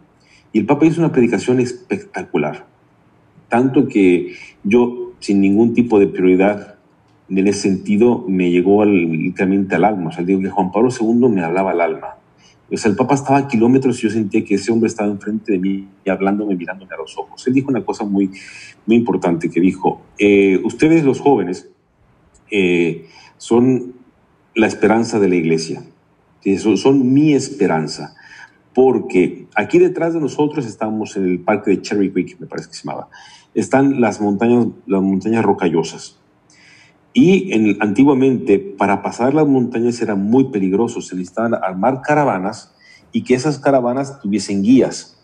Y 0.52 0.60
el 0.60 0.66
Papa 0.66 0.86
hizo 0.86 1.00
una 1.00 1.14
predicación 1.14 1.62
espectacular, 1.62 2.66
tanto 3.48 3.88
que 3.88 4.34
yo, 4.66 5.14
sin 5.20 5.40
ningún 5.40 5.74
tipo 5.74 5.98
de 5.98 6.08
prioridad 6.08 6.76
en 7.30 7.48
ese 7.48 7.62
sentido, 7.70 8.26
me 8.28 8.52
llegó 8.52 8.84
literalmente 8.84 9.76
al 9.76 9.86
alma. 9.86 10.10
O 10.10 10.12
sea, 10.12 10.26
digo 10.26 10.42
que 10.42 10.50
Juan 10.50 10.74
Pablo 10.74 10.90
II 10.92 11.30
me 11.30 11.42
hablaba 11.42 11.72
al 11.72 11.80
alma. 11.80 12.18
O 12.72 12.76
sea, 12.76 12.92
el 12.92 12.98
Papa 12.98 13.16
estaba 13.16 13.38
a 13.38 13.48
kilómetros 13.48 14.00
y 14.00 14.04
yo 14.04 14.10
sentía 14.10 14.44
que 14.44 14.56
ese 14.56 14.72
hombre 14.72 14.88
estaba 14.88 15.10
enfrente 15.10 15.54
de 15.54 15.60
mí 15.60 15.88
y 16.04 16.10
hablándome, 16.10 16.56
mirándome 16.56 16.94
a 16.94 16.98
los 16.98 17.18
ojos. 17.18 17.46
Él 17.48 17.54
dijo 17.54 17.70
una 17.70 17.86
cosa 17.86 18.04
muy, 18.04 18.32
muy 18.86 18.98
importante 18.98 19.50
que 19.50 19.62
dijo, 19.62 20.02
eh, 20.20 20.60
ustedes 20.64 21.06
los 21.06 21.22
jóvenes 21.22 21.70
eh, 22.52 23.08
son 23.38 23.94
la 24.54 24.68
esperanza 24.68 25.20
de 25.20 25.30
la 25.30 25.36
iglesia, 25.36 25.84
son, 26.60 26.78
son 26.78 27.14
mi 27.14 27.34
esperanza, 27.34 28.16
porque 28.74 29.48
aquí 29.56 29.80
detrás 29.80 30.14
de 30.14 30.20
nosotros 30.20 30.66
estamos 30.66 31.16
en 31.16 31.26
el 31.26 31.40
parque 31.40 31.72
de 31.72 31.82
Cherry 31.82 32.12
Creek, 32.12 32.40
me 32.40 32.48
parece 32.48 32.70
que 32.70 32.76
se 32.76 32.84
llamaba, 32.86 33.10
están 33.54 34.02
las 34.02 34.20
montañas, 34.20 34.68
las 34.86 35.02
montañas 35.02 35.44
rocallosas. 35.44 36.20
Y 37.20 37.52
en, 37.52 37.78
antiguamente, 37.80 38.60
para 38.60 39.02
pasar 39.02 39.34
las 39.34 39.48
montañas 39.48 40.00
era 40.04 40.14
muy 40.14 40.52
peligroso. 40.52 41.02
Se 41.02 41.16
necesitaban 41.16 41.56
armar 41.56 42.04
caravanas 42.04 42.76
y 43.12 43.24
que 43.24 43.34
esas 43.34 43.58
caravanas 43.58 44.22
tuviesen 44.22 44.62
guías. 44.62 45.18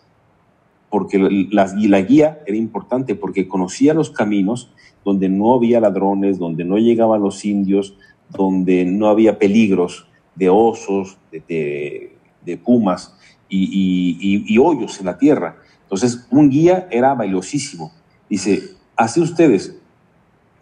Porque 0.90 1.20
la, 1.52 1.72
la 1.72 2.00
guía 2.00 2.40
era 2.48 2.56
importante 2.56 3.14
porque 3.14 3.46
conocía 3.46 3.94
los 3.94 4.10
caminos 4.10 4.72
donde 5.04 5.28
no 5.28 5.54
había 5.54 5.78
ladrones, 5.78 6.40
donde 6.40 6.64
no 6.64 6.78
llegaban 6.78 7.20
los 7.22 7.44
indios, 7.44 7.96
donde 8.28 8.84
no 8.84 9.06
había 9.06 9.38
peligros 9.38 10.08
de 10.34 10.48
osos, 10.48 11.16
de, 11.30 12.16
de 12.44 12.56
pumas 12.56 13.16
y, 13.48 14.58
hoyos 14.58 14.98
en 14.98 15.06
la 15.06 15.16
tierra. 15.16 15.58
Entonces, 15.82 16.26
un 16.32 16.50
guía 16.50 16.88
era 16.90 17.14
valiosísimo. 17.14 17.92
Dice, 18.28 18.70
así 18.96 19.20
ustedes, 19.20 19.78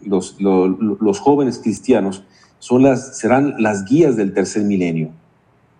los, 0.05 1.19
jóvenes 1.19 1.59
cristianos, 1.59 2.23
son 2.59 2.83
las, 2.83 3.17
serán 3.17 3.55
las 3.59 3.85
guías 3.85 4.15
del 4.15 4.33
tercer 4.33 4.63
milenio. 4.63 5.09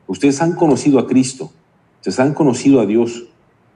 Ustedes 0.08 0.42
han 0.42 0.54
conocido 0.54 1.00
a 1.00 1.08
Cristo, 1.08 1.52
ustedes 1.98 2.20
han 2.20 2.34
conocido 2.34 2.82
a 2.82 2.86
Dios, 2.86 3.26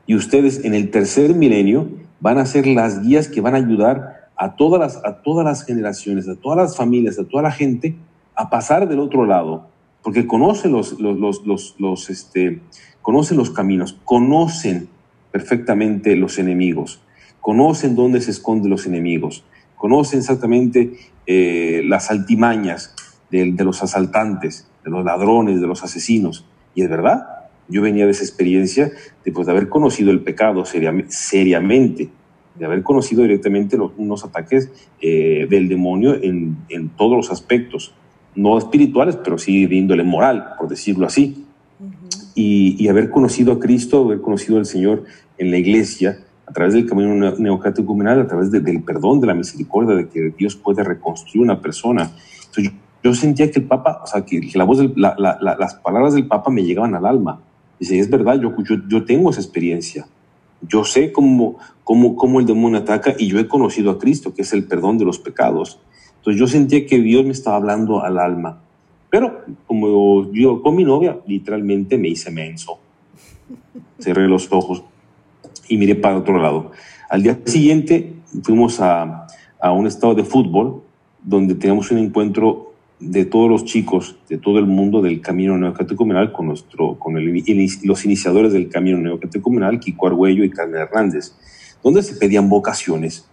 y 0.06 0.16
ustedes 0.16 0.64
en 0.64 0.74
el 0.74 0.90
tercer 0.90 1.36
milenio 1.36 1.90
van 2.20 2.38
a 2.38 2.46
ser 2.46 2.66
las 2.66 3.02
guías 3.02 3.28
que 3.28 3.42
van 3.42 3.56
a 3.56 3.58
ayudar 3.58 4.30
a 4.36 4.56
todas 4.56 4.80
las, 4.80 5.06
a 5.06 5.22
todas 5.22 5.46
las 5.46 5.64
generaciones, 5.64 6.28
a 6.28 6.36
todas 6.36 6.58
las 6.58 6.78
familias, 6.78 7.20
a 7.20 7.26
toda 7.26 7.44
la 7.44 7.52
gente 7.52 7.96
a 8.36 8.50
pasar 8.50 8.88
del 8.88 9.00
otro 9.00 9.26
lado, 9.26 9.68
porque 10.04 10.28
conocen 10.28 10.72
los, 10.72 11.00
los, 11.00 11.46
los, 11.46 11.76
los, 11.80 12.10
este, 12.10 12.62
conocen 13.02 13.38
los 13.38 13.50
caminos, 13.50 13.98
conocen 14.06 14.88
perfectamente 15.32 16.16
los 16.16 16.38
enemigos, 16.38 17.02
conocen 17.42 17.96
dónde 17.96 18.22
se 18.22 18.32
esconden 18.32 18.70
los 18.70 18.86
enemigos, 18.86 19.44
conocen 19.78 20.20
exactamente 20.20 20.94
eh, 21.26 21.82
las 21.86 22.12
altimañas 22.12 22.94
de, 23.32 23.52
de, 23.52 23.64
los 23.64 23.82
asaltantes, 23.84 24.68
de 24.84 24.92
los 24.92 25.06
ladrones, 25.06 25.62
de 25.62 25.68
los 25.68 25.84
asesinos. 25.84 26.46
Y 26.76 26.84
es 26.84 26.90
verdad, 26.90 27.28
yo 27.70 27.82
venía 27.82 28.06
de 28.06 28.12
esa 28.12 28.24
experiencia 28.24 28.92
después 29.26 29.46
de 29.46 29.52
haber 29.52 29.70
conocido 29.70 30.12
el 30.12 30.22
pecado 30.22 30.64
seriamente, 30.66 32.10
de 32.56 32.66
haber 32.66 32.84
conocido 32.84 33.24
directamente 33.24 33.78
los, 33.78 33.92
unos 33.98 34.24
ataques 34.24 34.72
eh, 35.02 35.48
del 35.50 35.68
demonio 35.68 36.16
en, 36.16 36.58
en, 36.70 36.90
todos 36.90 37.18
los 37.18 37.32
aspectos, 37.32 37.94
no 38.36 38.58
espirituales, 38.58 39.18
pero 39.18 39.38
sí 39.38 39.66
de 39.66 39.76
índole 39.76 40.04
moral, 40.04 40.54
por 40.58 40.70
decirlo 40.70 41.06
así. 41.06 41.46
y, 42.36 42.76
y, 42.80 42.88
haber 42.88 43.10
conocido 43.10 43.54
a 43.54 43.60
Cristo, 43.60 44.06
haber 44.06 44.22
conocido 44.22 44.58
al 44.58 44.66
Señor 44.66 45.04
en 45.38 45.52
la 45.52 45.58
iglesia, 45.58 46.20
a 46.48 46.54
través 46.54 46.74
del 46.74 46.86
camino 46.86 47.14
neocatecumenal, 47.38 48.22
a 48.22 48.28
través 48.28 48.50
del 48.50 48.82
perdón, 48.82 49.20
de 49.20 49.28
la 49.28 49.34
misericordia, 49.34 49.96
de 49.96 50.08
que 50.08 50.34
Dios 50.38 50.56
puede 50.56 50.82
reconstruir 50.82 51.44
una 51.44 51.60
persona. 51.60 52.10
Entonces, 52.46 52.74
yo, 53.04 53.14
sentía 53.14 53.52
que 53.52 53.60
el 53.60 53.66
Papa, 53.66 54.02
o 54.04 54.08
sea, 54.08 54.24
que 54.24 54.40
la 54.56 54.64
voz, 54.64 54.80
la, 54.96 55.16
la, 55.18 55.38
las 55.60 55.76
palabras 55.76 56.14
del 56.14 56.26
Papa 56.26 56.50
me 56.50 56.64
llegaban 56.64 56.96
al 56.96 57.06
alma. 57.06 57.42
Dice, 57.78 58.00
es 58.00 58.10
verdad, 58.10 58.40
yo, 58.40 58.56
yo, 58.64 58.78
yo 58.88 59.04
tengo 59.04 59.30
esa 59.30 59.42
experiencia. 59.42 60.08
Yo 60.62 60.86
sé 60.86 61.12
cómo, 61.12 61.58
cómo, 61.84 62.16
cómo 62.16 62.40
el 62.40 62.46
demonio 62.46 62.80
ataca 62.80 63.14
y 63.18 63.28
yo 63.28 63.40
he 63.40 63.48
conocido 63.48 63.92
a 63.92 64.00
Cristo, 64.00 64.34
que 64.34 64.44
es 64.44 64.54
el 64.54 64.64
perdón 64.64 64.98
de 64.98 65.06
los 65.06 65.20
pecados. 65.20 65.80
Entonces 66.16 66.40
yo 66.40 66.48
sentía 66.48 66.86
que 66.86 67.00
Dios 67.00 67.26
me 67.26 67.32
estaba 67.32 67.58
hablando 67.58 68.02
al 68.02 68.18
alma. 68.18 68.62
Pero 69.10 69.44
como 69.68 70.32
yo 70.32 70.62
con 70.62 70.76
mi 70.76 70.86
novia, 70.86 71.18
literalmente 71.28 71.98
me 71.98 72.08
hice 72.08 72.32
menso. 72.32 72.80
Cerré 74.00 74.28
los 74.28 74.52
ojos 74.52 74.84
y 75.68 75.78
miré 75.78 75.96
para 75.96 76.18
otro 76.18 76.42
lado. 76.42 76.72
Al 77.10 77.24
día 77.24 77.40
siguiente 77.46 78.14
fuimos 78.44 78.80
a, 78.80 79.28
a 79.60 79.72
un 79.72 79.88
estado 79.88 80.16
de 80.16 80.24
fútbol 80.24 80.84
donde 81.24 81.56
teníamos 81.56 81.92
un 81.92 82.00
encuentro 82.00 82.68
de 83.00 83.26
todos 83.26 83.50
los 83.50 83.66
chicos 83.66 84.18
de 84.28 84.38
todo 84.38 84.58
el 84.58 84.66
mundo 84.66 85.02
del 85.02 85.22
Camino 85.22 85.58
Neocatecumenal 85.58 86.32
con, 86.32 86.48
nuestro, 86.48 86.98
con 86.98 87.14
los 87.14 88.06
iniciadores 88.06 88.54
del 88.54 88.70
Camino 88.70 88.98
Neocatecumenal, 88.98 89.80
Kiko 89.80 90.08
Argüello 90.08 90.44
y 90.44 90.50
Carmen 90.50 90.82
Hernández, 90.82 91.36
donde 91.84 92.02
se 92.02 92.16
pedían 92.16 92.50
vocaciones. 92.50 93.30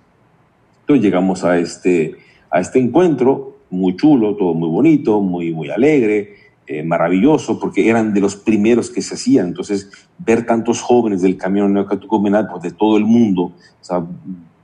Entonces 0.80 1.02
llegamos 1.02 1.44
a 1.44 1.58
este, 1.58 2.16
a 2.50 2.60
este 2.60 2.78
encuentro, 2.78 3.56
muy 3.70 3.96
chulo, 3.96 4.36
todo 4.36 4.52
muy 4.54 4.68
bonito, 4.68 5.20
muy, 5.20 5.52
muy 5.52 5.70
alegre, 5.70 6.34
eh, 6.66 6.82
maravilloso, 6.82 7.58
porque 7.60 7.88
eran 7.88 8.14
de 8.14 8.20
los 8.20 8.36
primeros 8.36 8.90
que 8.90 9.02
se 9.02 9.14
hacían. 9.14 9.48
Entonces, 9.48 9.90
ver 10.18 10.46
tantos 10.46 10.80
jóvenes 10.80 11.22
del 11.22 11.36
Camino 11.36 11.68
Neocatecumenal, 11.68 12.48
pues 12.50 12.62
de 12.62 12.70
todo 12.72 12.96
el 12.96 13.04
mundo, 13.04 13.42
o 13.42 13.84
sea, 13.84 14.04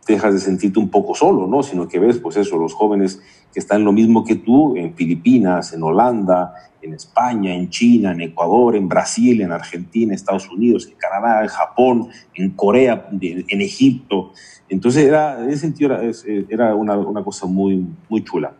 dejas 0.06 0.34
de 0.34 0.40
sentirte 0.40 0.78
un 0.78 0.88
poco 0.88 1.14
solo, 1.14 1.46
¿no? 1.46 1.62
Sino 1.62 1.88
que 1.88 1.98
ves, 1.98 2.18
pues 2.18 2.36
eso, 2.36 2.56
los 2.58 2.74
jóvenes 2.74 3.20
que 3.52 3.60
están 3.60 3.84
lo 3.84 3.92
mismo 3.92 4.24
que 4.24 4.36
tú 4.36 4.76
en 4.76 4.94
Filipinas, 4.94 5.72
en 5.72 5.82
Holanda, 5.82 6.54
en 6.82 6.94
España, 6.94 7.54
en 7.54 7.68
China, 7.68 8.12
en 8.12 8.20
Ecuador, 8.20 8.76
en 8.76 8.88
Brasil, 8.88 9.40
en 9.40 9.52
Argentina, 9.52 10.14
Estados 10.14 10.48
Unidos, 10.50 10.88
en 10.88 10.94
Canadá, 10.96 11.42
en 11.42 11.48
Japón, 11.48 12.08
en 12.34 12.50
Corea, 12.50 13.08
en 13.20 13.60
Egipto. 13.60 14.32
Entonces, 14.68 15.04
era, 15.04 15.42
en 15.42 15.50
ese 15.50 15.62
sentido, 15.62 15.94
era, 15.94 16.12
era 16.48 16.74
una, 16.74 16.96
una, 16.96 17.24
cosa 17.24 17.46
muy, 17.46 17.84
muy 18.08 18.24
chula. 18.24 18.54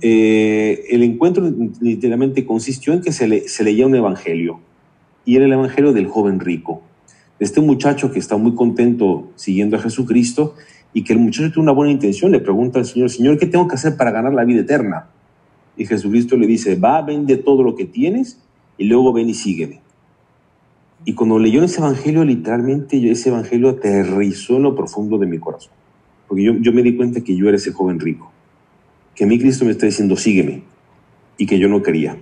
Eh, 0.00 0.84
el 0.90 1.02
encuentro 1.02 1.50
literalmente 1.80 2.46
consistió 2.46 2.92
en 2.92 3.00
que 3.00 3.12
se, 3.12 3.26
le, 3.26 3.48
se 3.48 3.64
leía 3.64 3.86
un 3.86 3.94
evangelio, 3.94 4.60
y 5.24 5.36
era 5.36 5.46
el 5.46 5.52
evangelio 5.52 5.92
del 5.92 6.06
joven 6.06 6.40
rico. 6.40 6.82
Este 7.38 7.60
muchacho 7.60 8.12
que 8.12 8.18
está 8.18 8.36
muy 8.36 8.54
contento 8.54 9.30
siguiendo 9.34 9.76
a 9.76 9.80
Jesucristo 9.80 10.54
y 10.96 11.04
que 11.04 11.12
el 11.12 11.18
muchacho 11.18 11.52
tiene 11.52 11.60
una 11.60 11.72
buena 11.72 11.92
intención, 11.92 12.32
le 12.32 12.40
pregunta 12.40 12.78
al 12.78 12.86
Señor, 12.86 13.10
Señor, 13.10 13.38
¿qué 13.38 13.44
tengo 13.44 13.68
que 13.68 13.74
hacer 13.74 13.98
para 13.98 14.10
ganar 14.10 14.32
la 14.32 14.44
vida 14.44 14.62
eterna? 14.62 15.10
Y 15.76 15.84
Jesucristo 15.84 16.38
le 16.38 16.46
dice, 16.46 16.74
va, 16.76 17.02
vende 17.02 17.36
todo 17.36 17.62
lo 17.62 17.76
que 17.76 17.84
tienes 17.84 18.40
y 18.78 18.84
luego 18.84 19.12
ven 19.12 19.28
y 19.28 19.34
sígueme. 19.34 19.82
Y 21.04 21.12
cuando 21.12 21.38
leyó 21.38 21.62
ese 21.62 21.80
evangelio, 21.80 22.24
literalmente 22.24 23.10
ese 23.10 23.28
evangelio 23.28 23.68
aterrizó 23.68 24.56
en 24.56 24.62
lo 24.62 24.74
profundo 24.74 25.18
de 25.18 25.26
mi 25.26 25.38
corazón. 25.38 25.74
Porque 26.28 26.44
yo, 26.44 26.54
yo 26.54 26.72
me 26.72 26.82
di 26.82 26.96
cuenta 26.96 27.20
que 27.20 27.36
yo 27.36 27.46
era 27.46 27.58
ese 27.58 27.72
joven 27.72 28.00
rico. 28.00 28.32
Que 29.14 29.24
a 29.24 29.26
mí 29.26 29.38
Cristo 29.38 29.66
me 29.66 29.72
está 29.72 29.84
diciendo, 29.84 30.16
sígueme. 30.16 30.62
Y 31.36 31.44
que 31.44 31.58
yo 31.58 31.68
no 31.68 31.82
quería. 31.82 32.16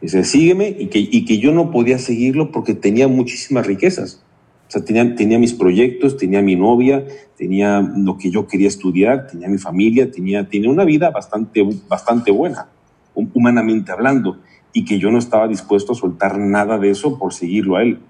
Dice, 0.00 0.24
sígueme. 0.24 0.74
Y 0.76 0.88
que, 0.88 0.98
y 0.98 1.24
que 1.24 1.38
yo 1.38 1.52
no 1.52 1.70
podía 1.70 2.00
seguirlo 2.00 2.50
porque 2.50 2.74
tenía 2.74 3.06
muchísimas 3.06 3.64
riquezas. 3.64 4.24
O 4.68 4.70
sea, 4.70 4.84
tenía, 4.84 5.14
tenía 5.14 5.38
mis 5.38 5.52
proyectos, 5.52 6.16
tenía 6.16 6.42
mi 6.42 6.56
novia, 6.56 7.04
tenía 7.36 7.80
lo 7.80 8.18
que 8.18 8.30
yo 8.30 8.48
quería 8.48 8.66
estudiar, 8.66 9.28
tenía 9.28 9.48
mi 9.48 9.58
familia, 9.58 10.10
tenía, 10.10 10.48
tenía 10.48 10.70
una 10.70 10.84
vida 10.84 11.10
bastante, 11.10 11.64
bastante 11.88 12.32
buena, 12.32 12.68
humanamente 13.14 13.92
hablando, 13.92 14.38
y 14.72 14.84
que 14.84 14.98
yo 14.98 15.10
no 15.10 15.18
estaba 15.18 15.46
dispuesto 15.46 15.92
a 15.92 15.94
soltar 15.94 16.38
nada 16.38 16.78
de 16.78 16.90
eso 16.90 17.16
por 17.16 17.32
seguirlo 17.32 17.76
a 17.76 17.82
él. 17.82 18.00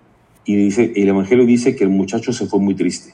Y 0.47 0.57
dice, 0.57 0.93
el 0.97 1.09
Evangelio 1.09 1.45
dice 1.45 1.77
que 1.77 1.85
el 1.85 1.91
muchacho 1.91 2.33
se 2.33 2.47
fue 2.47 2.59
muy 2.59 2.75
triste, 2.75 3.13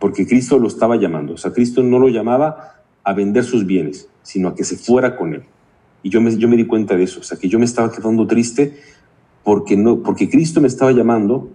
porque 0.00 0.26
Cristo 0.26 0.58
lo 0.58 0.66
estaba 0.66 0.96
llamando. 0.96 1.34
O 1.34 1.36
sea, 1.36 1.52
Cristo 1.52 1.82
no 1.84 2.00
lo 2.00 2.08
llamaba 2.08 2.82
a 3.04 3.12
vender 3.12 3.44
sus 3.44 3.64
bienes, 3.64 4.08
sino 4.22 4.48
a 4.48 4.54
que 4.56 4.64
se 4.64 4.76
fuera 4.76 5.16
con 5.16 5.34
él. 5.34 5.44
Y 6.02 6.10
yo 6.10 6.20
me, 6.20 6.36
yo 6.36 6.48
me 6.48 6.56
di 6.56 6.66
cuenta 6.66 6.96
de 6.96 7.04
eso, 7.04 7.20
o 7.20 7.22
sea, 7.22 7.38
que 7.38 7.48
yo 7.48 7.58
me 7.58 7.64
estaba 7.64 7.92
quedando 7.92 8.26
triste 8.26 8.76
porque, 9.44 9.76
no, 9.76 10.02
porque 10.02 10.28
Cristo 10.28 10.60
me 10.60 10.68
estaba 10.68 10.90
llamando 10.92 11.50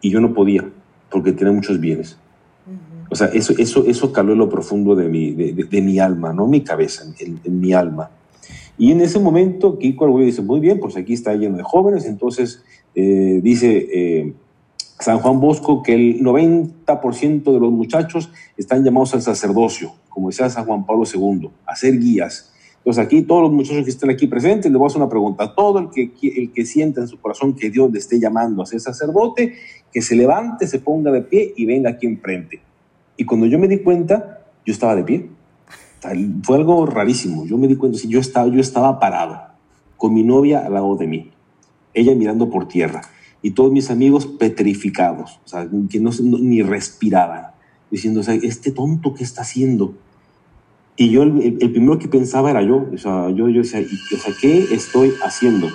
y 0.00 0.10
yo 0.10 0.20
no 0.20 0.34
podía 0.34 0.64
porque 1.10 1.32
tenía 1.32 1.52
muchos 1.52 1.80
bienes. 1.80 2.18
O 3.08 3.14
sea, 3.14 3.28
eso, 3.28 3.54
eso, 3.56 3.86
eso 3.86 4.12
caló 4.12 4.32
en 4.32 4.38
lo 4.38 4.48
profundo 4.48 4.96
de 4.96 5.08
mi, 5.08 5.30
de, 5.30 5.52
de, 5.52 5.82
mi 5.82 6.00
alma, 6.00 6.32
no 6.32 6.46
mi 6.46 6.62
cabeza, 6.62 7.04
en, 7.20 7.38
en, 7.44 7.60
mi 7.60 7.72
alma. 7.72 8.10
Y 8.76 8.90
en 8.90 9.00
ese 9.00 9.20
momento, 9.20 9.78
Kiko 9.78 10.04
Arguello 10.04 10.26
dice, 10.26 10.42
muy 10.42 10.58
bien, 10.58 10.80
pues 10.80 10.96
aquí 10.96 11.12
está 11.12 11.32
lleno 11.34 11.56
de 11.56 11.62
jóvenes, 11.62 12.04
entonces 12.04 12.64
eh, 12.96 13.40
dice 13.42 13.86
eh, 13.92 14.34
San 14.98 15.18
Juan 15.18 15.38
Bosco 15.40 15.82
que 15.82 15.94
el 15.94 16.20
90% 16.20 17.44
de 17.44 17.60
los 17.60 17.70
muchachos 17.70 18.30
están 18.56 18.82
llamados 18.82 19.14
al 19.14 19.22
sacerdocio, 19.22 19.92
como 20.08 20.30
decía 20.30 20.50
San 20.50 20.64
Juan 20.64 20.84
Pablo 20.84 21.04
II, 21.12 21.50
a 21.64 21.76
ser 21.76 21.98
guías. 21.98 22.52
Entonces 22.86 23.04
aquí 23.04 23.22
todos 23.22 23.42
los 23.42 23.52
muchachos 23.52 23.82
que 23.82 23.90
están 23.90 24.10
aquí 24.10 24.28
presentes, 24.28 24.70
les 24.70 24.78
voy 24.78 24.86
a 24.86 24.86
hacer 24.86 25.02
una 25.02 25.10
pregunta. 25.10 25.52
Todo 25.56 25.80
el 25.80 25.90
que, 25.90 26.12
el 26.36 26.52
que 26.52 26.64
sienta 26.64 27.00
en 27.00 27.08
su 27.08 27.20
corazón 27.20 27.56
que 27.56 27.68
Dios 27.68 27.90
le 27.90 27.98
esté 27.98 28.20
llamando 28.20 28.62
a 28.62 28.66
ser 28.66 28.78
sacerdote, 28.78 29.54
que 29.92 30.00
se 30.00 30.14
levante, 30.14 30.68
se 30.68 30.78
ponga 30.78 31.10
de 31.10 31.22
pie 31.22 31.52
y 31.56 31.66
venga 31.66 31.90
aquí 31.90 32.06
enfrente. 32.06 32.60
Y 33.16 33.24
cuando 33.24 33.46
yo 33.46 33.58
me 33.58 33.66
di 33.66 33.78
cuenta, 33.78 34.46
yo 34.64 34.72
estaba 34.72 34.94
de 34.94 35.02
pie. 35.02 35.28
Fue 36.44 36.58
algo 36.58 36.86
rarísimo. 36.86 37.44
Yo 37.44 37.58
me 37.58 37.66
di 37.66 37.74
cuenta, 37.74 37.98
yo 38.06 38.20
estaba, 38.20 38.46
yo 38.46 38.60
estaba 38.60 39.00
parado, 39.00 39.36
con 39.96 40.14
mi 40.14 40.22
novia 40.22 40.64
al 40.64 40.74
lado 40.74 40.94
de 40.94 41.08
mí, 41.08 41.32
ella 41.92 42.14
mirando 42.14 42.50
por 42.50 42.68
tierra, 42.68 43.00
y 43.42 43.50
todos 43.50 43.72
mis 43.72 43.90
amigos 43.90 44.26
petrificados, 44.26 45.40
que 45.90 45.98
no, 45.98 46.12
ni 46.20 46.62
respiraban, 46.62 47.46
diciendo, 47.90 48.20
este 48.20 48.70
tonto, 48.70 49.12
¿qué 49.12 49.24
está 49.24 49.42
haciendo? 49.42 49.94
Y 50.96 51.10
yo, 51.10 51.22
el, 51.22 51.58
el, 51.60 51.70
primero 51.72 51.98
que 51.98 52.08
pensaba 52.08 52.50
era 52.50 52.62
yo, 52.62 52.86
o 52.92 52.98
sea, 52.98 53.28
yo, 53.30 53.48
yo 53.48 53.62
decía, 53.62 53.80
o 53.80 54.16
sea, 54.16 54.34
¿qué 54.40 54.66
estoy 54.72 55.12
haciendo? 55.22 55.68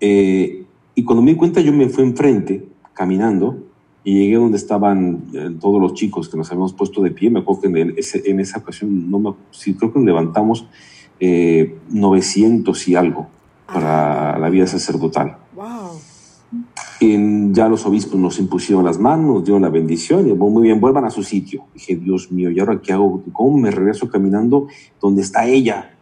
Eh, 0.00 0.64
y 0.94 1.04
cuando 1.04 1.22
me 1.22 1.32
di 1.32 1.36
cuenta, 1.36 1.60
yo 1.60 1.72
me 1.72 1.88
fui 1.88 2.04
enfrente, 2.04 2.66
caminando, 2.94 3.66
y 4.02 4.14
llegué 4.14 4.36
donde 4.36 4.56
estaban 4.56 5.24
eh, 5.34 5.50
todos 5.60 5.80
los 5.80 5.94
chicos 5.94 6.28
que 6.28 6.36
nos 6.36 6.50
habíamos 6.50 6.72
puesto 6.72 7.02
de 7.02 7.10
pie. 7.10 7.28
Me 7.28 7.40
acuerdo 7.40 7.62
que 7.62 7.80
en, 7.80 7.94
ese, 7.98 8.22
en 8.24 8.40
esa 8.40 8.60
ocasión, 8.60 9.10
no 9.10 9.18
me, 9.18 9.34
sí, 9.50 9.74
creo 9.74 9.92
que 9.92 9.98
levantamos 9.98 10.66
eh, 11.20 11.76
900 11.90 12.88
y 12.88 12.94
algo 12.94 13.26
para 13.66 14.38
la 14.38 14.48
vida 14.48 14.66
sacerdotal. 14.66 15.38
En, 17.00 17.52
ya 17.54 17.68
los 17.68 17.84
obispos 17.84 18.18
nos 18.18 18.38
impusieron 18.38 18.84
las 18.84 18.98
manos, 18.98 19.26
nos 19.26 19.44
dieron 19.44 19.62
la 19.62 19.68
bendición 19.68 20.28
y 20.28 20.32
muy 20.32 20.62
bien, 20.62 20.80
vuelvan 20.80 21.04
a 21.04 21.10
su 21.10 21.22
sitio. 21.22 21.64
Dije, 21.74 21.96
Dios 21.96 22.32
mío, 22.32 22.50
¿y 22.50 22.58
ahora 22.58 22.80
qué 22.82 22.92
hago? 22.92 23.22
¿Cómo 23.32 23.58
me 23.58 23.70
regreso 23.70 24.08
caminando 24.08 24.68
donde 25.00 25.22
está 25.22 25.46
ella? 25.46 25.94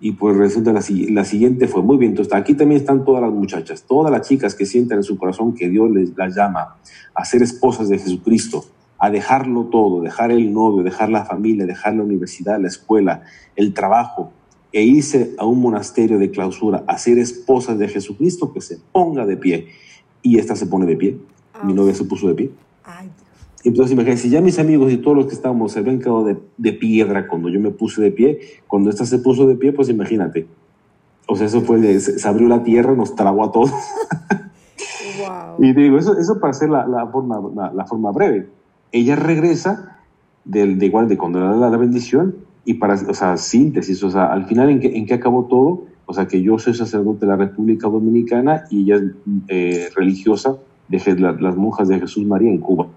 Y 0.00 0.12
pues 0.12 0.36
resulta 0.36 0.72
la, 0.72 0.80
la 1.10 1.24
siguiente 1.24 1.66
fue, 1.66 1.82
muy 1.82 1.98
bien, 1.98 2.12
entonces 2.12 2.32
aquí 2.32 2.54
también 2.54 2.80
están 2.80 3.04
todas 3.04 3.20
las 3.20 3.32
muchachas, 3.32 3.82
todas 3.82 4.12
las 4.12 4.26
chicas 4.26 4.54
que 4.54 4.64
sienten 4.64 4.98
en 4.98 5.02
su 5.02 5.18
corazón 5.18 5.54
que 5.54 5.68
Dios 5.68 5.90
les 5.90 6.16
las 6.16 6.34
llama 6.34 6.76
a 7.14 7.24
ser 7.24 7.42
esposas 7.42 7.88
de 7.88 7.98
Jesucristo, 7.98 8.64
a 8.98 9.10
dejarlo 9.10 9.64
todo, 9.64 10.00
dejar 10.00 10.30
el 10.30 10.52
novio, 10.52 10.82
dejar 10.82 11.10
la 11.10 11.24
familia, 11.24 11.66
dejar 11.66 11.94
la 11.94 12.04
universidad, 12.04 12.60
la 12.60 12.68
escuela, 12.68 13.22
el 13.56 13.74
trabajo, 13.74 14.32
e 14.72 14.82
irse 14.82 15.34
a 15.38 15.46
un 15.46 15.60
monasterio 15.60 16.18
de 16.18 16.30
clausura 16.30 16.84
a 16.86 16.98
ser 16.98 17.18
esposas 17.18 17.78
de 17.78 17.88
Jesucristo, 17.88 18.52
que 18.52 18.60
se 18.60 18.78
ponga 18.92 19.24
de 19.24 19.36
pie. 19.36 19.68
Y 20.22 20.38
esta 20.38 20.56
se 20.56 20.66
pone 20.66 20.86
de 20.86 20.96
pie. 20.96 21.18
Mi 21.62 21.72
novia 21.72 21.94
se 21.94 22.04
puso 22.04 22.28
de 22.28 22.34
pie. 22.34 22.50
Ay, 22.84 23.10
entonces, 23.64 23.92
imagínense, 23.92 24.28
ya 24.28 24.40
mis 24.40 24.58
amigos 24.58 24.92
y 24.92 24.98
todos 24.98 25.16
los 25.16 25.26
que 25.26 25.34
estábamos 25.34 25.72
se 25.72 25.80
habían 25.80 25.98
quedado 25.98 26.24
de, 26.24 26.72
piedra 26.72 27.26
cuando 27.26 27.48
yo 27.48 27.58
me 27.60 27.70
puse 27.70 28.00
de 28.00 28.12
pie. 28.12 28.40
Cuando 28.68 28.90
esta 28.90 29.04
se 29.04 29.18
puso 29.18 29.46
de 29.46 29.56
pie, 29.56 29.72
pues 29.72 29.88
imagínate. 29.88 30.46
O 31.26 31.36
sea, 31.36 31.46
eso 31.46 31.60
fue, 31.62 32.00
se, 32.00 32.28
abrió 32.28 32.48
la 32.48 32.62
tierra, 32.62 32.94
nos 32.94 33.14
tragó 33.14 33.44
a 33.44 33.52
todos. 33.52 33.70
Y 35.60 35.72
digo, 35.72 35.98
eso, 35.98 36.16
eso 36.16 36.38
para 36.38 36.52
hacer 36.52 36.70
la, 36.70 36.86
la 36.86 37.08
forma, 37.08 37.72
la, 37.74 37.84
forma 37.84 38.12
breve. 38.12 38.48
Ella 38.92 39.16
regresa 39.16 39.98
del, 40.44 40.78
de 40.78 40.86
igual 40.86 41.08
de 41.08 41.18
cuando 41.18 41.40
le 41.40 41.58
da 41.58 41.68
la 41.68 41.76
bendición 41.76 42.36
y 42.64 42.74
para, 42.74 42.94
o 42.94 43.12
sea, 43.12 43.36
síntesis, 43.36 44.02
o 44.04 44.10
sea, 44.10 44.32
al 44.32 44.46
final, 44.46 44.70
¿en 44.70 44.78
qué, 44.78 44.96
en 44.96 45.04
qué 45.04 45.14
acabó 45.14 45.46
todo? 45.46 45.82
O 46.10 46.14
sea, 46.14 46.26
que 46.26 46.40
yo 46.42 46.58
soy 46.58 46.72
sacerdote 46.72 47.20
de 47.20 47.26
la 47.26 47.36
República 47.36 47.86
Dominicana 47.86 48.64
y 48.70 48.84
ella 48.84 48.96
es 48.96 49.02
eh, 49.48 49.88
religiosa 49.94 50.56
de 50.88 51.20
las 51.38 51.54
monjas 51.54 51.86
de 51.88 52.00
Jesús 52.00 52.24
María 52.24 52.50
en 52.50 52.58
Cuba. 52.58 52.88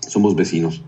Somos 0.00 0.34
vecinos. 0.34 0.82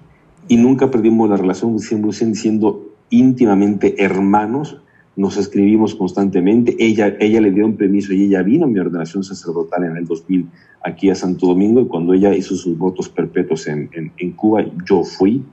Y 0.49 0.57
nunca 0.57 0.91
perdimos 0.91 1.31
la 1.31 1.37
relación, 1.37 1.79
siendo, 1.79 2.11
siendo 2.13 2.89
íntimamente 3.11 4.03
hermanos, 4.03 4.79
nos 5.15 5.37
escribimos 5.37 5.95
constantemente. 5.95 6.77
Ella, 6.81 7.17
ella 7.21 7.41
le 7.41 7.53
dio 7.53 7.67
un 7.67 7.77
permiso 7.77 8.13
y 8.13 8.25
ella 8.25 8.43
vino 8.43 8.65
a 8.65 8.69
mi 8.69 8.81
ordenación 8.81 9.23
sacerdotal 9.23 9.85
en 9.85 9.97
el 9.97 10.07
2000 10.07 10.47
aquí 10.83 11.09
a 11.09 11.15
Santo 11.15 11.47
Domingo. 11.47 11.81
Y 11.81 11.87
cuando 11.87 12.15
ella 12.15 12.35
hizo 12.35 12.57
sus 12.57 12.77
votos 12.77 13.09
perpetuos 13.09 13.69
en, 13.69 13.91
en, 14.17 14.33
Cuba, 14.33 14.65
yo 14.89 15.05
fui 15.05 15.45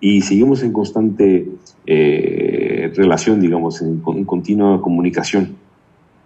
y 0.00 0.22
seguimos 0.22 0.62
en 0.62 0.72
constante 0.72 1.46
eh, 1.86 2.92
relación, 2.96 3.40
digamos, 3.40 3.82
en, 3.82 4.00
continua 4.24 4.80
comunicación. 4.80 5.56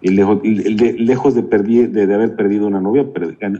Y 0.01 0.09
lejos, 0.09 0.39
lejos 0.43 1.35
de, 1.35 1.43
perder, 1.43 1.89
de, 1.91 2.13
haber 2.13 2.35
perdido 2.35 2.67
una 2.67 2.79
novia, 2.79 3.05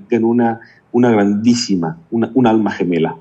ganó 0.10 0.28
una, 0.28 0.60
una 0.92 1.12
grandísima, 1.12 1.98
una, 2.12 2.32
un 2.34 2.48
alma 2.48 2.72
gemela. 2.72 3.18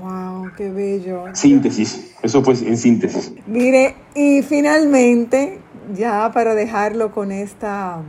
Wow, 0.00 0.50
qué 0.56 0.70
bello. 0.70 1.24
Síntesis, 1.34 2.14
eso 2.22 2.42
fue 2.42 2.54
en 2.54 2.76
síntesis. 2.76 3.32
Mire, 3.46 3.94
y 4.14 4.42
finalmente, 4.42 5.60
ya 5.94 6.30
para 6.32 6.54
dejarlo 6.54 7.12
con 7.12 7.30
esta, 7.30 8.02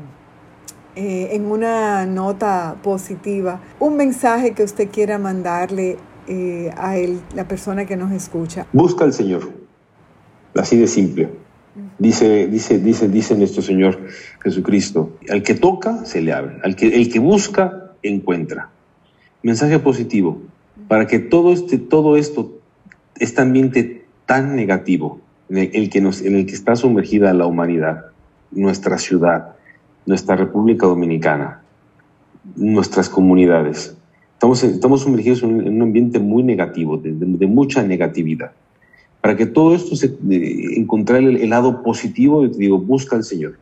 eh, 0.96 1.30
en 1.34 1.46
una 1.46 2.06
nota 2.06 2.78
positiva, 2.82 3.60
un 3.80 3.98
mensaje 3.98 4.54
que 4.54 4.64
usted 4.64 4.90
quiera 4.90 5.20
mandarle 5.20 5.98
eh, 6.28 6.72
a 6.78 6.98
él, 6.98 7.22
la 7.36 7.48
persona 7.48 7.86
que 7.86 7.96
nos 7.96 8.12
escucha. 8.12 8.66
Busca 8.74 9.06
al 9.06 9.14
Señor, 9.14 9.52
así 10.56 10.78
de 10.78 10.88
simple. 10.88 11.30
Dice, 12.00 12.48
dice, 12.48 12.80
dice, 12.80 13.08
dice 13.10 13.36
nuestro 13.36 13.62
Señor 13.62 14.00
Jesucristo, 14.42 15.18
al 15.30 15.44
que 15.44 15.56
toca, 15.56 16.06
se 16.06 16.22
le 16.22 16.34
abre, 16.34 16.58
al 16.64 16.76
que, 16.76 16.88
el 16.88 17.12
que 17.12 17.20
busca, 17.20 17.92
encuentra. 18.02 18.70
Mensaje 19.44 19.80
positivo, 19.80 20.42
para 20.88 21.08
que 21.08 21.20
todo, 21.20 21.52
este, 21.52 21.78
todo 21.78 22.18
esto, 22.18 22.60
este 23.18 23.42
ambiente 23.42 24.06
tan 24.26 24.56
negativo 24.56 25.20
en 25.50 25.70
el, 25.74 25.90
que 25.90 26.02
nos, 26.02 26.22
en 26.22 26.36
el 26.36 26.46
que 26.46 26.54
está 26.54 26.76
sumergida 26.76 27.34
la 27.34 27.46
humanidad, 27.46 28.06
nuestra 28.52 28.98
ciudad, 28.98 29.56
nuestra 30.06 30.36
República 30.36 30.88
Dominicana, 30.88 31.62
nuestras 32.56 33.10
comunidades, 33.10 33.98
estamos, 34.54 34.64
estamos 34.64 35.02
sumergidos 35.02 35.44
en 35.44 35.68
un 35.68 35.82
ambiente 35.82 36.20
muy 36.20 36.44
negativo, 36.44 36.98
de, 36.98 37.48
mucha 37.48 37.84
negatividad. 37.84 38.52
Para 39.22 39.36
que 39.36 39.46
todo 39.46 39.74
esto 39.74 39.96
se 39.96 40.16
encontrar 40.78 41.24
el, 41.24 41.50
lado 41.50 41.82
positivo, 41.82 42.48
te 42.50 42.58
digo, 42.58 42.78
busca 42.78 43.16
al 43.16 43.24
Señor. 43.24 43.58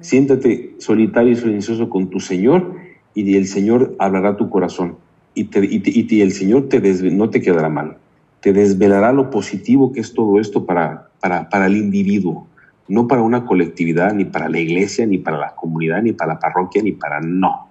Siéntate 0.00 0.74
solitario 0.78 1.32
y 1.32 1.36
silencioso 1.36 1.88
con 1.88 2.10
tu 2.10 2.20
Señor 2.20 2.74
y 3.14 3.36
el 3.36 3.46
Señor 3.46 3.94
hablará 3.98 4.36
tu 4.36 4.50
corazón. 4.50 4.96
Y, 5.34 6.20
el 6.20 6.32
Señor 6.32 6.68
te 6.68 6.80
no 7.12 7.30
te 7.30 7.40
quedará 7.40 7.68
mal, 7.68 7.98
te 8.40 8.52
desvelará 8.52 9.12
lo 9.12 9.30
positivo 9.30 9.92
que 9.92 10.00
es 10.00 10.12
todo 10.12 10.40
esto 10.40 10.64
para, 10.66 11.08
para, 11.20 11.48
para 11.48 11.66
el 11.66 11.76
individuo, 11.76 12.46
no 12.88 13.06
para 13.06 13.22
una 13.22 13.44
colectividad, 13.44 14.14
ni 14.14 14.24
para 14.24 14.48
la 14.48 14.58
iglesia, 14.58 15.06
ni 15.06 15.18
para 15.18 15.38
la 15.38 15.54
comunidad, 15.54 16.02
ni 16.02 16.12
para 16.12 16.34
la 16.34 16.40
parroquia, 16.40 16.82
ni 16.82 16.92
para 16.92 17.20
no, 17.20 17.65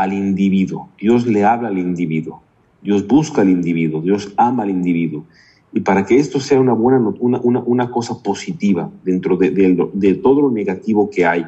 al 0.00 0.12
individuo. 0.12 0.88
Dios 0.98 1.26
le 1.26 1.44
habla 1.44 1.68
al 1.68 1.78
individuo, 1.78 2.42
Dios 2.82 3.06
busca 3.06 3.42
al 3.42 3.50
individuo, 3.50 4.00
Dios 4.00 4.32
ama 4.36 4.62
al 4.62 4.70
individuo. 4.70 5.24
Y 5.72 5.80
para 5.80 6.04
que 6.04 6.16
esto 6.16 6.40
sea 6.40 6.58
una 6.58 6.72
buena, 6.72 6.98
una, 7.20 7.38
una, 7.42 7.60
una 7.60 7.90
cosa 7.90 8.22
positiva 8.22 8.90
dentro 9.04 9.36
de, 9.36 9.50
de, 9.50 9.88
de 9.92 10.14
todo 10.14 10.40
lo 10.40 10.50
negativo 10.50 11.10
que 11.10 11.26
hay, 11.26 11.44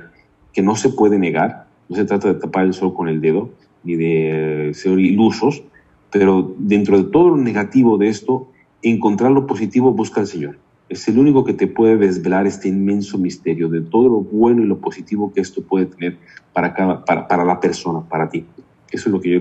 que 0.52 0.62
no 0.62 0.76
se 0.76 0.90
puede 0.90 1.18
negar, 1.18 1.66
no 1.88 1.96
se 1.96 2.04
trata 2.04 2.28
de 2.28 2.38
tapar 2.38 2.66
el 2.66 2.74
sol 2.74 2.94
con 2.94 3.08
el 3.08 3.20
dedo, 3.20 3.50
ni 3.84 3.96
de 3.96 4.70
ser 4.74 4.98
ilusos, 4.98 5.62
pero 6.10 6.54
dentro 6.58 6.98
de 7.02 7.10
todo 7.10 7.30
lo 7.30 7.36
negativo 7.38 7.96
de 7.96 8.08
esto, 8.08 8.48
encontrar 8.82 9.32
lo 9.32 9.46
positivo 9.46 9.92
busca 9.92 10.20
al 10.20 10.26
Señor. 10.26 10.58
Es 10.92 11.08
el 11.08 11.18
único 11.18 11.44
que 11.44 11.54
te 11.54 11.66
puede 11.66 11.96
desvelar 11.96 12.46
este 12.46 12.68
inmenso 12.68 13.18
misterio 13.18 13.68
de 13.68 13.80
todo 13.80 14.08
lo 14.08 14.20
bueno 14.20 14.62
y 14.62 14.66
lo 14.66 14.78
positivo 14.78 15.32
que 15.32 15.40
esto 15.40 15.62
puede 15.62 15.86
tener 15.86 16.18
para, 16.52 16.74
cada, 16.74 17.04
para, 17.04 17.26
para 17.26 17.44
la 17.44 17.60
persona, 17.60 18.00
para 18.08 18.28
ti. 18.28 18.44
Eso 18.90 19.08
es 19.08 19.12
lo 19.12 19.20
que 19.20 19.30
yo 19.30 19.40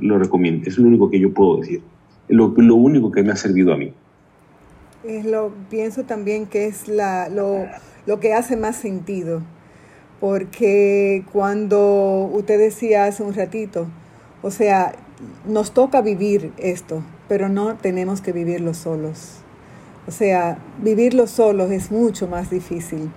lo, 0.00 0.18
recomiendo, 0.18 0.68
es 0.68 0.76
lo 0.76 0.86
único 0.86 1.08
que 1.08 1.18
yo 1.18 1.32
puedo 1.32 1.58
decir, 1.58 1.80
es 2.28 2.36
lo, 2.36 2.52
lo, 2.56 2.74
único 2.74 3.10
que 3.10 3.22
me 3.22 3.32
ha 3.32 3.36
servido 3.36 3.72
a 3.72 3.78
mí. 3.78 3.94
Es 5.02 5.24
lo, 5.24 5.52
pienso 5.70 6.04
también 6.04 6.44
que 6.44 6.66
es 6.66 6.88
la, 6.88 7.30
lo, 7.30 7.64
lo 8.06 8.20
que 8.20 8.34
hace 8.34 8.56
más 8.56 8.76
sentido 8.76 9.42
porque 10.22 11.24
cuando 11.32 12.30
usted 12.32 12.56
decía 12.56 13.06
hace 13.06 13.24
un 13.24 13.34
ratito, 13.34 13.88
o 14.40 14.52
sea, 14.52 14.94
nos 15.48 15.74
toca 15.74 16.00
vivir 16.00 16.52
esto, 16.58 17.02
pero 17.28 17.48
no 17.48 17.74
tenemos 17.74 18.20
que 18.20 18.30
vivirlo 18.30 18.72
solos. 18.72 19.41
O 20.06 20.10
sea, 20.10 20.58
vivirlo 20.82 21.26
solos 21.26 21.70
es 21.70 21.90
mucho 21.90 22.26
más 22.26 22.50
difícil. 22.50 23.10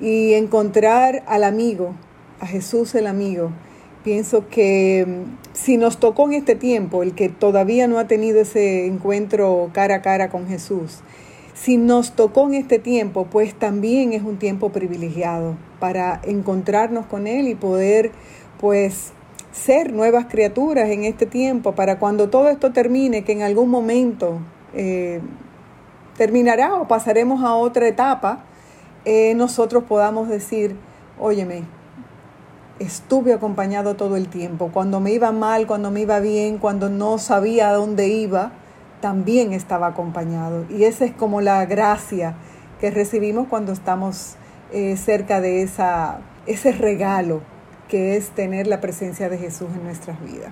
Y 0.00 0.34
encontrar 0.34 1.22
al 1.26 1.44
amigo, 1.44 1.94
a 2.40 2.46
Jesús 2.46 2.94
el 2.94 3.06
amigo, 3.06 3.50
pienso 4.04 4.48
que 4.48 5.04
mm, 5.06 5.36
si 5.52 5.76
nos 5.76 5.98
tocó 5.98 6.26
en 6.26 6.34
este 6.34 6.54
tiempo, 6.54 7.02
el 7.02 7.14
que 7.14 7.28
todavía 7.28 7.88
no 7.88 7.98
ha 7.98 8.06
tenido 8.06 8.40
ese 8.40 8.86
encuentro 8.86 9.70
cara 9.72 9.96
a 9.96 10.02
cara 10.02 10.28
con 10.28 10.46
Jesús, 10.46 11.00
si 11.54 11.78
nos 11.78 12.12
tocó 12.12 12.46
en 12.48 12.54
este 12.54 12.78
tiempo, 12.78 13.26
pues 13.30 13.54
también 13.54 14.12
es 14.12 14.22
un 14.22 14.36
tiempo 14.36 14.70
privilegiado 14.70 15.56
para 15.80 16.20
encontrarnos 16.24 17.06
con 17.06 17.26
Él 17.26 17.48
y 17.48 17.54
poder, 17.54 18.12
pues, 18.60 19.12
ser 19.52 19.92
nuevas 19.92 20.26
criaturas 20.26 20.90
en 20.90 21.04
este 21.04 21.24
tiempo, 21.24 21.72
para 21.72 21.98
cuando 21.98 22.28
todo 22.28 22.50
esto 22.50 22.72
termine, 22.72 23.24
que 23.24 23.32
en 23.32 23.42
algún 23.42 23.70
momento 23.70 24.38
eh, 24.74 25.20
terminará 26.16 26.74
o 26.74 26.88
pasaremos 26.88 27.44
a 27.44 27.54
otra 27.54 27.86
etapa, 27.88 28.40
eh, 29.04 29.34
nosotros 29.34 29.84
podamos 29.84 30.28
decir, 30.28 30.76
óyeme, 31.18 31.64
estuve 32.78 33.32
acompañado 33.32 33.96
todo 33.96 34.16
el 34.16 34.28
tiempo, 34.28 34.70
cuando 34.72 35.00
me 35.00 35.12
iba 35.12 35.32
mal, 35.32 35.66
cuando 35.66 35.90
me 35.90 36.00
iba 36.00 36.20
bien, 36.20 36.58
cuando 36.58 36.88
no 36.88 37.18
sabía 37.18 37.70
a 37.70 37.72
dónde 37.72 38.08
iba, 38.08 38.52
también 39.00 39.52
estaba 39.52 39.88
acompañado. 39.88 40.64
Y 40.70 40.84
esa 40.84 41.04
es 41.04 41.12
como 41.12 41.40
la 41.40 41.64
gracia 41.66 42.34
que 42.80 42.90
recibimos 42.90 43.46
cuando 43.48 43.72
estamos 43.72 44.36
eh, 44.72 44.96
cerca 44.96 45.40
de 45.40 45.62
esa, 45.62 46.18
ese 46.46 46.72
regalo 46.72 47.40
que 47.88 48.16
es 48.16 48.30
tener 48.30 48.66
la 48.66 48.80
presencia 48.80 49.28
de 49.28 49.38
Jesús 49.38 49.68
en 49.74 49.84
nuestras 49.84 50.20
vidas. 50.22 50.50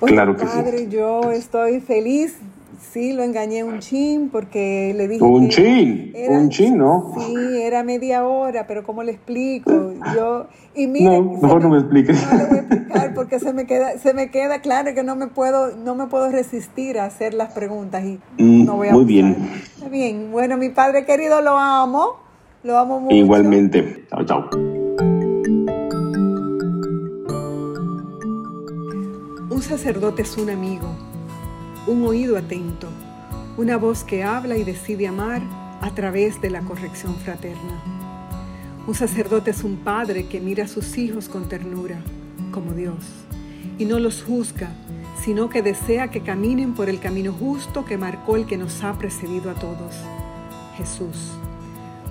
claro 0.00 0.36
que 0.36 0.44
Padre, 0.44 0.88
yo 0.88 1.32
estoy 1.32 1.80
feliz 1.80 2.36
Sí, 2.80 3.12
lo 3.12 3.22
engañé 3.22 3.62
un 3.62 3.78
chin 3.78 4.30
porque 4.32 4.92
le 4.96 5.06
dije. 5.06 5.22
Un 5.22 5.48
chin, 5.48 6.12
un 6.28 6.48
chin, 6.48 6.78
¿no? 6.78 7.12
Sí, 7.16 7.34
era 7.62 7.84
media 7.84 8.26
hora, 8.26 8.66
pero 8.66 8.82
¿cómo 8.82 9.02
le 9.02 9.12
explico? 9.12 9.92
Yo, 10.16 10.46
y 10.74 10.86
no, 10.86 11.22
mejor 11.22 11.62
no 11.62 11.68
me 11.68 11.78
expliques. 11.78 12.26
No 12.32 12.38
le 12.38 12.46
voy 12.46 12.56
a 12.56 12.60
explicar 12.62 13.14
porque 13.14 13.38
se 13.38 13.52
me 13.52 13.66
queda, 13.66 13.98
se 13.98 14.12
me 14.12 14.30
queda 14.30 14.60
claro 14.60 14.92
que 14.94 15.04
no 15.04 15.14
me 15.14 15.28
puedo, 15.28 15.76
no 15.76 15.94
me 15.94 16.06
puedo 16.06 16.30
resistir 16.30 16.98
a 16.98 17.04
hacer 17.04 17.34
las 17.34 17.52
preguntas 17.52 18.02
y 18.04 18.18
mm, 18.42 18.64
no 18.64 18.76
voy 18.76 18.88
a. 18.88 18.92
Muy 18.92 19.04
bien. 19.04 19.36
Está 19.74 19.88
bien. 19.88 20.32
Bueno, 20.32 20.56
mi 20.56 20.70
padre 20.70 21.04
querido 21.04 21.42
lo 21.42 21.58
amo, 21.58 22.16
lo 22.64 22.76
amo 22.76 22.98
mucho. 22.98 23.14
Igualmente. 23.14 24.06
Chao, 24.10 24.24
chao. 24.24 24.50
Un 29.50 29.62
sacerdote 29.62 30.22
es 30.22 30.36
un 30.38 30.50
amigo 30.50 31.09
un 31.86 32.04
oído 32.04 32.36
atento, 32.36 32.88
una 33.56 33.76
voz 33.76 34.04
que 34.04 34.22
habla 34.22 34.56
y 34.56 34.64
decide 34.64 35.08
amar 35.08 35.42
a 35.80 35.90
través 35.94 36.40
de 36.40 36.50
la 36.50 36.60
corrección 36.60 37.14
fraterna. 37.16 37.82
Un 38.86 38.94
sacerdote 38.94 39.50
es 39.50 39.64
un 39.64 39.76
padre 39.76 40.26
que 40.26 40.40
mira 40.40 40.64
a 40.64 40.68
sus 40.68 40.98
hijos 40.98 41.28
con 41.28 41.48
ternura, 41.48 42.02
como 42.52 42.72
Dios, 42.72 43.04
y 43.78 43.84
no 43.84 43.98
los 43.98 44.22
juzga, 44.22 44.72
sino 45.22 45.48
que 45.48 45.62
desea 45.62 46.10
que 46.10 46.22
caminen 46.22 46.74
por 46.74 46.88
el 46.88 47.00
camino 47.00 47.32
justo 47.32 47.84
que 47.84 47.96
marcó 47.96 48.36
el 48.36 48.46
que 48.46 48.56
nos 48.56 48.82
ha 48.82 48.98
precedido 48.98 49.50
a 49.50 49.54
todos, 49.54 49.94
Jesús. 50.76 51.32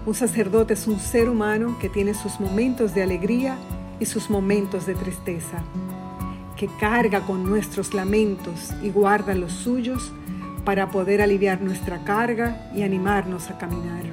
Un 0.05 0.15
sacerdote 0.15 0.73
es 0.73 0.87
un 0.87 0.99
ser 0.99 1.29
humano 1.29 1.77
que 1.79 1.89
tiene 1.89 2.13
sus 2.13 2.39
momentos 2.39 2.95
de 2.95 3.03
alegría 3.03 3.57
y 3.99 4.05
sus 4.05 4.29
momentos 4.29 4.85
de 4.85 4.95
tristeza, 4.95 5.63
que 6.59 6.67
carga 6.67 7.21
con 7.21 7.45
nuestros 7.45 7.93
lamentos 7.93 8.73
y 8.83 8.89
guarda 8.89 9.33
los 9.33 9.53
suyos 9.53 10.11
para 10.65 10.91
poder 10.91 11.21
aliviar 11.21 11.61
nuestra 11.61 12.03
carga 12.03 12.69
y 12.75 12.83
animarnos 12.83 13.49
a 13.49 13.57
caminar. 13.57 14.03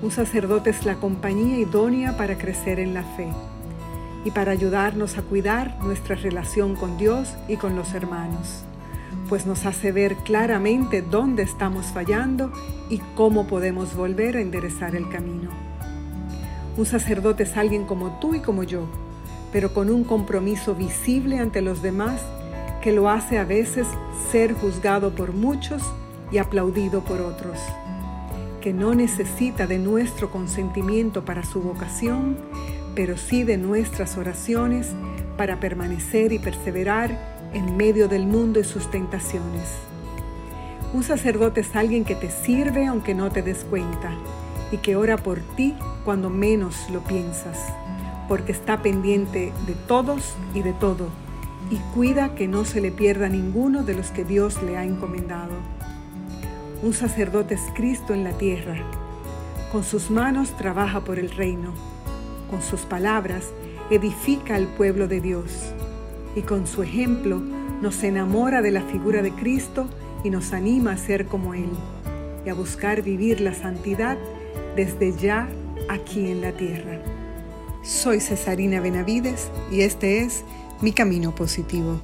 Un 0.00 0.10
sacerdote 0.10 0.70
es 0.70 0.86
la 0.86 0.94
compañía 0.94 1.58
idónea 1.58 2.16
para 2.16 2.38
crecer 2.38 2.80
en 2.80 2.94
la 2.94 3.02
fe 3.02 3.28
y 4.24 4.30
para 4.30 4.52
ayudarnos 4.52 5.18
a 5.18 5.22
cuidar 5.22 5.76
nuestra 5.84 6.16
relación 6.16 6.74
con 6.74 6.96
Dios 6.96 7.34
y 7.48 7.58
con 7.58 7.76
los 7.76 7.92
hermanos, 7.92 8.64
pues 9.28 9.44
nos 9.44 9.66
hace 9.66 9.92
ver 9.92 10.16
claramente 10.24 11.02
dónde 11.02 11.42
estamos 11.42 11.88
fallando 11.88 12.50
y 12.88 12.96
cómo 13.14 13.46
podemos 13.46 13.94
volver 13.94 14.38
a 14.38 14.40
enderezar 14.40 14.96
el 14.96 15.06
camino. 15.10 15.50
Un 16.78 16.86
sacerdote 16.86 17.42
es 17.42 17.58
alguien 17.58 17.84
como 17.84 18.18
tú 18.20 18.34
y 18.34 18.40
como 18.40 18.62
yo, 18.62 18.88
pero 19.52 19.72
con 19.74 19.90
un 19.90 20.04
compromiso 20.04 20.74
visible 20.74 21.38
ante 21.38 21.60
los 21.60 21.82
demás 21.82 22.20
que 22.82 22.92
lo 22.92 23.08
hace 23.08 23.38
a 23.38 23.44
veces 23.44 23.86
ser 24.30 24.54
juzgado 24.54 25.14
por 25.14 25.32
muchos 25.32 25.82
y 26.30 26.38
aplaudido 26.38 27.02
por 27.02 27.20
otros, 27.20 27.58
que 28.60 28.72
no 28.72 28.94
necesita 28.94 29.66
de 29.66 29.78
nuestro 29.78 30.30
consentimiento 30.30 31.24
para 31.24 31.44
su 31.44 31.60
vocación, 31.60 32.38
pero 32.94 33.16
sí 33.16 33.44
de 33.44 33.56
nuestras 33.56 34.16
oraciones 34.16 34.88
para 35.36 35.60
permanecer 35.60 36.32
y 36.32 36.38
perseverar 36.38 37.50
en 37.52 37.76
medio 37.76 38.08
del 38.08 38.26
mundo 38.26 38.60
y 38.60 38.64
sus 38.64 38.90
tentaciones. 38.90 39.68
Un 40.92 41.02
sacerdote 41.02 41.60
es 41.60 41.76
alguien 41.76 42.04
que 42.04 42.14
te 42.14 42.30
sirve 42.30 42.86
aunque 42.86 43.14
no 43.14 43.30
te 43.30 43.42
des 43.42 43.64
cuenta 43.64 44.12
y 44.72 44.78
que 44.78 44.96
ora 44.96 45.16
por 45.16 45.38
ti 45.56 45.76
cuando 46.04 46.30
menos 46.30 46.88
lo 46.90 47.00
piensas, 47.00 47.58
porque 48.30 48.52
está 48.52 48.80
pendiente 48.80 49.52
de 49.66 49.74
todos 49.88 50.36
y 50.54 50.62
de 50.62 50.72
todo 50.72 51.08
y 51.68 51.78
cuida 51.92 52.36
que 52.36 52.46
no 52.46 52.64
se 52.64 52.80
le 52.80 52.92
pierda 52.92 53.28
ninguno 53.28 53.82
de 53.82 53.92
los 53.92 54.12
que 54.12 54.24
Dios 54.24 54.62
le 54.62 54.76
ha 54.76 54.84
encomendado. 54.84 55.50
Un 56.80 56.92
sacerdote 56.92 57.54
es 57.54 57.62
Cristo 57.74 58.14
en 58.14 58.22
la 58.22 58.30
tierra. 58.38 58.76
Con 59.72 59.82
sus 59.82 60.12
manos 60.12 60.56
trabaja 60.56 61.00
por 61.00 61.18
el 61.18 61.28
reino. 61.28 61.74
Con 62.48 62.62
sus 62.62 62.82
palabras 62.82 63.48
edifica 63.90 64.54
al 64.54 64.68
pueblo 64.68 65.08
de 65.08 65.20
Dios. 65.20 65.74
Y 66.36 66.42
con 66.42 66.68
su 66.68 66.84
ejemplo 66.84 67.40
nos 67.82 68.00
enamora 68.04 68.62
de 68.62 68.70
la 68.70 68.82
figura 68.82 69.22
de 69.22 69.32
Cristo 69.32 69.88
y 70.22 70.30
nos 70.30 70.52
anima 70.52 70.92
a 70.92 70.98
ser 70.98 71.26
como 71.26 71.52
Él 71.52 71.70
y 72.46 72.48
a 72.48 72.54
buscar 72.54 73.02
vivir 73.02 73.40
la 73.40 73.54
santidad 73.54 74.18
desde 74.76 75.16
ya 75.16 75.48
aquí 75.88 76.30
en 76.30 76.42
la 76.42 76.52
tierra. 76.52 77.19
Soy 77.90 78.20
Cesarina 78.20 78.80
Benavides 78.80 79.50
y 79.72 79.80
este 79.80 80.20
es 80.20 80.44
mi 80.80 80.92
camino 80.92 81.34
positivo. 81.34 82.00